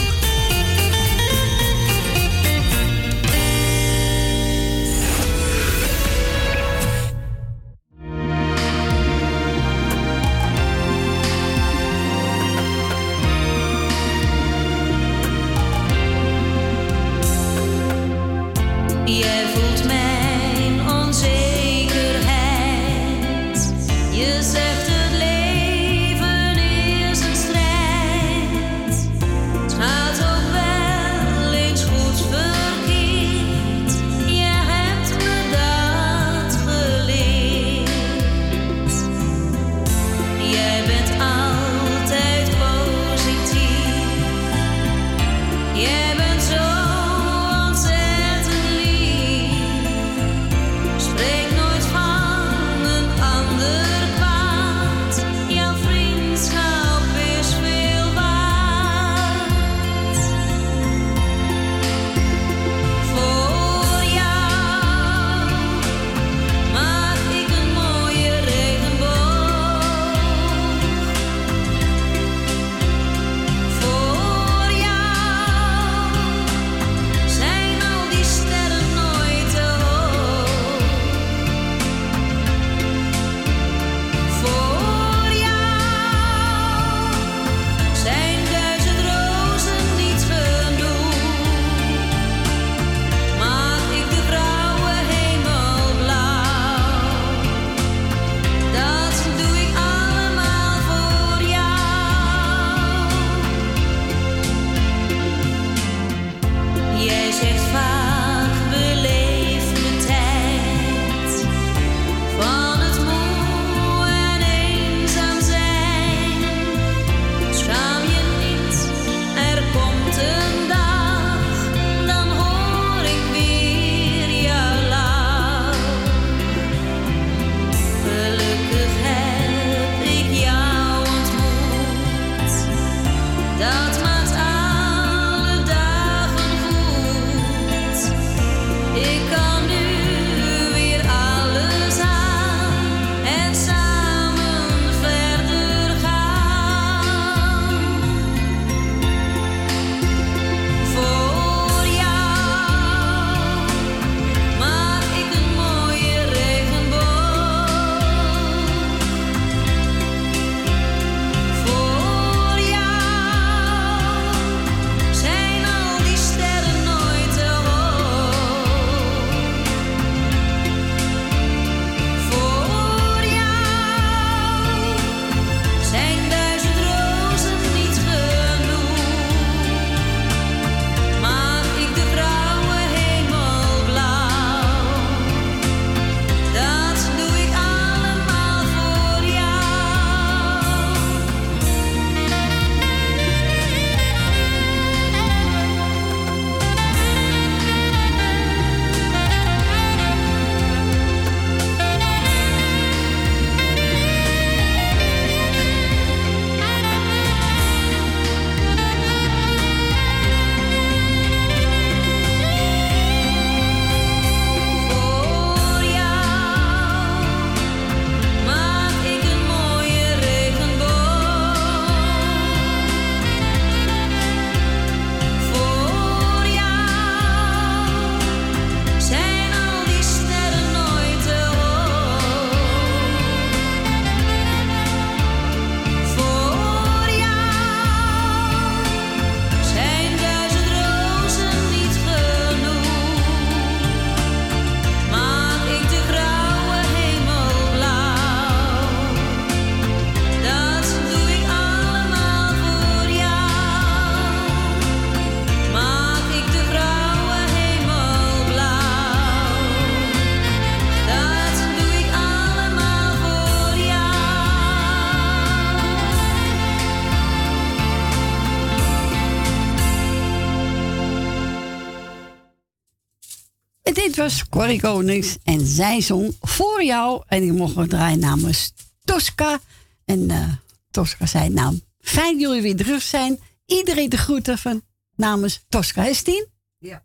[274.12, 277.24] Dit was Corrie Konings en zij zong voor jou.
[277.28, 278.74] En ik mocht draaien namens
[279.04, 279.60] Tosca.
[280.06, 280.54] En uh,
[280.90, 283.40] Tosca zei, nou, fijn jullie weer terug zijn.
[283.66, 284.82] Iedereen de groeten van
[285.16, 286.06] namens Tosca.
[286.06, 286.48] Is tien?
[286.78, 287.04] Ja.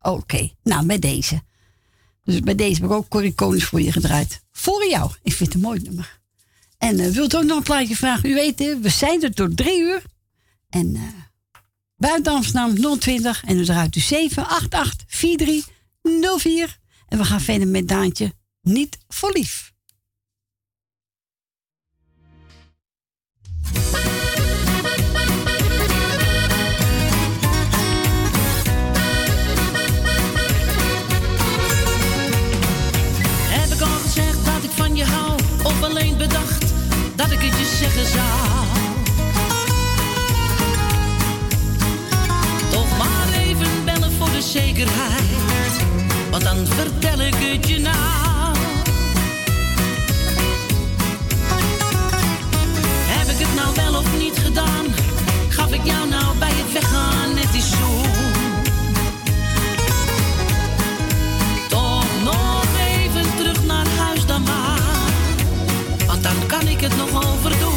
[0.00, 1.42] Oké, nou, bij deze.
[2.24, 4.42] Dus bij deze heb ik ook Corrie Konings voor je gedraaid.
[4.50, 5.10] Voor jou.
[5.22, 6.20] Ik vind het een mooi nummer.
[6.78, 8.30] En uh, wilt u ook nog een plaatje vragen?
[8.30, 10.02] U weet, we zijn er tot drie uur.
[10.68, 11.02] En uh,
[11.96, 13.44] buiten Amsterdam 020.
[13.44, 15.74] En u draait u 788
[16.06, 16.78] 4304.
[17.08, 18.32] En we gaan verder met Daantje.
[18.62, 19.74] Niet voor lief.
[33.48, 35.40] Heb ik al gezegd dat ik van je hou?
[35.64, 36.74] Of alleen bedacht
[37.16, 38.66] dat ik het je zeggen zou?
[42.70, 45.35] Toch maar even bellen voor de zekerheid.
[46.46, 48.56] Dan vertel ik het je nou.
[53.06, 54.86] Heb ik het nou wel of niet gedaan?
[55.48, 58.02] Gaf ik jou nou bij het weggaan net die zoen?
[61.68, 62.64] Toch nog
[62.94, 64.80] even terug naar huis dan maar.
[66.06, 67.75] Want dan kan ik het nog overdoen.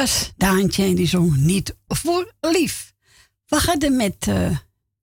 [0.00, 2.94] Was Daantje en die zong niet voor lief.
[3.46, 4.58] We gaan er met uh,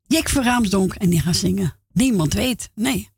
[0.08, 1.80] Jack van Raamsdonk en die gaan zingen.
[1.92, 2.70] Niemand weet.
[2.76, 3.10] Nee.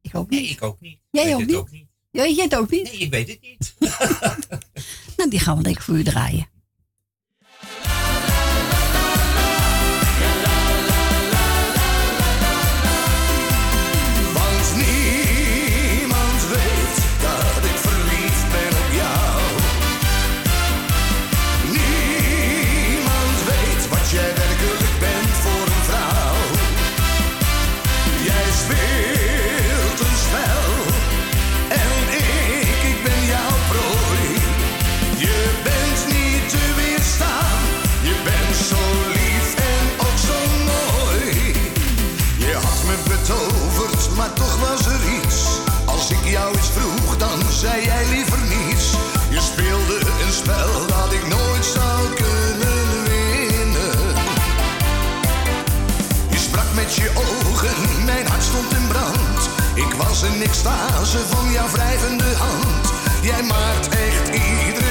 [0.00, 0.40] Ik ook niet.
[0.40, 0.98] Nee, ik ook niet.
[1.10, 1.56] Jij ook weet niet?
[1.56, 1.86] ook niet.
[2.10, 2.82] Jij jij het ook niet?
[2.82, 3.74] Nee, ik weet het niet.
[5.16, 6.48] Nou, die gaan we lekker voor u draaien.
[60.50, 62.92] extase van jouw wrijvende hand.
[63.22, 64.89] Jij maakt echt iedereen.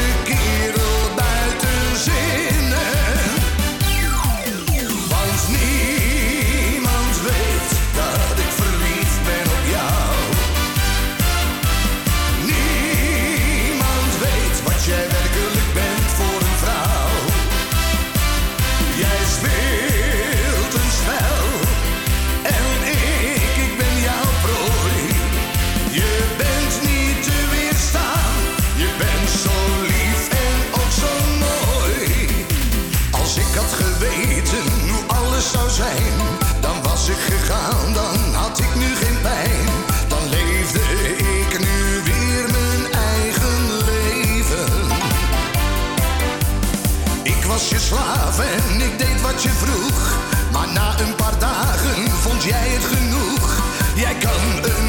[47.89, 50.17] slaaf en ik deed wat je vroeg.
[50.51, 53.61] Maar na een paar dagen vond jij het genoeg.
[53.95, 54.41] Jij kan
[54.71, 54.88] een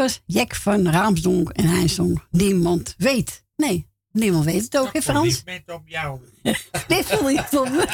[0.00, 2.26] was Jack van Raamsdonk en Heinsdonk.
[2.30, 3.44] Niemand weet.
[3.56, 5.34] Nee, niemand weet het ook, in Frans?
[5.34, 6.20] Compliment op jou.
[6.88, 7.84] Dit wil ik op me.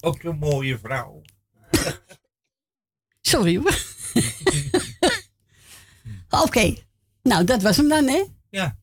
[0.00, 1.22] ook een mooie vrouw.
[3.20, 3.78] Sorry hoor.
[6.44, 6.74] Oké,
[7.22, 8.24] nou dat was hem dan, hè?
[8.50, 8.78] Ja.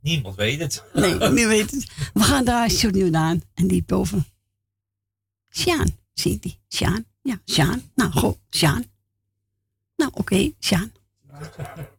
[0.00, 0.84] Niemand weet het.
[0.92, 1.90] nee, niemand weet het.
[2.12, 4.26] We gaan daar Sjoerd aan en die boven.
[5.50, 6.60] Sjaan, ziet die.
[6.68, 7.90] Sjaan, ja, Sjaan.
[7.94, 8.92] Nou, goh, Sjaan.
[9.96, 10.92] Nou, oké, okay, Sjaan.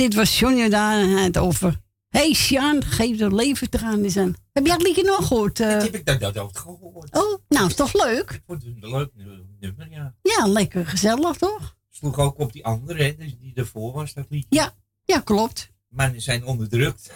[0.00, 1.80] dit was Sonja daar het over.
[2.08, 4.34] hey, Sjaan, geef er leven eraan eens aan.
[4.52, 5.60] Heb jij het liedje nog gehoord?
[5.60, 5.72] eh?
[5.72, 7.16] Dat heb ik dat, dat ook gehoord.
[7.16, 8.30] Oh, nou, is toch leuk?
[8.30, 9.10] Ik vond het een leuk
[9.60, 10.14] nummer, ja.
[10.22, 11.76] Ja, lekker gezellig, toch?
[11.90, 14.60] Sloeg ook op die andere, hè, dus die ervoor was, dat liedje.
[14.60, 14.74] Ja,
[15.04, 15.70] ja, klopt.
[15.88, 17.10] Mannen zijn onderdrukt.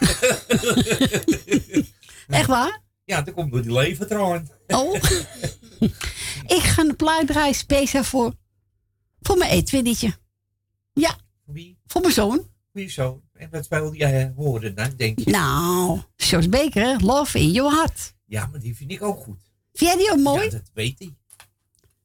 [2.28, 2.80] Echt waar?
[3.04, 4.48] Ja, dat komt door die leventraan.
[4.66, 4.94] Oh.
[6.56, 8.32] Ik ga een plaat draaien speciaal voor,
[9.20, 10.16] voor mijn eetwinnetje.
[10.92, 11.16] Ja.
[11.44, 11.78] Wie?
[11.90, 12.46] Voor mijn zoon.
[12.72, 13.22] Wie zo?
[13.32, 15.30] En wat wil jij horen dan, denk je?
[15.30, 17.00] Nou, Jos Beker?
[17.04, 18.14] Love in your heart.
[18.24, 19.40] Ja, maar die vind ik ook goed.
[19.72, 20.44] Vind jij die ook mooi?
[20.44, 21.12] Ja, dat weet ik.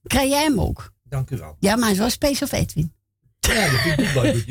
[0.04, 0.94] Krijg jij hem ook?
[1.04, 1.56] Dank u wel.
[1.60, 2.94] Ja, maar hij is wel speciaal voor Edwin.
[3.40, 4.46] Ja, dat vind ik leuk.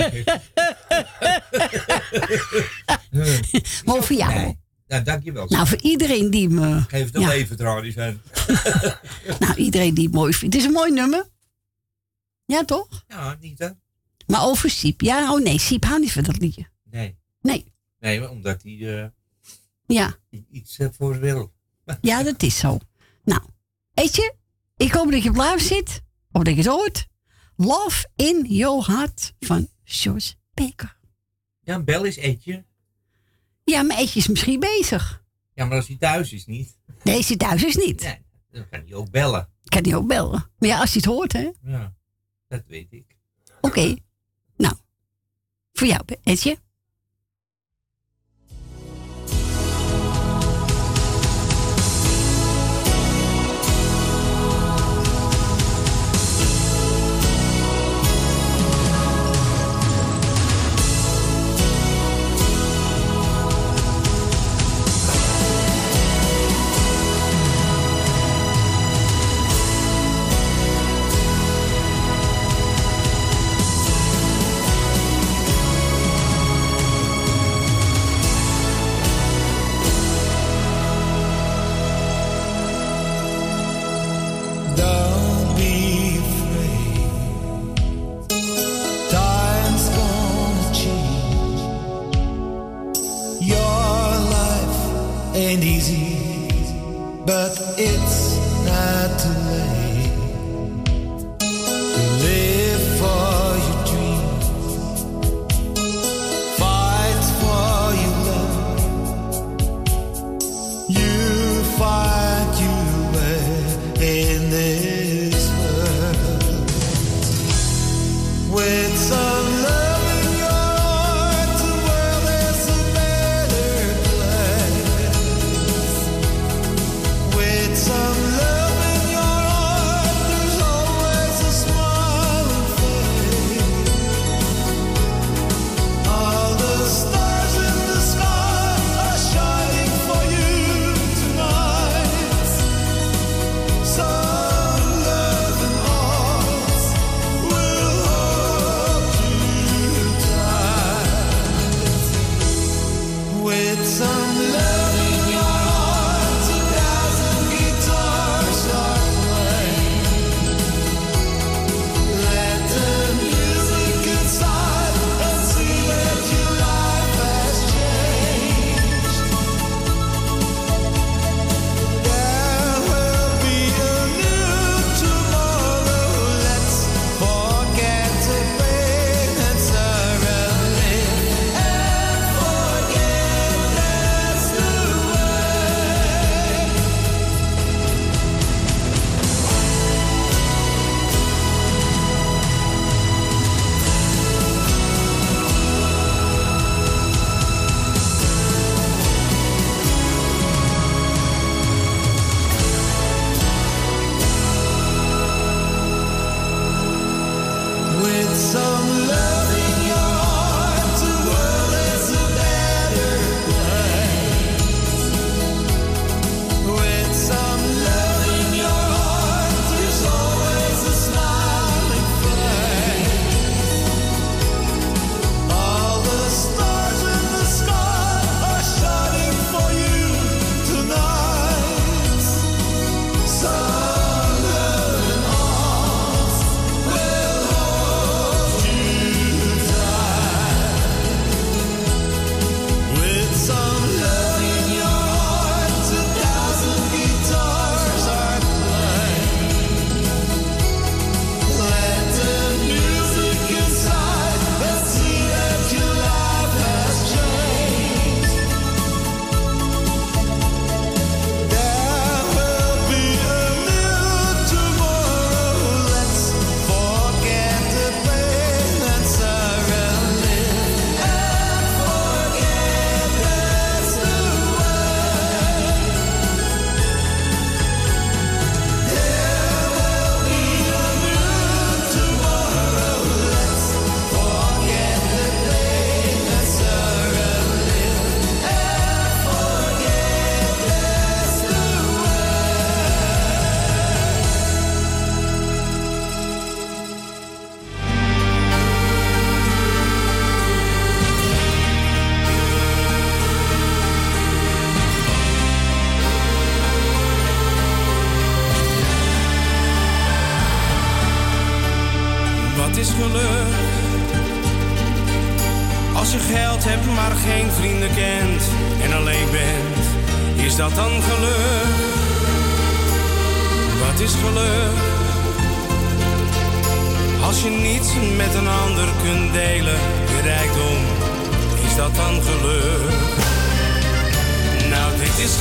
[3.85, 4.35] Maar voor jou.
[4.35, 4.59] Nee.
[4.87, 5.47] Nou, dankjewel.
[5.47, 6.81] Nou, voor iedereen die me...
[6.89, 7.29] Geef de ja.
[7.29, 8.23] leventraan eens aan.
[9.39, 10.55] Nou, iedereen die het mooi vindt.
[10.55, 11.29] Het is een mooi nummer.
[12.45, 13.05] Ja, toch?
[13.09, 13.69] Ja, niet hè?
[14.27, 15.01] Maar over Siep.
[15.01, 16.69] Ja, oh nee, Siep houdt niet van dat liedje.
[16.85, 17.19] Nee.
[17.41, 17.73] Nee.
[18.01, 19.09] Nee, omdat hij eh,
[19.87, 20.17] Ja.
[20.51, 21.53] iets ervoor wil.
[22.01, 22.79] Ja, dat is zo.
[23.25, 23.43] Nou,
[23.95, 24.35] weet je,
[24.77, 26.03] ik hoop dat je blij zit.
[26.33, 27.07] Of dat je het hoort.
[27.57, 30.97] Love in your heart van George Baker.
[31.61, 32.65] Ja, bel is Etje.
[33.65, 35.25] Ja, maar Etje is misschien bezig.
[35.55, 36.79] Ja, maar als hij thuis is niet.
[37.03, 38.01] Nee, zit thuis is niet.
[38.03, 38.19] Nee,
[38.51, 39.49] dan kan hij ook bellen.
[39.65, 40.51] Kan hij ook bellen.
[40.59, 41.51] Maar ja, als hij het hoort, hè.
[41.63, 41.95] Ja,
[42.49, 43.17] dat weet ik.
[43.61, 43.97] Oké.
[45.75, 46.57] Voor jou, Etje.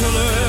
[0.03, 0.42] zullen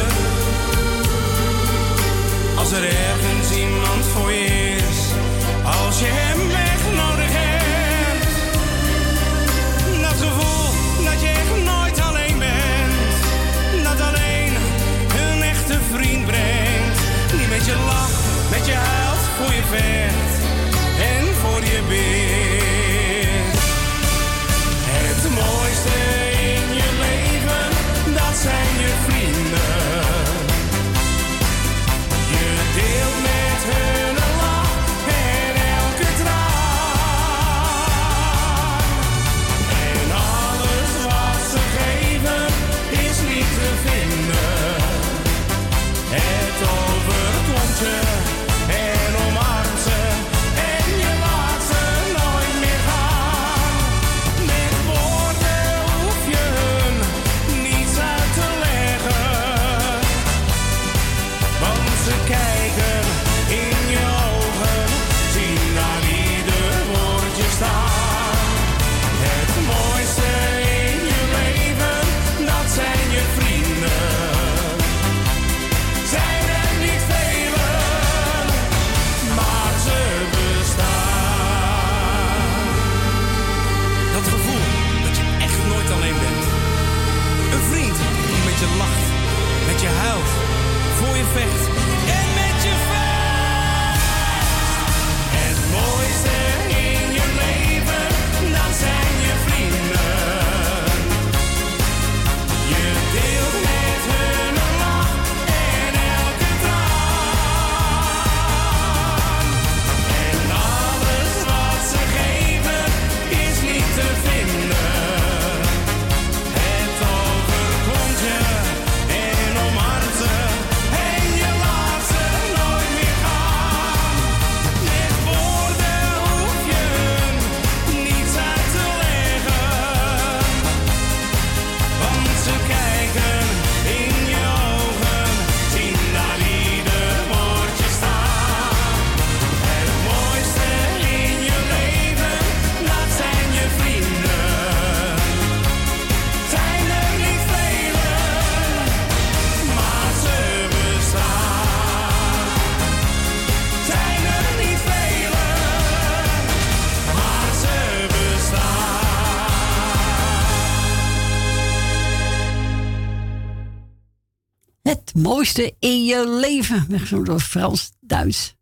[165.34, 167.06] mooiste in je leven.
[167.06, 168.56] zo door Frans Duits.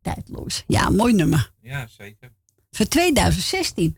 [0.00, 0.64] Tijdloos.
[0.66, 1.52] Ja, mooi nummer.
[1.60, 2.32] Ja, zeker.
[2.70, 3.96] Voor 2016.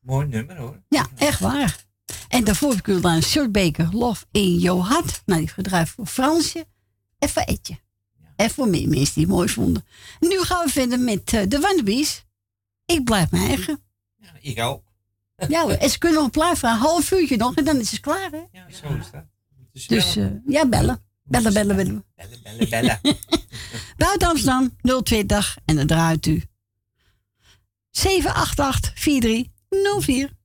[0.00, 0.82] Mooi nummer hoor.
[0.88, 1.84] Ja, echt waar.
[2.28, 5.22] En daarvoor heb ik dan Shirtbaker Love in Your Heart.
[5.26, 6.66] Nou, die gedraaid voor Fransje
[7.18, 7.78] en voor Etje.
[8.20, 8.32] Ja.
[8.36, 9.84] En voor meer mensen die het mooi vonden.
[10.20, 12.24] Nu gaan we verder met eh, de Wannabies.
[12.84, 13.82] Ik blijf mijn eigen.
[14.16, 14.82] Ja, ik ook.
[15.48, 16.80] Ja, en ze kunnen nog een plaat vragen.
[16.80, 18.42] Half uurtje nog en dan is het klaar, hè?
[18.52, 19.24] Ja, zo is dat.
[19.72, 21.02] Dus, dus eh, eh, ja, bellen.
[21.22, 22.04] Bellen, bellen, bellen.
[22.14, 23.00] Bellen, bellen, bellen.
[23.96, 26.42] Buiten Amsterdam 020 en dan draait u
[27.90, 30.38] 788 4304.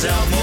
[0.00, 0.37] myself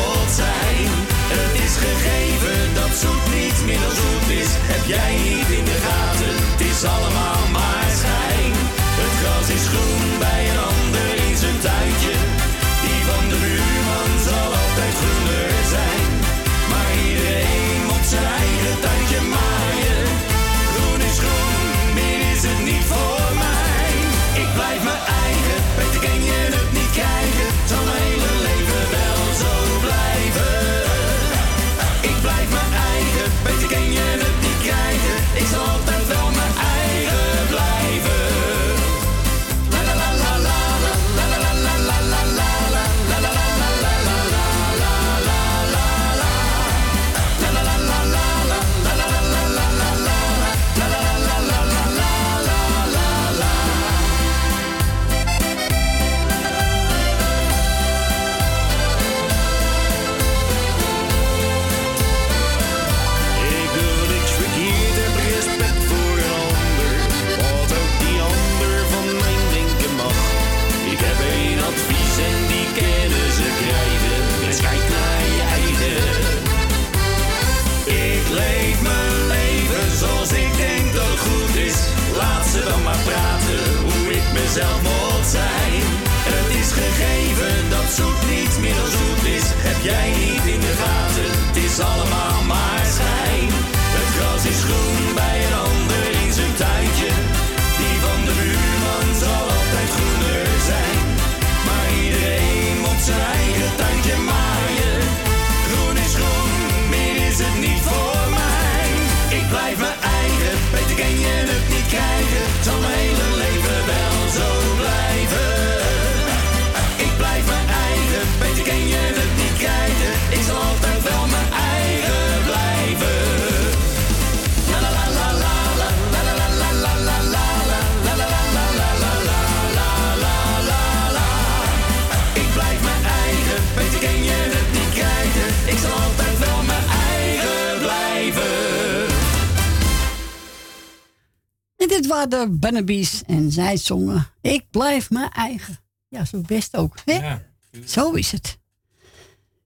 [142.29, 145.77] waren de Bunnabies en zij zongen Ik blijf mijn eigen.
[146.07, 146.97] Ja, zo best ook.
[147.05, 147.37] Hè?
[147.85, 148.59] zo is het.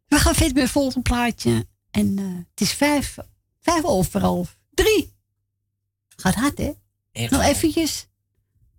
[0.08, 1.68] We gaan verder met het volgende plaatje.
[1.92, 3.18] En eh, het is vijf,
[3.62, 5.14] vijf over half drie.
[6.16, 6.72] Gaat hard, hè?
[7.12, 8.08] Echt Nog eventjes.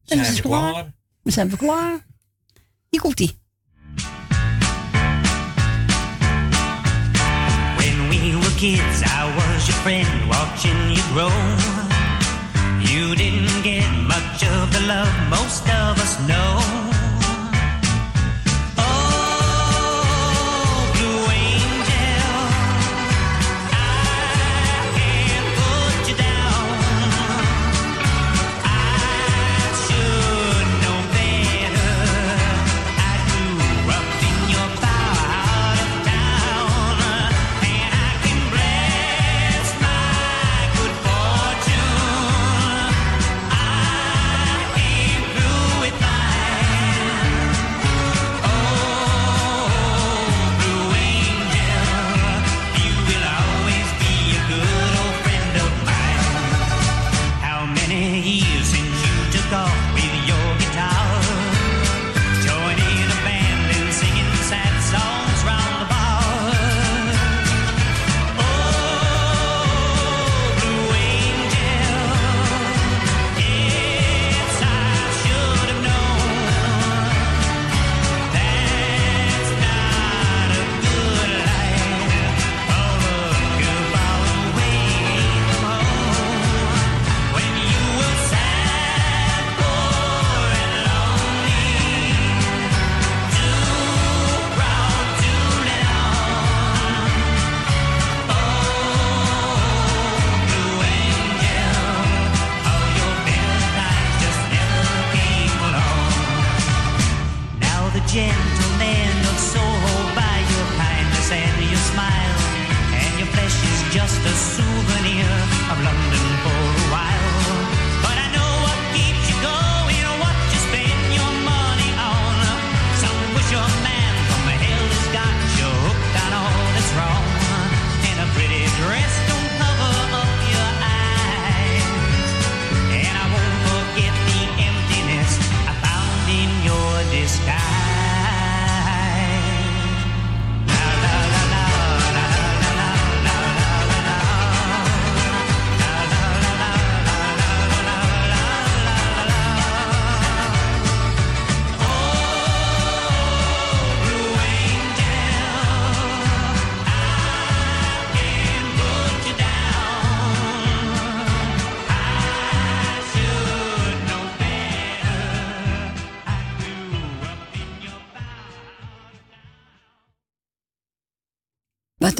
[0.02, 0.92] Zijn En dan is we het klaar?
[1.22, 2.06] We zijn we klaar.
[2.88, 3.38] Hier komt ie.
[7.76, 11.79] When we were kids, I was your friend, watching you grow.
[12.82, 16.89] You didn't get much of the love most of us know.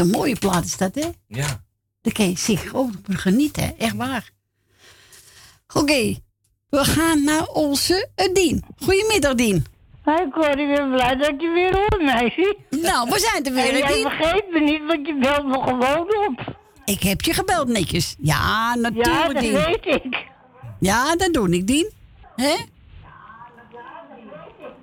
[0.00, 1.08] Een mooie plaat is dat, hè?
[1.26, 1.62] Ja.
[2.02, 3.70] Daar kan je zich ook van genieten, hè?
[3.78, 4.30] echt waar.
[5.74, 6.16] Oké,
[6.68, 8.64] we gaan naar onze eh, Dien.
[8.78, 9.66] Goedemiddag, Dien.
[10.02, 12.56] Hoi Cor, ik ben blij dat je weer hoort, meisje.
[12.70, 14.02] Nou, we zijn er weer, En jij Dien.
[14.10, 16.58] vergeet me niet, want je belt me gewoon op.
[16.84, 18.14] Ik heb je gebeld netjes.
[18.18, 19.52] Ja, Ja, natuurlijk, dat Dien.
[19.52, 20.24] weet ik.
[20.80, 21.90] Ja, dat doe ik, Dien.
[22.36, 22.54] Hè?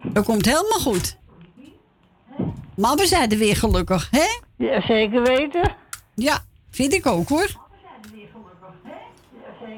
[0.03, 1.17] Dat komt helemaal goed.
[2.75, 4.25] Maar we zijn er weer gelukkig, hè?
[4.57, 5.75] Ja, zeker weten.
[6.15, 7.47] Ja, vind ik ook, hoor.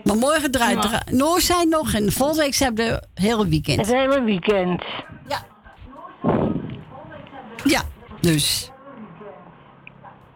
[0.03, 0.91] Maar morgen draait Ja.
[1.05, 1.13] er...
[1.15, 3.77] Noor zijn nog en volgende week zijn we het hele weekend.
[3.79, 4.83] Het hele weekend.
[7.63, 7.81] Ja,
[8.21, 8.71] dus.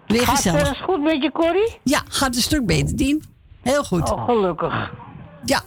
[0.08, 0.70] Weer Gaat gezellig.
[0.70, 1.80] het goed met je, Corrie?
[1.84, 3.24] Ja, gaat een stuk beter, Dien.
[3.62, 4.12] Heel goed.
[4.12, 4.92] Oh, gelukkig.
[5.46, 5.62] Ja.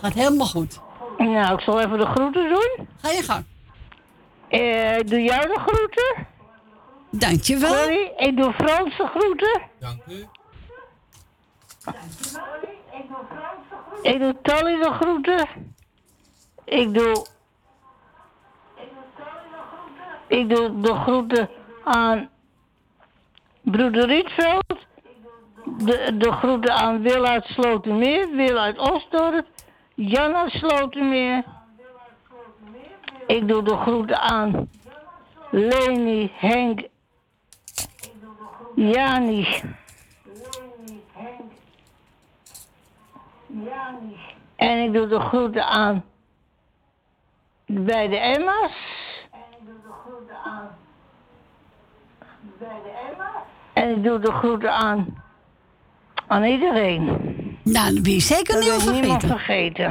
[0.00, 0.80] Gaat helemaal goed.
[1.18, 2.86] Nou, ik zal even de groeten doen.
[3.02, 3.44] Ga je gang.
[4.48, 6.26] Eh, doe jou de groeten.
[7.18, 7.72] Dankjewel.
[7.72, 9.62] Corrie, ik doe Frans de groeten.
[9.78, 10.26] Dank u.
[14.02, 15.48] Ik doe Tally de groeten.
[16.64, 17.26] Ik doe...
[20.26, 21.50] Ik doe de groeten
[21.84, 22.28] aan
[23.62, 24.76] broeder Rietveld.
[25.64, 29.46] De, de groeten aan Wil uit Slotermeer, Wil uit Osdorp,
[29.94, 31.44] Jan uit Slotermeer.
[33.26, 34.70] Ik doe de groeten aan
[35.50, 36.88] Leni, Henk,
[38.74, 39.46] Jani.
[44.56, 46.04] En ik doe de groeten aan
[47.66, 48.72] bij de Emma's.
[53.72, 55.22] En ik doe de groeten aan,
[56.26, 57.04] aan iedereen.
[57.62, 59.38] Nou, dan ben je zeker niet Dat heb ik niemand vergeten.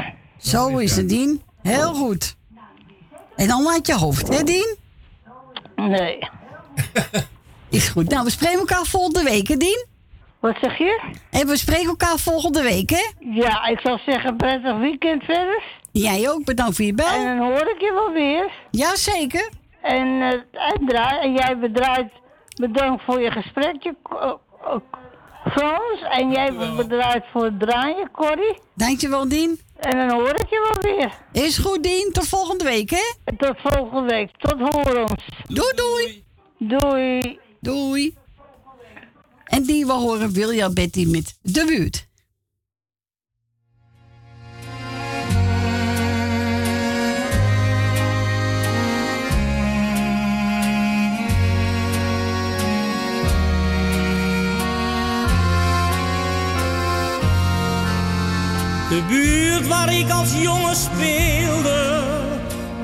[0.02, 0.14] vergeten.
[0.38, 1.42] Zo is het, Dien.
[1.62, 2.36] Heel goed.
[3.36, 4.76] En dan laat je hoofd, hè, Dien?
[5.76, 6.20] Nee.
[7.74, 8.10] Is goed.
[8.10, 9.86] Nou, we spreken elkaar volgende week, hè, Dien?
[10.40, 11.02] Wat zeg je?
[11.32, 13.12] En we spreken elkaar volgende week, hè?
[13.20, 15.64] Ja, ik zou zeggen prettig weekend verder.
[15.92, 17.06] Jij ook, bedankt voor je bel.
[17.08, 18.52] En dan hoor ik je wel weer.
[18.72, 19.50] Jazeker.
[19.82, 20.32] En, eh,
[20.72, 22.12] en, draai, en jij bedraait,
[22.56, 24.76] bedankt voor je gesprekje, eh,
[25.52, 26.02] Frans.
[26.10, 28.58] En jij bedraait voor het draaien, Corrie.
[28.76, 29.60] Dankjewel, Dien.
[29.80, 31.12] En dan hoor ik je wel weer.
[31.32, 32.10] Is goed, Dien.
[32.12, 33.36] Tot volgende week, hè?
[33.38, 34.32] Tot volgende week.
[34.38, 35.26] Tot horens.
[35.48, 36.24] Doei, doei.
[36.58, 37.42] Doei.
[37.64, 38.14] Doei.
[39.46, 42.08] En die we horen William Betty met de buurt.
[58.90, 62.04] De buurt waar ik als jongen speelde,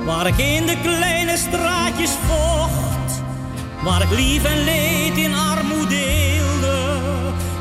[0.05, 3.08] waar ik in de kleine straatjes vocht,
[3.83, 6.97] waar ik lief en leed in armoede deelde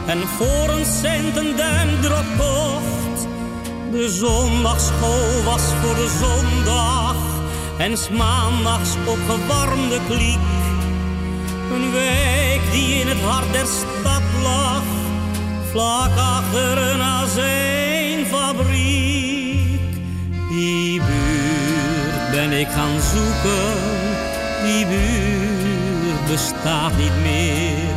[0.07, 3.27] en voor een cent een duimdrop kocht.
[3.91, 7.17] De zondagschool was voor de zondag
[7.79, 10.39] en s maandags opgewarmde kliek.
[11.73, 14.83] Een wijk die in het hart der stad lag,
[15.71, 19.81] vlak achter een azijnfabriek.
[20.51, 23.75] Die buurt ben ik gaan zoeken,
[24.65, 25.28] die buurt
[26.29, 27.97] bestaat niet meer.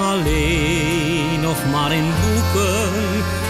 [0.00, 2.90] Alleen nog maar in boeken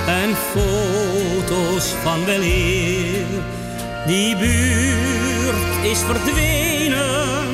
[0.07, 3.26] en foto's van weleer.
[4.07, 7.49] Die buurt is verdwenen,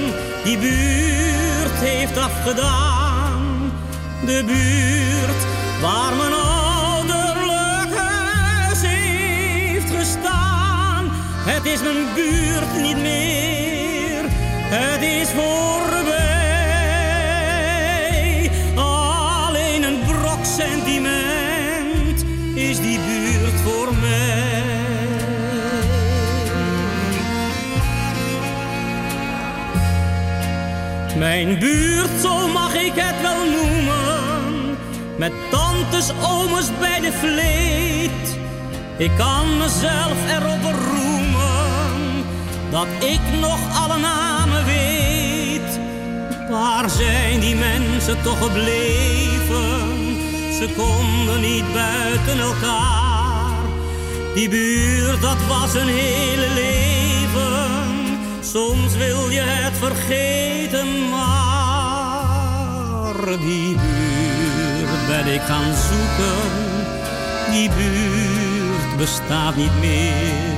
[0.45, 3.73] die buurt heeft afgedaan.
[4.27, 5.43] De buurt
[5.81, 11.09] waar mijn ouderlijk huis heeft gestaan.
[11.45, 14.25] Het is mijn buurt niet meer,
[14.69, 15.96] het is voorbij.
[22.69, 24.65] Is die buurt voor mij.
[31.17, 34.77] Mijn buurt, zo mag ik het wel noemen.
[35.17, 38.39] Met tantes, ooms bij de vleet.
[38.97, 42.25] Ik kan mezelf erop roemen.
[42.71, 45.81] Dat ik nog alle namen weet.
[46.51, 49.96] Waar zijn die mensen toch gebleven?
[50.59, 53.65] Ze konden niet buiten elkaar.
[54.35, 58.19] Die buurt, dat was een hele leven.
[58.41, 62.37] Soms wil je het vergeten, maar
[63.41, 66.51] die buurt ben ik gaan zoeken.
[67.51, 70.55] Die buurt bestaat niet meer,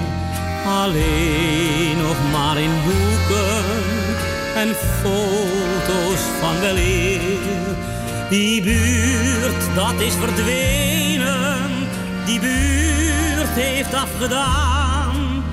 [0.66, 3.64] alleen nog maar in boeken
[4.54, 7.87] en foto's van weleer.
[8.28, 11.70] Die buurt, dat is verdwenen,
[12.24, 15.44] die buurt heeft afgedaan.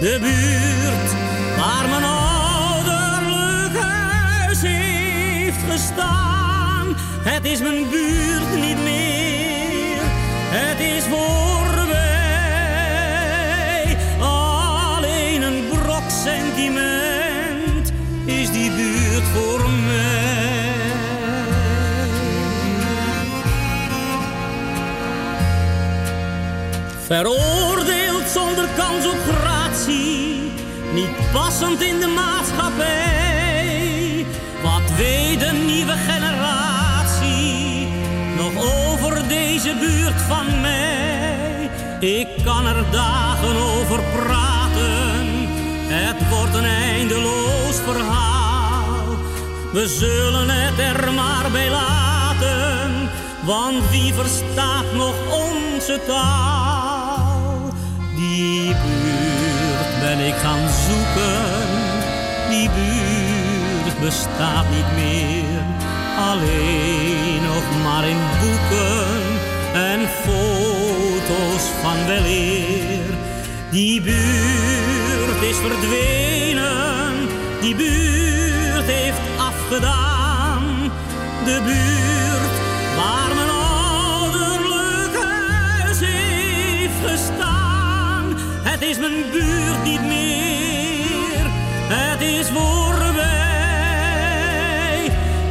[0.00, 1.12] De buurt
[1.58, 6.86] waar mijn ouderlijk huis heeft gestaan.
[7.22, 10.00] Het is mijn buurt niet meer,
[10.50, 11.96] het is voorbij.
[14.20, 17.92] Alleen een brok sentiment
[18.24, 19.71] is die buurt voor mij.
[27.12, 30.52] Veroordeeld zonder kans op gratie,
[30.92, 34.26] niet passend in de maatschappij.
[34.62, 37.88] Wat weet de nieuwe generatie
[38.36, 41.70] nog over deze buurt van mij?
[42.00, 45.26] Ik kan er dagen over praten,
[45.88, 49.16] het wordt een eindeloos verhaal.
[49.72, 53.10] We zullen het er maar bij laten,
[53.44, 56.61] want wie verstaat nog onze taal?
[58.22, 61.68] die buurt ben ik gaan zoeken.
[62.50, 65.62] Die buurt bestaat niet meer,
[66.30, 69.22] alleen nog maar in boeken
[69.74, 73.10] en foto's van weleer.
[73.70, 77.14] Die buurt is verdwenen,
[77.60, 80.62] die buurt heeft afgedaan.
[81.44, 82.11] De buurt
[88.82, 91.50] Het is mijn buurt niet meer,
[91.88, 93.22] het is voorbij.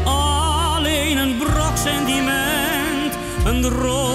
[0.03, 4.10] Alleen een brok sentiment, een droom.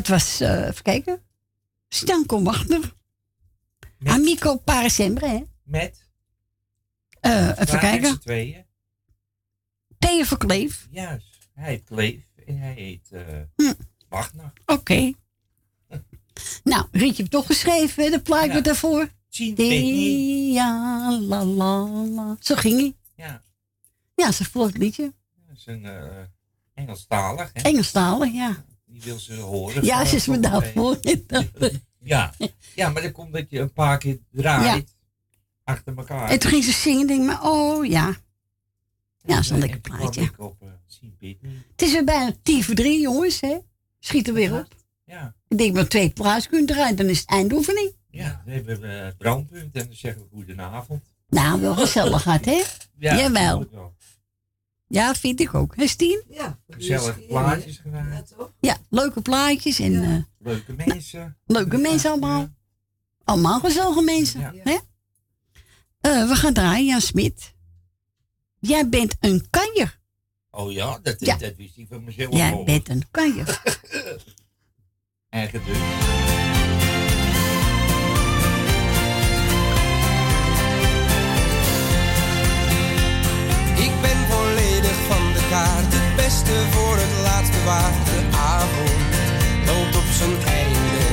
[0.00, 1.22] dat was, uh, even kijken,
[1.88, 2.94] Stanko Wagner.
[4.04, 5.42] Amico Parasembre, hè?
[5.62, 6.08] Met?
[7.20, 8.20] Uh, even kijken.
[8.20, 8.64] tweeën.
[9.98, 10.88] Theo Verkleef.
[10.90, 13.10] Juist, hij Kleef en hij heet
[13.56, 13.70] uh.
[14.08, 14.52] Wagner.
[14.66, 15.12] Oké.
[16.62, 19.08] Nou, Rietje heeft toch geschreven, de plaatje daarvoor.
[19.28, 19.54] Zien
[20.52, 22.36] Ja, la la la.
[22.40, 22.94] Zo ging hij.
[23.14, 23.42] Ja.
[24.14, 25.12] Ja, ze is het liedje.
[25.46, 26.04] Dat is een uh,
[26.74, 27.60] Engelstalig, hè?
[27.60, 28.64] Engelstalig, ja.
[29.02, 29.84] Wil ze horen.
[29.84, 30.98] Ja, ze is me daarvoor.
[32.02, 32.34] Ja.
[32.74, 34.96] ja, maar dan komt dat je een paar keer draait.
[35.64, 36.30] Achter elkaar.
[36.30, 38.16] En toen ging ze zingen, denk ik, maar oh ja.
[39.22, 40.30] Ja, dat is een lekker plaatje.
[40.36, 40.68] Op, uh,
[41.70, 43.58] het is weer bijna tien voor drie, jongens, hè?
[43.98, 44.74] Schiet er weer op.
[45.04, 45.34] Ja.
[45.48, 46.12] Ik denk maar twee
[46.48, 47.92] kunnen draaien, dan is het eindoefening.
[48.10, 51.02] Ja, we hebben uh, het brandpunt en dan zeggen we goedenavond.
[51.28, 52.62] Nou, wel gezellig gehad, hè?
[52.98, 53.68] Ja, Jawel.
[54.92, 55.76] Ja, vind ik ook.
[55.76, 56.24] Hè, Stien?
[56.28, 56.58] Ja.
[56.68, 58.08] Gezellig plaatjes gedaan.
[58.08, 58.52] Ja, toch?
[58.60, 59.92] Ja, leuke plaatjes en...
[59.92, 60.00] Ja.
[60.00, 61.36] Uh, leuke mensen.
[61.46, 62.40] Leuke mensen allemaal.
[62.40, 62.52] Ja.
[63.24, 64.40] Allemaal gezellige mensen.
[64.40, 64.52] Ja.
[64.54, 64.72] Hè?
[64.72, 67.54] Uh, we gaan draaien, Jan Smit.
[68.58, 70.00] Jij bent een kanjer.
[70.50, 71.36] Oh ja, dat, ja.
[71.36, 72.64] dat wist ik van mezelf Jij al.
[72.64, 73.62] bent een kanjer.
[75.28, 76.29] Eigen dus.
[86.70, 87.94] Voor het laatste waard.
[88.04, 88.20] De
[88.56, 89.00] avond
[89.66, 91.04] loopt op zijn einde.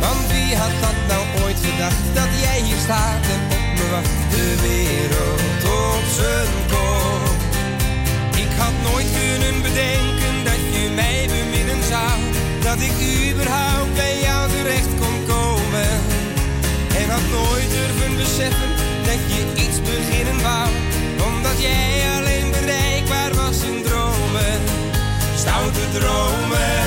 [0.00, 4.16] Want wie had dat nou ooit gedacht, dat jij hier staat en op me wacht.
[4.34, 7.36] De wereld op zijn kop.
[8.44, 12.16] Ik had nooit kunnen bedenken dat je mij beminnen zou.
[12.62, 12.96] Dat ik
[13.30, 15.90] überhaupt bij jou terecht kon komen.
[17.00, 18.70] En had nooit durven beseffen
[19.08, 20.68] dat je iets beginnen wou
[21.26, 22.27] omdat jij alleen
[25.48, 26.77] stoute dromen.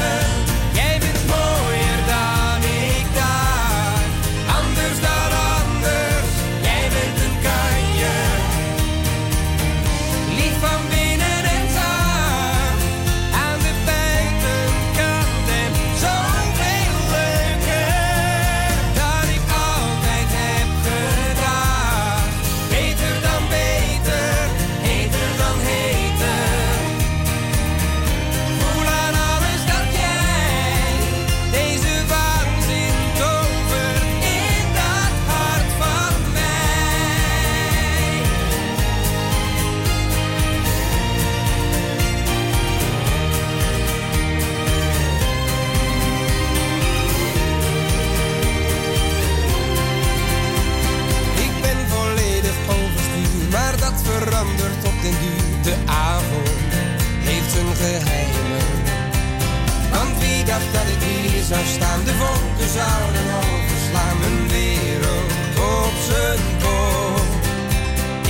[61.51, 62.03] Zou staan?
[62.03, 65.31] De wolken zouden overslaan, mijn wereld
[65.80, 67.30] op zijn kop.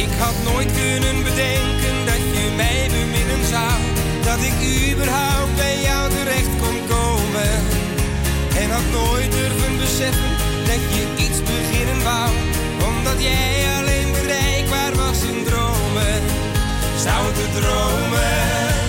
[0.05, 3.77] Ik had nooit kunnen bedenken dat je mij beminnen zou.
[4.27, 4.57] Dat ik
[4.91, 7.53] überhaupt bij jou terecht kon komen.
[8.61, 10.31] En had nooit durven beseffen
[10.69, 12.29] dat je iets beginnen wou.
[12.89, 16.21] Omdat jij alleen bereikbaar was in dromen.
[17.03, 18.80] Stoute dromen.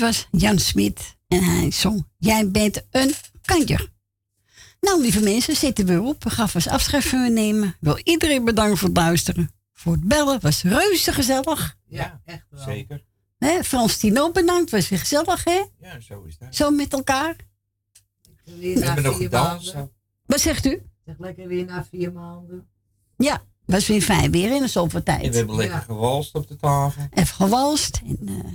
[0.00, 1.16] Was Jan Smit.
[1.28, 3.12] En hij zong Jij bent een
[3.42, 3.88] kanjer.
[4.80, 6.24] Nou, lieve mensen, zitten we op.
[6.24, 7.68] We gaan vast afscheid nemen.
[7.68, 9.50] Ik wil iedereen bedanken voor het luisteren.
[9.72, 10.40] Voor het bellen.
[10.40, 11.76] was reuze gezellig.
[11.86, 12.62] Ja, echt wel.
[12.62, 13.02] Zeker.
[13.64, 14.70] Frans Tino bedankt.
[14.70, 15.62] Was weer gezellig, hè?
[15.80, 16.54] Ja, zo is dat.
[16.54, 17.36] Zo met elkaar.
[18.44, 19.74] Weer We na hebben nog vier gedanst.
[19.74, 19.92] maanden.
[20.26, 20.82] Wat zegt u?
[21.04, 22.68] Zeg lekker weer na vier maanden.
[23.16, 25.22] Ja, was weer fijn weer in zoveel tijd.
[25.22, 25.82] En we hebben lekker Ja.
[25.82, 27.06] gewalst op de tafel.
[27.10, 28.00] Even gewalst.
[28.06, 28.52] En, eh,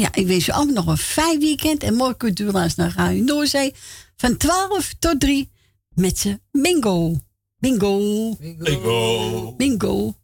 [0.00, 1.82] ja, ik wens u allemaal nog een fijn weekend.
[1.82, 3.74] En mooi cultuurlaars naar Radio Noorzee.
[4.16, 5.50] Van 12 tot 3
[5.94, 7.20] met z'n bingo.
[7.58, 7.98] Bingo.
[8.36, 9.54] Bingo.
[9.56, 10.14] Bingo.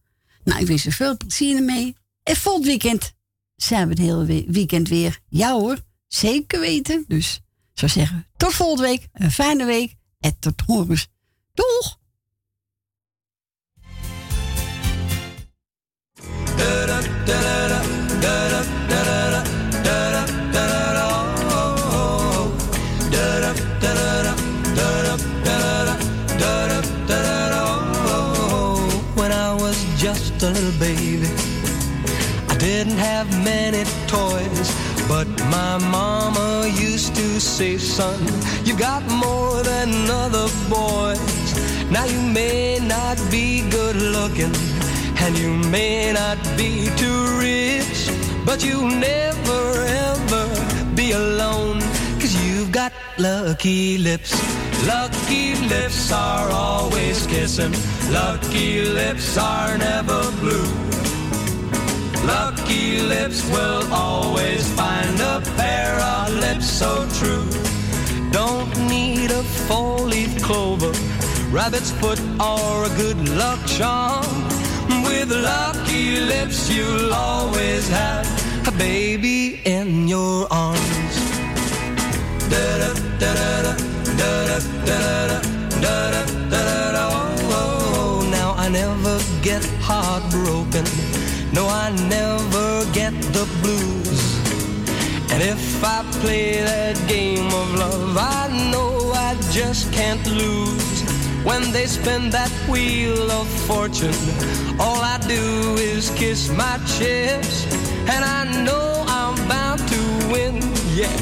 [0.44, 1.96] Nou, ik wens u veel plezier ermee.
[2.22, 3.12] En volgend weekend
[3.56, 5.18] zijn we het hele we- weekend weer.
[5.28, 5.78] Ja hoor,
[6.08, 7.04] zeker weten.
[7.08, 7.34] Dus
[7.72, 9.08] ik zou zeggen, tot volgende week.
[9.12, 9.94] Een fijne week.
[10.20, 11.08] En tot horens.
[11.54, 12.00] Doeg!
[32.84, 34.68] Didn't have many toys,
[35.06, 38.18] but my mama used to say, son,
[38.64, 41.20] you got more than other boys.
[41.92, 44.52] Now you may not be good looking,
[45.22, 48.10] and you may not be too rich,
[48.44, 49.62] but you'll never
[50.08, 50.44] ever
[50.96, 51.78] be alone,
[52.18, 54.32] cause you've got lucky lips.
[54.88, 57.74] Lucky lips are always kissing,
[58.10, 61.01] lucky lips are never blue.
[62.24, 67.48] Lucky lips will always find a pair of lips so true.
[68.30, 70.92] Don't need a four-leaf clover,
[71.50, 74.24] rabbit's foot, or a good luck charm.
[75.04, 78.26] With lucky lips, you'll always have
[78.68, 81.14] a baby in your arms.
[82.48, 83.74] Da-da, da-da-da,
[84.16, 85.40] da-da, da-da,
[85.80, 88.30] da-da, da-da, oh, oh, oh.
[88.30, 91.11] Now I never get heartbroken.
[91.54, 94.20] No, I never get the blues.
[95.32, 101.02] And if I play that game of love, I know I just can't lose.
[101.44, 104.14] When they spin that wheel of fortune,
[104.80, 107.66] all I do is kiss my chips.
[108.08, 110.56] And I know I'm bound to win,
[110.94, 111.16] yeah.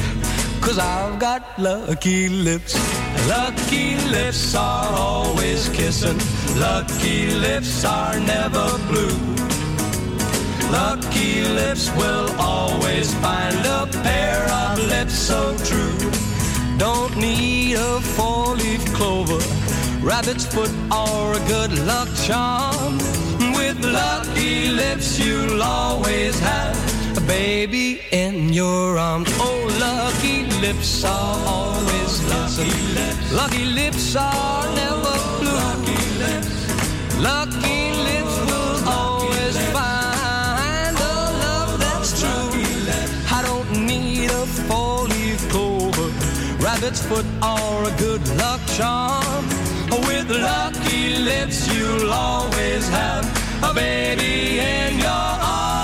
[0.61, 2.75] Cause I've got lucky lips.
[3.27, 6.19] Lucky lips are always kissing.
[6.57, 9.30] Lucky lips are never blue.
[10.71, 15.97] Lucky lips will always find a pair of lips so true.
[16.77, 19.39] Don't need a four-leaf clover,
[20.01, 22.97] rabbit's foot, or a good luck charm.
[23.57, 26.77] With lucky lips, you'll always have
[27.17, 29.29] a baby in your arms.
[29.33, 33.31] Oh, lucky lips are always lucky lips.
[33.33, 35.51] Lucky lips are never blue.
[35.65, 36.55] Lucky lips.
[37.19, 38.00] Lucky
[46.81, 49.45] rabbit's foot or a good luck charm.
[50.07, 53.23] With lucky lips, you'll always have
[53.63, 55.80] a baby in your arms.